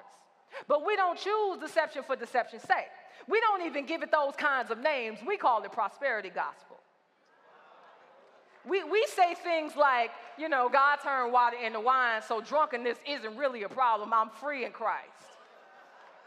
But 0.68 0.86
we 0.86 0.96
don't 0.96 1.18
choose 1.18 1.60
deception 1.60 2.04
for 2.04 2.16
deception's 2.16 2.64
sake. 2.64 2.90
We 3.28 3.40
don't 3.40 3.66
even 3.66 3.86
give 3.86 4.04
it 4.04 4.12
those 4.12 4.36
kinds 4.36 4.72
of 4.72 4.80
names. 4.80 5.20
We 5.26 5.38
call 5.38 5.64
it 5.64 5.72
prosperity 5.72 6.30
gospel 6.30 6.75
we, 8.68 8.84
we 8.84 9.06
say 9.16 9.36
things 9.36 9.76
like, 9.76 10.12
you 10.38 10.50
know, 10.50 10.70
God 10.70 10.98
turned 10.98 11.32
water 11.32 11.58
into 11.58 11.80
wine, 11.80 12.22
so 12.28 12.42
drunkenness 12.42 12.98
isn't 13.08 13.38
really 13.38 13.64
a 13.64 13.70
problem. 13.70 14.14
I'm 14.14 14.30
free 14.30 14.66
in 14.66 14.72
Christ. 14.72 15.10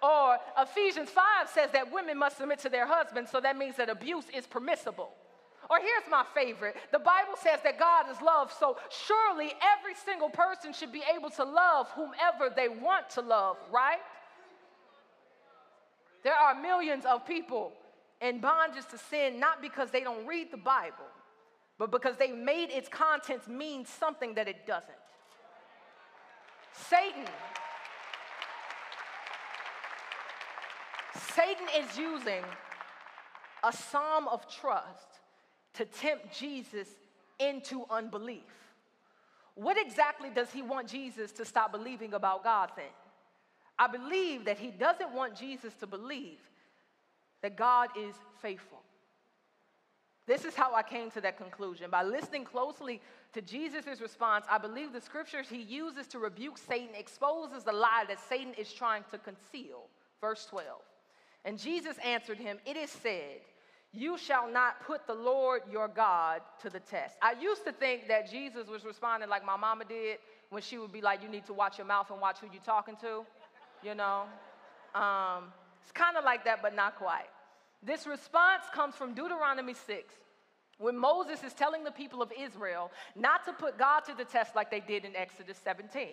Or 0.02 0.38
Ephesians 0.58 1.10
5 1.10 1.24
says 1.52 1.70
that 1.72 1.92
women 1.92 2.18
must 2.18 2.38
submit 2.38 2.60
to 2.60 2.68
their 2.68 2.86
husbands, 2.86 3.30
so 3.30 3.40
that 3.40 3.56
means 3.56 3.76
that 3.76 3.88
abuse 3.88 4.26
is 4.34 4.46
permissible. 4.46 5.10
Or 5.70 5.78
here's 5.78 6.08
my 6.10 6.24
favorite 6.34 6.76
the 6.92 6.98
Bible 6.98 7.34
says 7.42 7.60
that 7.64 7.78
God 7.78 8.06
is 8.10 8.20
love, 8.22 8.52
so 8.58 8.76
surely 9.06 9.52
every 9.78 9.94
single 10.04 10.30
person 10.30 10.72
should 10.72 10.92
be 10.92 11.02
able 11.14 11.30
to 11.30 11.44
love 11.44 11.88
whomever 11.90 12.54
they 12.54 12.68
want 12.68 13.10
to 13.10 13.20
love, 13.20 13.56
right? 13.70 13.98
There 16.24 16.34
are 16.34 16.54
millions 16.60 17.04
of 17.04 17.26
people 17.26 17.72
in 18.20 18.40
bondage 18.40 18.84
to 18.90 18.98
sin 18.98 19.38
not 19.38 19.60
because 19.60 19.90
they 19.90 20.00
don't 20.00 20.26
read 20.26 20.50
the 20.50 20.56
Bible, 20.56 21.07
but 21.78 21.90
because 21.92 22.16
they 22.16 22.32
made 22.32 22.70
its 22.70 22.88
contents 22.88 23.46
mean 23.46 23.86
something 23.86 24.34
that 24.34 24.48
it 24.48 24.66
doesn't. 24.66 24.90
Satan. 26.72 27.24
Satan 31.34 31.66
is 31.78 31.96
using 31.96 32.42
a 33.62 33.72
psalm 33.72 34.26
of 34.28 34.48
trust 34.48 35.20
to 35.74 35.84
tempt 35.84 36.36
Jesus 36.36 36.88
into 37.38 37.84
unbelief. 37.90 38.42
What 39.54 39.76
exactly 39.78 40.30
does 40.30 40.52
he 40.52 40.62
want 40.62 40.88
Jesus 40.88 41.32
to 41.32 41.44
stop 41.44 41.72
believing 41.72 42.14
about 42.14 42.44
God 42.44 42.70
then? 42.76 42.86
I 43.78 43.86
believe 43.86 44.44
that 44.46 44.58
he 44.58 44.70
doesn't 44.70 45.12
want 45.12 45.36
Jesus 45.36 45.72
to 45.74 45.86
believe 45.86 46.38
that 47.42 47.56
God 47.56 47.90
is 47.96 48.14
faithful. 48.42 48.77
This 50.28 50.44
is 50.44 50.54
how 50.54 50.74
I 50.74 50.82
came 50.82 51.10
to 51.12 51.22
that 51.22 51.38
conclusion. 51.38 51.88
By 51.90 52.02
listening 52.02 52.44
closely 52.44 53.00
to 53.32 53.40
Jesus' 53.40 53.98
response, 53.98 54.44
I 54.50 54.58
believe 54.58 54.92
the 54.92 55.00
scriptures 55.00 55.46
he 55.48 55.62
uses 55.62 56.06
to 56.08 56.18
rebuke 56.18 56.58
Satan 56.58 56.94
exposes 56.94 57.64
the 57.64 57.72
lie 57.72 58.04
that 58.08 58.18
Satan 58.28 58.52
is 58.58 58.70
trying 58.70 59.04
to 59.10 59.16
conceal. 59.16 59.86
Verse 60.20 60.46
12. 60.50 60.82
And 61.46 61.58
Jesus 61.58 61.96
answered 62.04 62.36
him, 62.36 62.58
It 62.66 62.76
is 62.76 62.90
said, 62.90 63.40
You 63.94 64.18
shall 64.18 64.46
not 64.50 64.82
put 64.82 65.06
the 65.06 65.14
Lord 65.14 65.62
your 65.72 65.88
God 65.88 66.42
to 66.60 66.68
the 66.68 66.80
test. 66.80 67.16
I 67.22 67.32
used 67.40 67.64
to 67.64 67.72
think 67.72 68.06
that 68.08 68.30
Jesus 68.30 68.68
was 68.68 68.84
responding 68.84 69.30
like 69.30 69.46
my 69.46 69.56
mama 69.56 69.84
did 69.88 70.18
when 70.50 70.60
she 70.60 70.76
would 70.76 70.92
be 70.92 71.00
like, 71.00 71.22
You 71.22 71.30
need 71.30 71.46
to 71.46 71.54
watch 71.54 71.78
your 71.78 71.86
mouth 71.86 72.10
and 72.10 72.20
watch 72.20 72.36
who 72.40 72.48
you're 72.52 72.60
talking 72.62 72.96
to, 73.00 73.24
you 73.82 73.94
know? 73.94 74.24
Um, 74.94 75.44
it's 75.82 75.92
kind 75.92 76.18
of 76.18 76.24
like 76.24 76.44
that, 76.44 76.60
but 76.60 76.76
not 76.76 76.98
quite. 76.98 77.28
This 77.82 78.06
response 78.06 78.64
comes 78.74 78.94
from 78.94 79.14
Deuteronomy 79.14 79.74
6, 79.74 80.14
when 80.78 80.96
Moses 80.96 81.42
is 81.44 81.52
telling 81.52 81.84
the 81.84 81.90
people 81.90 82.22
of 82.22 82.32
Israel 82.38 82.90
not 83.16 83.44
to 83.44 83.52
put 83.52 83.78
God 83.78 84.00
to 84.00 84.14
the 84.14 84.24
test 84.24 84.56
like 84.56 84.70
they 84.70 84.80
did 84.80 85.04
in 85.04 85.14
Exodus 85.16 85.58
17. 85.62 86.08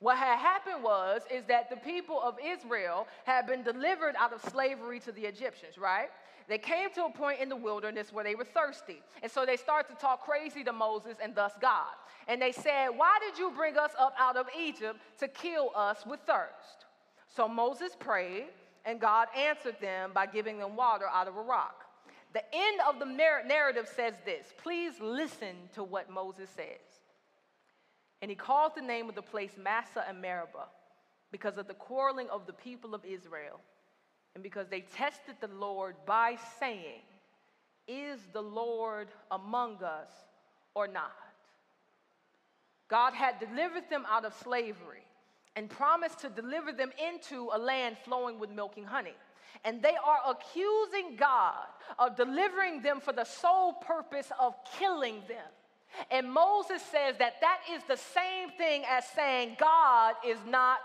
What 0.00 0.18
had 0.18 0.38
happened 0.38 0.82
was 0.82 1.22
is 1.30 1.44
that 1.46 1.70
the 1.70 1.76
people 1.76 2.20
of 2.20 2.36
Israel 2.44 3.06
had 3.24 3.46
been 3.46 3.62
delivered 3.62 4.14
out 4.18 4.32
of 4.32 4.42
slavery 4.50 5.00
to 5.00 5.12
the 5.12 5.22
Egyptians, 5.22 5.78
right? 5.78 6.08
They 6.48 6.58
came 6.58 6.90
to 6.94 7.06
a 7.06 7.10
point 7.10 7.40
in 7.40 7.48
the 7.48 7.56
wilderness 7.56 8.12
where 8.12 8.24
they 8.24 8.34
were 8.34 8.44
thirsty. 8.44 9.00
And 9.22 9.32
so 9.32 9.46
they 9.46 9.56
started 9.56 9.94
to 9.94 9.98
talk 9.98 10.24
crazy 10.24 10.62
to 10.64 10.72
Moses 10.72 11.16
and 11.22 11.34
thus 11.34 11.52
God. 11.60 11.94
And 12.28 12.40
they 12.42 12.52
said, 12.52 12.88
Why 12.88 13.18
did 13.26 13.38
you 13.38 13.50
bring 13.56 13.78
us 13.78 13.92
up 13.98 14.14
out 14.18 14.36
of 14.36 14.46
Egypt 14.58 15.00
to 15.20 15.28
kill 15.28 15.70
us 15.74 16.04
with 16.06 16.20
thirst? 16.26 16.84
So 17.34 17.48
Moses 17.48 17.96
prayed, 17.98 18.46
and 18.84 19.00
God 19.00 19.28
answered 19.36 19.76
them 19.80 20.10
by 20.14 20.26
giving 20.26 20.58
them 20.58 20.76
water 20.76 21.06
out 21.12 21.28
of 21.28 21.36
a 21.36 21.42
rock. 21.42 21.84
The 22.32 22.42
end 22.52 22.80
of 22.88 22.98
the 22.98 23.06
narrative 23.06 23.88
says 23.94 24.14
this. 24.24 24.46
Please 24.62 24.94
listen 25.00 25.54
to 25.74 25.84
what 25.84 26.10
Moses 26.10 26.50
says. 26.56 27.00
And 28.20 28.30
he 28.30 28.34
called 28.34 28.72
the 28.74 28.82
name 28.82 29.08
of 29.08 29.14
the 29.14 29.22
place 29.22 29.52
Massah 29.62 30.04
and 30.08 30.20
Meribah 30.20 30.68
because 31.30 31.56
of 31.58 31.68
the 31.68 31.74
quarreling 31.74 32.28
of 32.30 32.46
the 32.46 32.52
people 32.52 32.94
of 32.94 33.04
Israel 33.04 33.60
and 34.34 34.42
because 34.42 34.68
they 34.68 34.80
tested 34.80 35.36
the 35.40 35.48
Lord 35.48 35.94
by 36.06 36.36
saying, 36.58 37.02
Is 37.86 38.18
the 38.32 38.42
Lord 38.42 39.08
among 39.30 39.82
us 39.82 40.10
or 40.74 40.88
not? 40.88 41.12
God 42.88 43.14
had 43.14 43.38
delivered 43.38 43.88
them 43.90 44.04
out 44.10 44.24
of 44.24 44.34
slavery 44.42 45.04
and 45.56 45.70
promised 45.70 46.20
to 46.20 46.28
deliver 46.28 46.72
them 46.72 46.90
into 47.10 47.50
a 47.54 47.58
land 47.58 47.96
flowing 48.04 48.38
with 48.38 48.50
milk 48.50 48.74
and 48.76 48.86
honey. 48.86 49.14
And 49.64 49.82
they 49.82 49.94
are 50.04 50.18
accusing 50.28 51.16
God 51.16 51.66
of 51.98 52.16
delivering 52.16 52.82
them 52.82 53.00
for 53.00 53.12
the 53.12 53.24
sole 53.24 53.74
purpose 53.74 54.30
of 54.38 54.54
killing 54.78 55.22
them. 55.28 55.46
And 56.10 56.32
Moses 56.32 56.82
says 56.82 57.16
that 57.18 57.40
that 57.40 57.60
is 57.72 57.82
the 57.84 57.96
same 57.96 58.50
thing 58.58 58.82
as 58.88 59.04
saying 59.14 59.56
God 59.60 60.14
is 60.26 60.38
not 60.46 60.80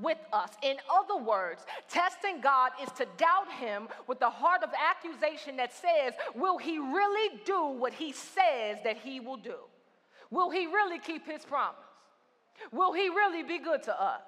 with 0.00 0.18
us. 0.32 0.50
In 0.62 0.76
other 0.90 1.16
words, 1.22 1.64
testing 1.88 2.40
God 2.40 2.70
is 2.82 2.90
to 2.92 3.06
doubt 3.16 3.50
Him 3.58 3.88
with 4.06 4.20
the 4.20 4.30
heart 4.30 4.62
of 4.62 4.70
accusation 4.72 5.56
that 5.56 5.72
says, 5.72 6.14
Will 6.34 6.58
He 6.58 6.78
really 6.78 7.40
do 7.44 7.66
what 7.66 7.92
He 7.92 8.12
says 8.12 8.78
that 8.84 8.98
He 8.98 9.20
will 9.20 9.36
do? 9.36 9.56
Will 10.30 10.50
He 10.50 10.66
really 10.66 10.98
keep 10.98 11.26
His 11.26 11.44
promise? 11.44 11.76
Will 12.72 12.92
He 12.92 13.08
really 13.08 13.42
be 13.42 13.58
good 13.58 13.82
to 13.84 14.02
us? 14.02 14.22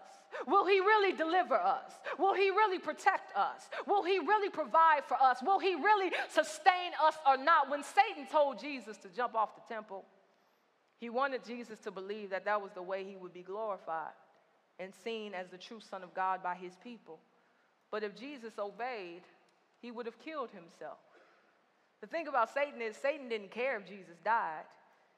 Will 0.46 0.66
He 0.66 0.80
really 0.80 1.16
deliver 1.16 1.54
us? 1.54 1.92
Will 2.18 2.34
He 2.34 2.50
really 2.50 2.78
protect 2.78 3.36
us? 3.36 3.68
Will 3.86 4.02
He 4.02 4.18
really 4.18 4.50
provide 4.50 5.04
for 5.06 5.16
us? 5.20 5.42
Will 5.42 5.58
He 5.58 5.74
really 5.74 6.10
sustain 6.28 6.92
us 7.02 7.14
or 7.26 7.36
not? 7.36 7.70
When 7.70 7.82
Satan 7.82 8.26
told 8.30 8.58
Jesus 8.58 8.96
to 8.98 9.08
jump 9.08 9.34
off 9.34 9.54
the 9.54 9.74
temple, 9.74 10.04
he 11.04 11.10
wanted 11.10 11.44
Jesus 11.44 11.78
to 11.80 11.90
believe 11.90 12.30
that 12.30 12.46
that 12.46 12.62
was 12.62 12.72
the 12.72 12.82
way 12.82 13.04
he 13.04 13.16
would 13.16 13.34
be 13.34 13.42
glorified 13.42 14.14
and 14.78 14.90
seen 15.04 15.34
as 15.34 15.48
the 15.48 15.58
true 15.58 15.80
Son 15.80 16.02
of 16.02 16.14
God 16.14 16.42
by 16.42 16.54
his 16.54 16.72
people. 16.82 17.18
But 17.90 18.02
if 18.02 18.16
Jesus 18.16 18.54
obeyed, 18.58 19.20
he 19.82 19.90
would 19.90 20.06
have 20.06 20.18
killed 20.18 20.48
himself. 20.50 20.96
The 22.00 22.06
thing 22.06 22.26
about 22.26 22.54
Satan 22.54 22.80
is, 22.80 22.96
Satan 22.96 23.28
didn't 23.28 23.50
care 23.50 23.78
if 23.78 23.86
Jesus 23.86 24.16
died, 24.24 24.64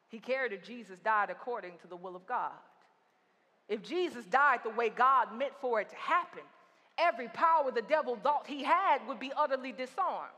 he 0.08 0.18
cared 0.18 0.52
if 0.52 0.64
Jesus 0.64 0.98
died 1.04 1.30
according 1.30 1.78
to 1.82 1.86
the 1.86 1.96
will 1.96 2.16
of 2.16 2.26
God. 2.26 2.52
If 3.68 3.82
Jesus 3.82 4.24
died 4.26 4.60
the 4.62 4.70
way 4.70 4.88
God 4.88 5.36
meant 5.36 5.52
for 5.60 5.80
it 5.80 5.88
to 5.90 5.96
happen, 5.96 6.42
every 6.98 7.28
power 7.28 7.70
the 7.70 7.82
devil 7.82 8.16
thought 8.16 8.46
he 8.46 8.62
had 8.62 9.06
would 9.08 9.18
be 9.18 9.32
utterly 9.36 9.72
disarmed. 9.72 10.32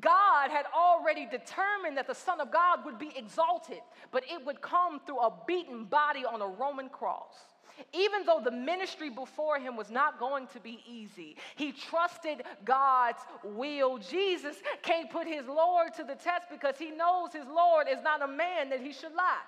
God 0.00 0.50
had 0.50 0.66
already 0.74 1.26
determined 1.26 1.96
that 1.96 2.06
the 2.06 2.14
Son 2.14 2.40
of 2.40 2.50
God 2.50 2.84
would 2.84 2.98
be 2.98 3.12
exalted, 3.16 3.80
but 4.10 4.24
it 4.30 4.44
would 4.44 4.60
come 4.60 5.00
through 5.00 5.20
a 5.20 5.32
beaten 5.46 5.84
body 5.84 6.24
on 6.24 6.42
a 6.42 6.46
Roman 6.46 6.88
cross. 6.88 7.34
Even 7.92 8.24
though 8.24 8.40
the 8.42 8.50
ministry 8.50 9.10
before 9.10 9.58
him 9.58 9.76
was 9.76 9.90
not 9.90 10.18
going 10.18 10.46
to 10.48 10.60
be 10.60 10.80
easy, 10.88 11.36
he 11.56 11.72
trusted 11.72 12.42
God's 12.64 13.20
will. 13.44 13.98
Jesus 13.98 14.56
can't 14.82 15.10
put 15.10 15.26
his 15.26 15.46
Lord 15.46 15.94
to 15.94 16.04
the 16.04 16.14
test 16.14 16.46
because 16.50 16.76
he 16.78 16.90
knows 16.90 17.32
his 17.32 17.46
Lord 17.46 17.86
is 17.90 18.02
not 18.02 18.22
a 18.22 18.28
man 18.28 18.70
that 18.70 18.80
he 18.80 18.92
should 18.92 19.14
lie 19.14 19.42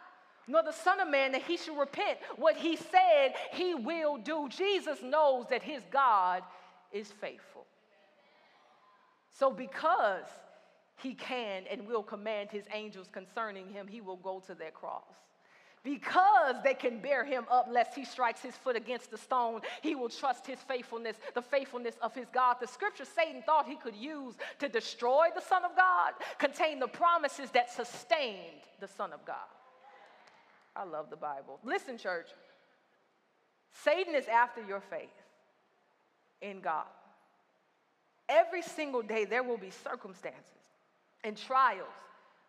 nor 0.48 0.62
the 0.62 0.72
Son 0.72 1.00
of 1.00 1.08
Man 1.08 1.32
that 1.32 1.42
he 1.42 1.56
should 1.56 1.78
repent. 1.78 2.18
What 2.36 2.56
he 2.56 2.76
said 2.76 3.34
he 3.52 3.74
will 3.74 4.16
do. 4.16 4.48
Jesus 4.48 5.02
knows 5.02 5.46
that 5.50 5.62
his 5.62 5.82
God 5.90 6.42
is 6.92 7.12
faithful. 7.20 7.66
So, 9.38 9.52
because 9.52 10.24
he 10.96 11.14
can 11.14 11.64
and 11.70 11.86
will 11.86 12.02
command 12.02 12.50
his 12.50 12.64
angels 12.72 13.06
concerning 13.12 13.68
him, 13.68 13.86
he 13.86 14.00
will 14.00 14.16
go 14.16 14.42
to 14.46 14.54
that 14.56 14.74
cross. 14.74 15.04
Because 15.84 16.56
they 16.64 16.74
can 16.74 16.98
bear 16.98 17.24
him 17.24 17.44
up 17.50 17.68
lest 17.70 17.94
he 17.94 18.04
strikes 18.04 18.42
his 18.42 18.56
foot 18.56 18.74
against 18.74 19.12
the 19.12 19.16
stone, 19.16 19.60
he 19.80 19.94
will 19.94 20.08
trust 20.08 20.44
his 20.44 20.58
faithfulness, 20.58 21.16
the 21.34 21.42
faithfulness 21.42 21.94
of 22.02 22.14
his 22.14 22.26
God. 22.30 22.56
The 22.60 22.66
scripture 22.66 23.04
Satan 23.04 23.42
thought 23.42 23.68
he 23.68 23.76
could 23.76 23.94
use 23.94 24.34
to 24.58 24.68
destroy 24.68 25.28
the 25.34 25.40
Son 25.40 25.64
of 25.64 25.76
God 25.76 26.14
contain 26.38 26.80
the 26.80 26.88
promises 26.88 27.50
that 27.52 27.70
sustained 27.70 28.62
the 28.80 28.88
Son 28.88 29.12
of 29.12 29.24
God. 29.24 29.36
I 30.78 30.84
love 30.84 31.10
the 31.10 31.16
Bible. 31.16 31.58
Listen, 31.64 31.98
church, 31.98 32.28
Satan 33.84 34.14
is 34.14 34.28
after 34.28 34.64
your 34.64 34.80
faith 34.80 35.08
in 36.40 36.60
God. 36.60 36.86
Every 38.28 38.62
single 38.62 39.02
day, 39.02 39.24
there 39.24 39.42
will 39.42 39.58
be 39.58 39.70
circumstances 39.70 40.44
and 41.24 41.36
trials 41.36 41.88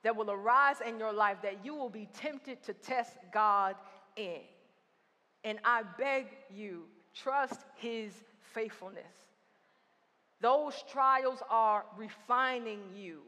that 0.04 0.16
will 0.16 0.30
arise 0.30 0.78
in 0.86 1.00
your 1.00 1.12
life 1.12 1.38
that 1.42 1.66
you 1.66 1.74
will 1.74 1.90
be 1.90 2.08
tempted 2.14 2.62
to 2.64 2.74
test 2.74 3.18
God 3.34 3.76
in. 4.16 4.42
And 5.44 5.58
I 5.66 5.84
beg 5.98 6.28
you, 6.54 6.84
trust 7.16 7.62
His 7.76 8.14
faithfulness. 8.54 9.04
Those 10.42 10.84
trials 10.92 11.40
are 11.50 11.86
refining 11.98 12.82
you. 12.96 13.22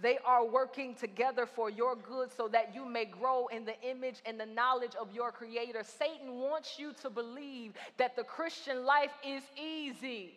They 0.00 0.18
are 0.24 0.46
working 0.46 0.94
together 0.94 1.44
for 1.44 1.70
your 1.70 1.96
good 1.96 2.30
so 2.36 2.46
that 2.48 2.74
you 2.74 2.84
may 2.84 3.04
grow 3.04 3.48
in 3.48 3.64
the 3.64 3.80
image 3.82 4.22
and 4.24 4.38
the 4.38 4.46
knowledge 4.46 4.94
of 5.00 5.12
your 5.12 5.32
Creator. 5.32 5.82
Satan 5.82 6.34
wants 6.34 6.78
you 6.78 6.92
to 7.02 7.10
believe 7.10 7.72
that 7.96 8.14
the 8.14 8.22
Christian 8.22 8.84
life 8.84 9.10
is 9.26 9.42
easy. 9.60 10.34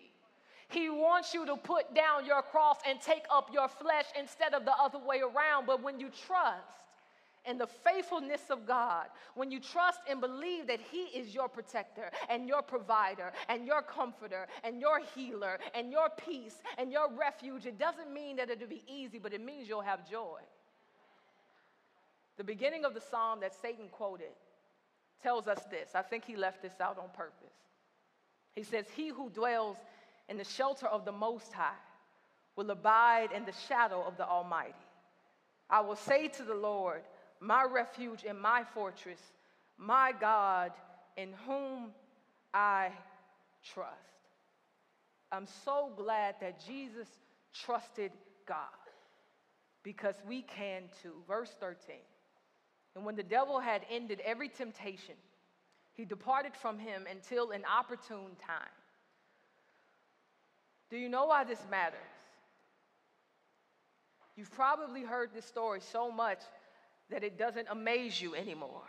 He 0.69 0.89
wants 0.89 1.33
you 1.33 1.45
to 1.45 1.57
put 1.57 1.93
down 1.93 2.25
your 2.25 2.41
cross 2.41 2.77
and 2.87 2.99
take 3.01 3.25
up 3.29 3.49
your 3.53 3.67
flesh 3.67 4.05
instead 4.17 4.53
of 4.53 4.65
the 4.65 4.73
other 4.81 4.99
way 4.99 5.19
around. 5.19 5.67
But 5.67 5.83
when 5.83 5.99
you 5.99 6.09
trust 6.25 6.65
in 7.45 7.57
the 7.57 7.67
faithfulness 7.67 8.41
of 8.49 8.67
God, 8.67 9.07
when 9.35 9.51
you 9.51 9.59
trust 9.59 9.99
and 10.09 10.21
believe 10.21 10.67
that 10.67 10.79
He 10.91 11.03
is 11.17 11.33
your 11.33 11.47
protector 11.47 12.11
and 12.29 12.47
your 12.47 12.61
provider 12.61 13.31
and 13.49 13.65
your 13.65 13.81
comforter 13.81 14.47
and 14.63 14.79
your 14.79 14.99
healer 15.15 15.59
and 15.73 15.91
your 15.91 16.09
peace 16.25 16.55
and 16.77 16.91
your 16.91 17.11
refuge, 17.11 17.65
it 17.65 17.79
doesn't 17.79 18.13
mean 18.13 18.35
that 18.37 18.49
it'll 18.49 18.67
be 18.67 18.83
easy, 18.87 19.17
but 19.17 19.33
it 19.33 19.43
means 19.43 19.67
you'll 19.67 19.81
have 19.81 20.09
joy. 20.09 20.39
The 22.37 22.43
beginning 22.43 22.85
of 22.85 22.93
the 22.93 23.01
psalm 23.01 23.39
that 23.41 23.53
Satan 23.59 23.85
quoted 23.91 24.33
tells 25.21 25.47
us 25.47 25.63
this. 25.69 25.89
I 25.95 26.01
think 26.01 26.25
he 26.25 26.35
left 26.35 26.61
this 26.61 26.79
out 26.79 26.97
on 26.97 27.09
purpose. 27.15 27.53
He 28.55 28.63
says, 28.63 28.85
He 28.95 29.09
who 29.09 29.29
dwells 29.29 29.77
in 30.29 30.37
the 30.37 30.43
shelter 30.43 30.87
of 30.87 31.05
the 31.05 31.11
Most 31.11 31.53
High 31.53 31.73
will 32.55 32.69
abide 32.69 33.29
in 33.35 33.45
the 33.45 33.53
shadow 33.67 34.03
of 34.05 34.17
the 34.17 34.27
Almighty. 34.27 34.73
I 35.69 35.81
will 35.81 35.95
say 35.95 36.27
to 36.27 36.43
the 36.43 36.53
Lord, 36.53 37.01
my 37.41 37.65
refuge 37.69 38.23
and 38.27 38.39
my 38.39 38.63
fortress, 38.73 39.19
my 39.77 40.13
God 40.17 40.71
in 41.17 41.33
whom 41.45 41.89
I 42.53 42.91
trust. 43.73 43.97
I'm 45.31 45.47
so 45.65 45.91
glad 45.97 46.35
that 46.39 46.63
Jesus 46.65 47.07
trusted 47.53 48.11
God 48.47 48.57
because 49.83 50.15
we 50.27 50.43
can 50.43 50.83
too. 51.01 51.13
Verse 51.27 51.51
13. 51.59 51.95
And 52.95 53.05
when 53.05 53.15
the 53.15 53.23
devil 53.23 53.59
had 53.59 53.81
ended 53.89 54.21
every 54.23 54.49
temptation, 54.49 55.15
he 55.93 56.05
departed 56.05 56.53
from 56.55 56.77
him 56.77 57.05
until 57.09 57.51
an 57.51 57.63
opportune 57.65 58.35
time. 58.45 58.75
Do 60.89 60.97
you 60.97 61.09
know 61.09 61.25
why 61.25 61.45
this 61.45 61.61
matters? 61.71 61.99
You've 64.35 64.51
probably 64.51 65.03
heard 65.03 65.29
this 65.33 65.45
story 65.45 65.79
so 65.79 66.11
much 66.11 66.39
that 67.11 67.23
it 67.23 67.37
doesn't 67.37 67.67
amaze 67.69 68.21
you 68.21 68.35
anymore. 68.35 68.87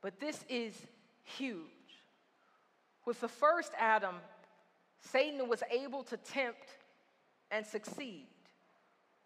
But 0.00 0.20
this 0.20 0.44
is 0.48 0.74
huge. 1.24 1.66
With 3.04 3.20
the 3.20 3.28
first 3.28 3.72
Adam, 3.78 4.16
Satan 5.00 5.48
was 5.48 5.62
able 5.70 6.04
to 6.04 6.16
tempt 6.16 6.68
and 7.50 7.66
succeed. 7.66 8.26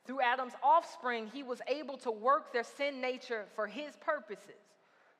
Through 0.06 0.20
Adam's 0.20 0.52
offspring, 0.62 1.30
he 1.32 1.42
was 1.42 1.60
able 1.66 1.96
to 1.98 2.10
work 2.10 2.52
their 2.52 2.64
sin 2.64 3.00
nature 3.00 3.44
for 3.54 3.66
his 3.66 3.96
purposes 3.96 4.62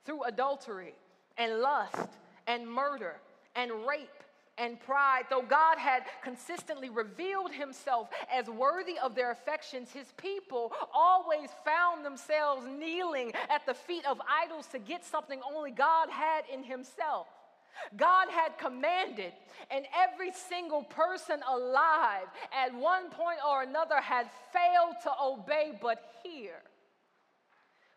through 0.04 0.24
adultery 0.24 0.94
and 1.36 1.60
lust 1.60 2.10
and 2.46 2.68
murder 2.68 3.16
and 3.56 3.70
rape 3.86 4.08
and 4.58 4.78
pride. 4.80 5.24
Though 5.30 5.42
God 5.42 5.78
had 5.78 6.04
consistently 6.22 6.90
revealed 6.90 7.52
himself 7.52 8.08
as 8.32 8.46
worthy 8.46 8.98
of 8.98 9.14
their 9.14 9.30
affections, 9.30 9.90
his 9.90 10.12
people 10.16 10.72
always 10.92 11.50
found 11.64 12.04
themselves 12.04 12.66
kneeling 12.66 13.32
at 13.48 13.66
the 13.66 13.74
feet 13.74 14.06
of 14.06 14.20
idols 14.28 14.66
to 14.68 14.78
get 14.78 15.04
something 15.04 15.40
only 15.54 15.70
God 15.70 16.08
had 16.10 16.44
in 16.52 16.62
himself. 16.62 17.26
God 17.96 18.28
had 18.30 18.56
commanded, 18.58 19.32
and 19.70 19.84
every 19.96 20.30
single 20.32 20.84
person 20.84 21.40
alive 21.48 22.26
at 22.52 22.74
one 22.74 23.10
point 23.10 23.38
or 23.46 23.62
another 23.62 24.00
had 24.00 24.28
failed 24.52 24.94
to 25.02 25.10
obey. 25.22 25.78
But 25.80 25.98
here, 26.22 26.62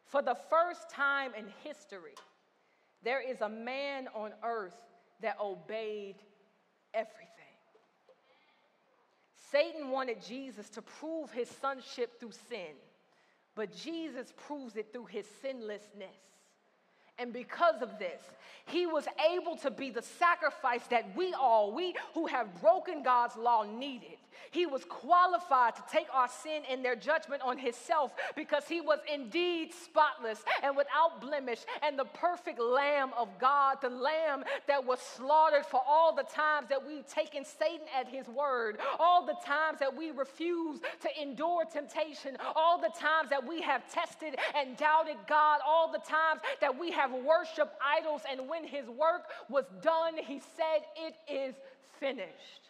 for 0.06 0.22
the 0.22 0.36
first 0.50 0.90
time 0.90 1.32
in 1.38 1.46
history, 1.64 2.16
there 3.04 3.22
is 3.22 3.42
a 3.42 3.50
man 3.50 4.08
on 4.16 4.32
earth 4.44 4.76
that 5.22 5.38
obeyed 5.40 6.16
everything. 6.98 7.28
Satan 9.52 9.92
wanted 9.92 10.18
Jesus 10.26 10.70
to 10.72 10.82
prove 10.82 11.32
his 11.32 11.50
sonship 11.62 12.20
through 12.20 12.34
sin, 12.50 12.76
but 13.56 13.74
Jesus 13.76 14.34
proves 14.36 14.76
it 14.76 14.92
through 14.92 15.06
his 15.06 15.26
sinlessness. 15.42 16.18
And 17.20 17.34
because 17.34 17.82
of 17.82 17.98
this, 17.98 18.22
he 18.66 18.86
was 18.86 19.06
able 19.34 19.56
to 19.58 19.72
be 19.72 19.90
the 19.90 20.02
sacrifice 20.02 20.86
that 20.90 21.16
we 21.16 21.34
all, 21.34 21.74
we 21.74 21.96
who 22.14 22.28
have 22.28 22.62
broken 22.62 23.02
God's 23.04 23.36
law, 23.36 23.64
needed. 23.64 24.17
He 24.52 24.66
was 24.66 24.86
qualified 24.86 25.76
to 25.76 25.84
take 25.92 26.08
our 26.14 26.28
sin 26.28 26.64
and 26.70 26.84
their 26.84 26.96
judgment 26.96 27.42
on 27.42 27.58
himself 27.58 28.12
because 28.36 28.68
he 28.68 28.82
was 28.82 29.00
indeed 29.12 29.74
spotless 29.74 30.44
and 30.64 30.76
without 30.76 31.22
blemish 31.22 31.60
and 31.82 31.98
the 31.98 32.06
perfect 32.06 32.60
Lamb 32.60 33.12
of 33.18 33.30
God, 33.40 33.78
the 33.82 33.90
Lamb 33.90 34.44
that 34.68 34.86
was 34.86 35.00
slaughtered 35.00 35.66
for 35.66 35.82
all 35.86 36.16
the 36.16 36.24
times 36.24 36.70
that 36.70 36.86
we've 36.86 37.08
taken 37.08 37.44
Satan 37.46 37.88
at 37.98 38.08
his 38.08 38.28
word, 38.28 38.78
all 39.00 39.26
the 39.26 39.36
times 39.46 39.80
that 39.80 39.96
we 39.96 40.12
refuse 40.12 40.80
to 41.02 41.22
endure 41.22 41.66
temptation, 41.66 42.38
all 42.56 42.80
the 42.80 42.92
times 43.00 43.30
that 43.30 43.46
we 43.48 43.62
have 43.62 43.92
tested 43.92 44.36
and 44.56 44.78
doubted 44.78 45.18
God, 45.28 45.60
all 45.66 45.92
the 45.92 46.00
times 46.00 46.42
that 46.62 46.78
we 46.78 46.92
have 46.92 47.12
worshiped 47.12 47.76
idols, 47.84 48.22
and 48.30 48.48
when 48.48 48.66
his 48.66 48.88
work 48.88 49.24
was 49.50 49.66
done, 49.82 50.16
he 50.18 50.42
said, 50.56 50.84
It 50.96 51.16
is 51.32 51.56
finished. 52.00 52.67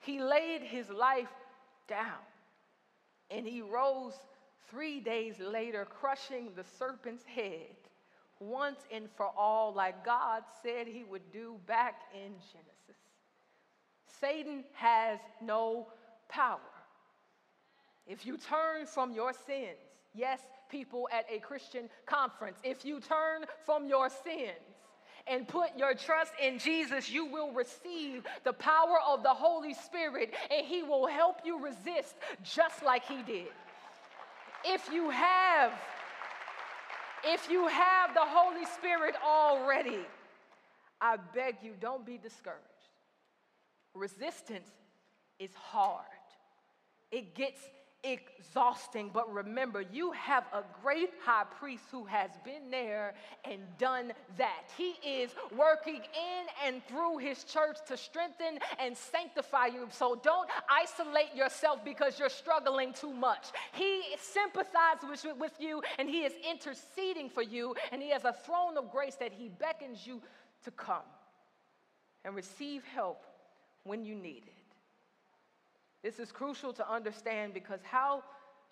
He 0.00 0.20
laid 0.20 0.62
his 0.62 0.88
life 0.90 1.28
down 1.88 2.24
and 3.30 3.46
he 3.46 3.60
rose 3.60 4.14
three 4.70 5.00
days 5.00 5.38
later, 5.38 5.86
crushing 5.86 6.50
the 6.54 6.64
serpent's 6.78 7.24
head 7.24 7.76
once 8.40 8.80
and 8.92 9.08
for 9.16 9.30
all, 9.36 9.72
like 9.74 10.04
God 10.04 10.42
said 10.62 10.86
he 10.86 11.04
would 11.04 11.32
do 11.32 11.56
back 11.66 12.02
in 12.14 12.32
Genesis. 12.52 13.02
Satan 14.20 14.64
has 14.74 15.18
no 15.42 15.88
power. 16.28 16.58
If 18.06 18.24
you 18.24 18.38
turn 18.38 18.86
from 18.86 19.12
your 19.12 19.32
sins, 19.32 19.78
yes, 20.14 20.40
people 20.70 21.08
at 21.12 21.26
a 21.30 21.38
Christian 21.40 21.88
conference, 22.06 22.58
if 22.62 22.84
you 22.84 23.00
turn 23.00 23.44
from 23.64 23.86
your 23.86 24.08
sins, 24.08 24.67
and 25.30 25.46
put 25.46 25.76
your 25.76 25.94
trust 25.94 26.32
in 26.42 26.58
Jesus, 26.58 27.10
you 27.10 27.26
will 27.26 27.52
receive 27.52 28.24
the 28.44 28.52
power 28.52 28.98
of 29.06 29.22
the 29.22 29.28
Holy 29.32 29.74
Spirit 29.74 30.34
and 30.50 30.66
He 30.66 30.82
will 30.82 31.06
help 31.06 31.40
you 31.44 31.62
resist 31.62 32.14
just 32.42 32.82
like 32.82 33.04
He 33.04 33.22
did. 33.22 33.48
If 34.64 34.88
you 34.92 35.10
have, 35.10 35.72
if 37.24 37.50
you 37.50 37.68
have 37.68 38.14
the 38.14 38.24
Holy 38.24 38.64
Spirit 38.66 39.14
already, 39.24 40.00
I 41.00 41.16
beg 41.34 41.56
you, 41.62 41.74
don't 41.80 42.04
be 42.04 42.18
discouraged. 42.18 42.58
Resistance 43.94 44.68
is 45.38 45.50
hard. 45.54 46.04
It 47.10 47.34
gets 47.34 47.60
exhausting. 48.04 49.10
But 49.12 49.32
remember, 49.32 49.82
you 49.92 50.12
have 50.12 50.44
a 50.52 50.62
great 50.82 51.10
high 51.24 51.44
priest 51.58 51.84
who 51.90 52.04
has 52.04 52.30
been 52.44 52.70
there 52.70 53.14
and 53.44 53.60
done 53.78 54.12
that. 54.36 54.64
He 54.76 54.94
is 55.06 55.30
working 55.56 55.96
in 55.96 56.46
and 56.66 56.82
through 56.86 57.18
his 57.18 57.44
church 57.44 57.78
to 57.88 57.96
strengthen 57.96 58.58
and 58.78 58.96
sanctify 58.96 59.66
you. 59.66 59.88
So 59.90 60.20
don't 60.22 60.48
isolate 60.70 61.34
yourself 61.34 61.84
because 61.84 62.18
you're 62.18 62.28
struggling 62.28 62.92
too 62.92 63.12
much. 63.12 63.48
He 63.72 64.02
sympathizes 64.20 65.26
with, 65.38 65.52
you 65.58 65.82
and 65.98 66.08
he 66.08 66.24
is 66.24 66.32
interceding 66.48 67.28
for 67.28 67.42
you, 67.42 67.74
and 67.90 68.00
he 68.02 68.10
has 68.10 68.24
a 68.24 68.32
throne 68.32 68.76
of 68.76 68.90
grace 68.90 69.16
that 69.16 69.32
he 69.32 69.48
beckons 69.48 70.06
you 70.06 70.20
to 70.64 70.70
come 70.70 71.02
and 72.24 72.34
receive 72.34 72.84
help 72.94 73.24
when 73.84 74.04
you 74.04 74.14
need 74.14 74.42
it. 74.46 74.57
This 76.02 76.18
is 76.18 76.30
crucial 76.30 76.72
to 76.74 76.90
understand 76.90 77.54
because 77.54 77.80
how 77.82 78.22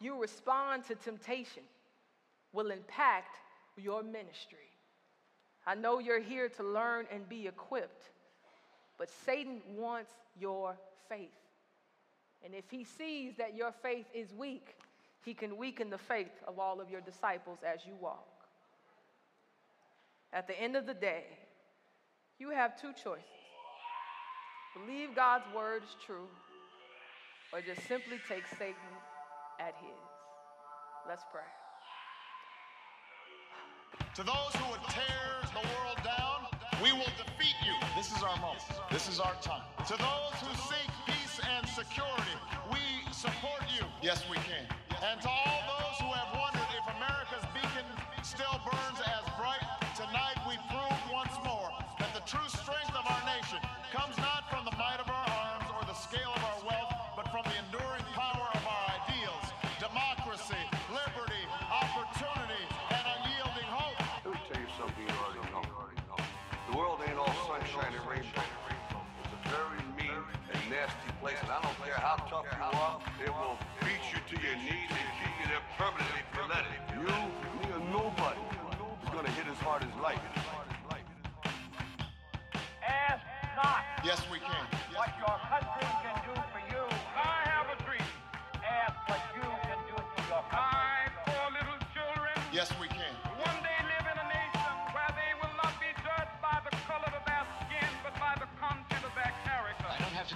you 0.00 0.20
respond 0.20 0.84
to 0.84 0.94
temptation 0.94 1.62
will 2.52 2.70
impact 2.70 3.36
your 3.76 4.02
ministry. 4.02 4.58
I 5.66 5.74
know 5.74 5.98
you're 5.98 6.20
here 6.20 6.48
to 6.50 6.62
learn 6.62 7.06
and 7.10 7.28
be 7.28 7.46
equipped, 7.46 8.10
but 8.98 9.10
Satan 9.24 9.60
wants 9.74 10.12
your 10.38 10.76
faith. 11.08 11.28
And 12.44 12.54
if 12.54 12.70
he 12.70 12.84
sees 12.84 13.34
that 13.38 13.56
your 13.56 13.72
faith 13.82 14.06
is 14.14 14.32
weak, 14.32 14.76
he 15.24 15.34
can 15.34 15.56
weaken 15.56 15.90
the 15.90 15.98
faith 15.98 16.42
of 16.46 16.60
all 16.60 16.80
of 16.80 16.88
your 16.88 17.00
disciples 17.00 17.58
as 17.66 17.80
you 17.84 17.94
walk. 18.00 18.28
At 20.32 20.46
the 20.46 20.60
end 20.60 20.76
of 20.76 20.86
the 20.86 20.94
day, 20.94 21.24
you 22.38 22.50
have 22.50 22.80
two 22.80 22.92
choices 22.92 23.24
believe 24.76 25.14
God's 25.14 25.44
word 25.54 25.82
is 25.82 25.96
true 26.04 26.28
or 27.56 27.62
just 27.62 27.88
simply 27.88 28.20
take 28.28 28.44
Satan 28.58 28.92
at 29.58 29.72
his. 29.80 29.96
Let's 31.08 31.24
pray. 31.32 31.48
To 34.14 34.22
those 34.22 34.52
who 34.60 34.70
would 34.72 34.84
tear 34.92 35.40
the 35.56 35.64
world 35.64 35.96
down, 36.04 36.52
we 36.84 36.92
will 36.92 37.08
defeat 37.16 37.56
you. 37.64 37.72
This 37.96 38.12
is 38.12 38.22
our 38.22 38.36
moment. 38.44 38.60
This 38.92 39.08
is 39.08 39.20
our 39.20 39.32
time. 39.40 39.64
To 39.88 39.96
those 39.96 40.36
who 40.44 40.52
seek 40.68 40.90
peace 41.06 41.40
and 41.56 41.66
security, 41.66 42.36
we 42.70 43.10
support 43.10 43.64
you. 43.72 43.86
Yes, 44.02 44.22
we 44.30 44.36
can. 44.36 44.68
And 45.00 45.18
to 45.22 45.28
all 45.28 45.62
those 45.80 45.85
sunshine 67.72 67.94
and 67.94 68.06
rainbow. 68.06 68.44
It's 69.24 69.34
a 69.34 69.40
very 69.50 69.82
mean 69.98 70.22
and 70.52 70.62
nasty 70.70 71.10
place, 71.20 71.36
and 71.42 71.50
I 71.50 71.60
don't 71.62 71.74
care 71.82 71.98
how 71.98 72.16
tough 72.30 72.46
you 72.46 72.62
are, 72.62 72.98
it 73.24 73.32
will 73.32 73.58
beat 73.82 74.02
you 74.12 74.20
to 74.22 74.36
your 74.38 74.56
knees 74.56 74.90
and 74.90 75.08
keep 75.18 75.34
you 75.42 75.46
there 75.50 75.64
permanently 75.78 76.22
if 76.22 76.30
you 76.36 76.44
let 76.46 76.62
it. 76.62 76.80
You, 76.94 77.10
me, 77.10 77.66
or 77.74 77.82
nobody 77.90 78.42
is 79.02 79.10
gonna 79.10 79.30
hit 79.30 79.46
as 79.50 79.58
hard 79.58 79.82
as 79.82 79.94
life. 80.02 80.20
Ask 82.86 83.24
not 83.56 83.82
Yes, 84.04 84.22
we 84.30 84.35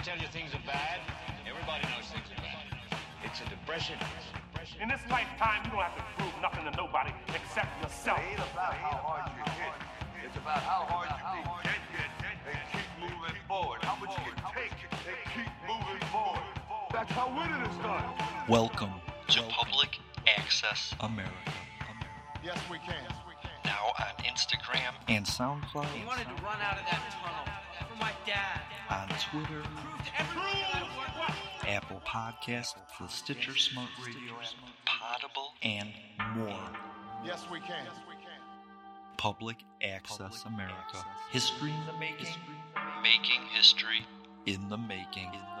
to 0.01 0.09
tell 0.09 0.17
you 0.17 0.27
things 0.33 0.49
are 0.55 0.65
bad. 0.65 0.97
Everybody 1.45 1.85
knows 1.93 2.09
things 2.09 2.25
are 2.33 2.41
bad. 2.41 2.65
It's 3.23 3.37
a 3.41 3.45
depression. 3.45 3.97
In 4.81 4.89
this 4.89 5.01
lifetime, 5.11 5.61
you 5.65 5.71
don't 5.71 5.85
have 5.85 5.93
to 5.93 6.05
prove 6.17 6.33
nothing 6.41 6.65
to 6.65 6.73
nobody 6.73 7.13
except 7.29 7.69
yourself. 7.83 8.17
It 8.17 8.33
ain't 8.33 8.45
about 8.49 8.73
how 8.81 8.97
hard 8.97 9.29
you 9.37 9.45
hit. 9.61 9.77
It's 10.25 10.37
about 10.37 10.65
how 10.65 10.89
hard 10.89 11.05
you 11.05 11.45
can 11.45 11.61
get 11.93 12.09
hit 12.17 12.37
and 12.49 12.57
keep 12.73 12.89
moving 12.97 13.37
forward. 13.47 13.83
How 13.85 13.93
much 14.01 14.17
you 14.17 14.25
can 14.25 14.41
take 14.57 14.73
and 15.05 15.21
keep 15.37 15.53
moving 15.69 16.01
forward. 16.09 16.49
That's 16.89 17.11
how 17.13 17.29
winning 17.29 17.61
is 17.61 17.77
done. 17.85 18.05
Welcome 18.49 18.97
to 19.37 19.43
Public 19.53 19.99
Access 20.25 20.95
America. 21.01 21.53
Yes, 22.43 22.57
we 22.71 22.79
can. 22.79 23.05
Now 23.81 23.87
now 23.97 24.05
on 24.05 24.23
Instagram 24.23 24.93
and 25.07 25.25
SoundCloud. 25.25 25.85
He 25.87 26.05
wanted 26.05 26.25
to 26.25 26.43
run 26.43 26.57
out 26.61 26.77
of 26.77 26.85
that 26.85 27.01
tunnel 27.11 27.45
for 27.89 27.95
my 27.99 28.11
dad. 28.25 28.61
On 28.89 29.07
Twitter. 29.19 29.63
Apple 31.67 32.01
Podcasts, 32.05 32.75
the 32.99 33.07
Stitcher 33.07 33.55
Smart 33.55 33.89
Radio 34.05 34.33
app, 34.33 34.53
Potable, 34.85 35.53
and 35.63 35.89
more. 36.35 36.69
Yes, 37.25 37.45
we 37.51 37.59
can. 37.59 37.85
Yes, 37.85 37.95
we 38.07 38.15
can. 38.15 38.39
Public 39.17 39.57
Access 39.81 40.43
America. 40.45 41.05
History 41.31 41.71
in 41.71 41.85
the 41.87 41.99
making. 41.99 42.35
Making 43.01 43.41
history 43.53 44.05
in 44.45 44.69
the 44.69 44.77
making. 44.77 45.25
In 45.25 45.31
the 45.31 45.37
making. 45.37 45.60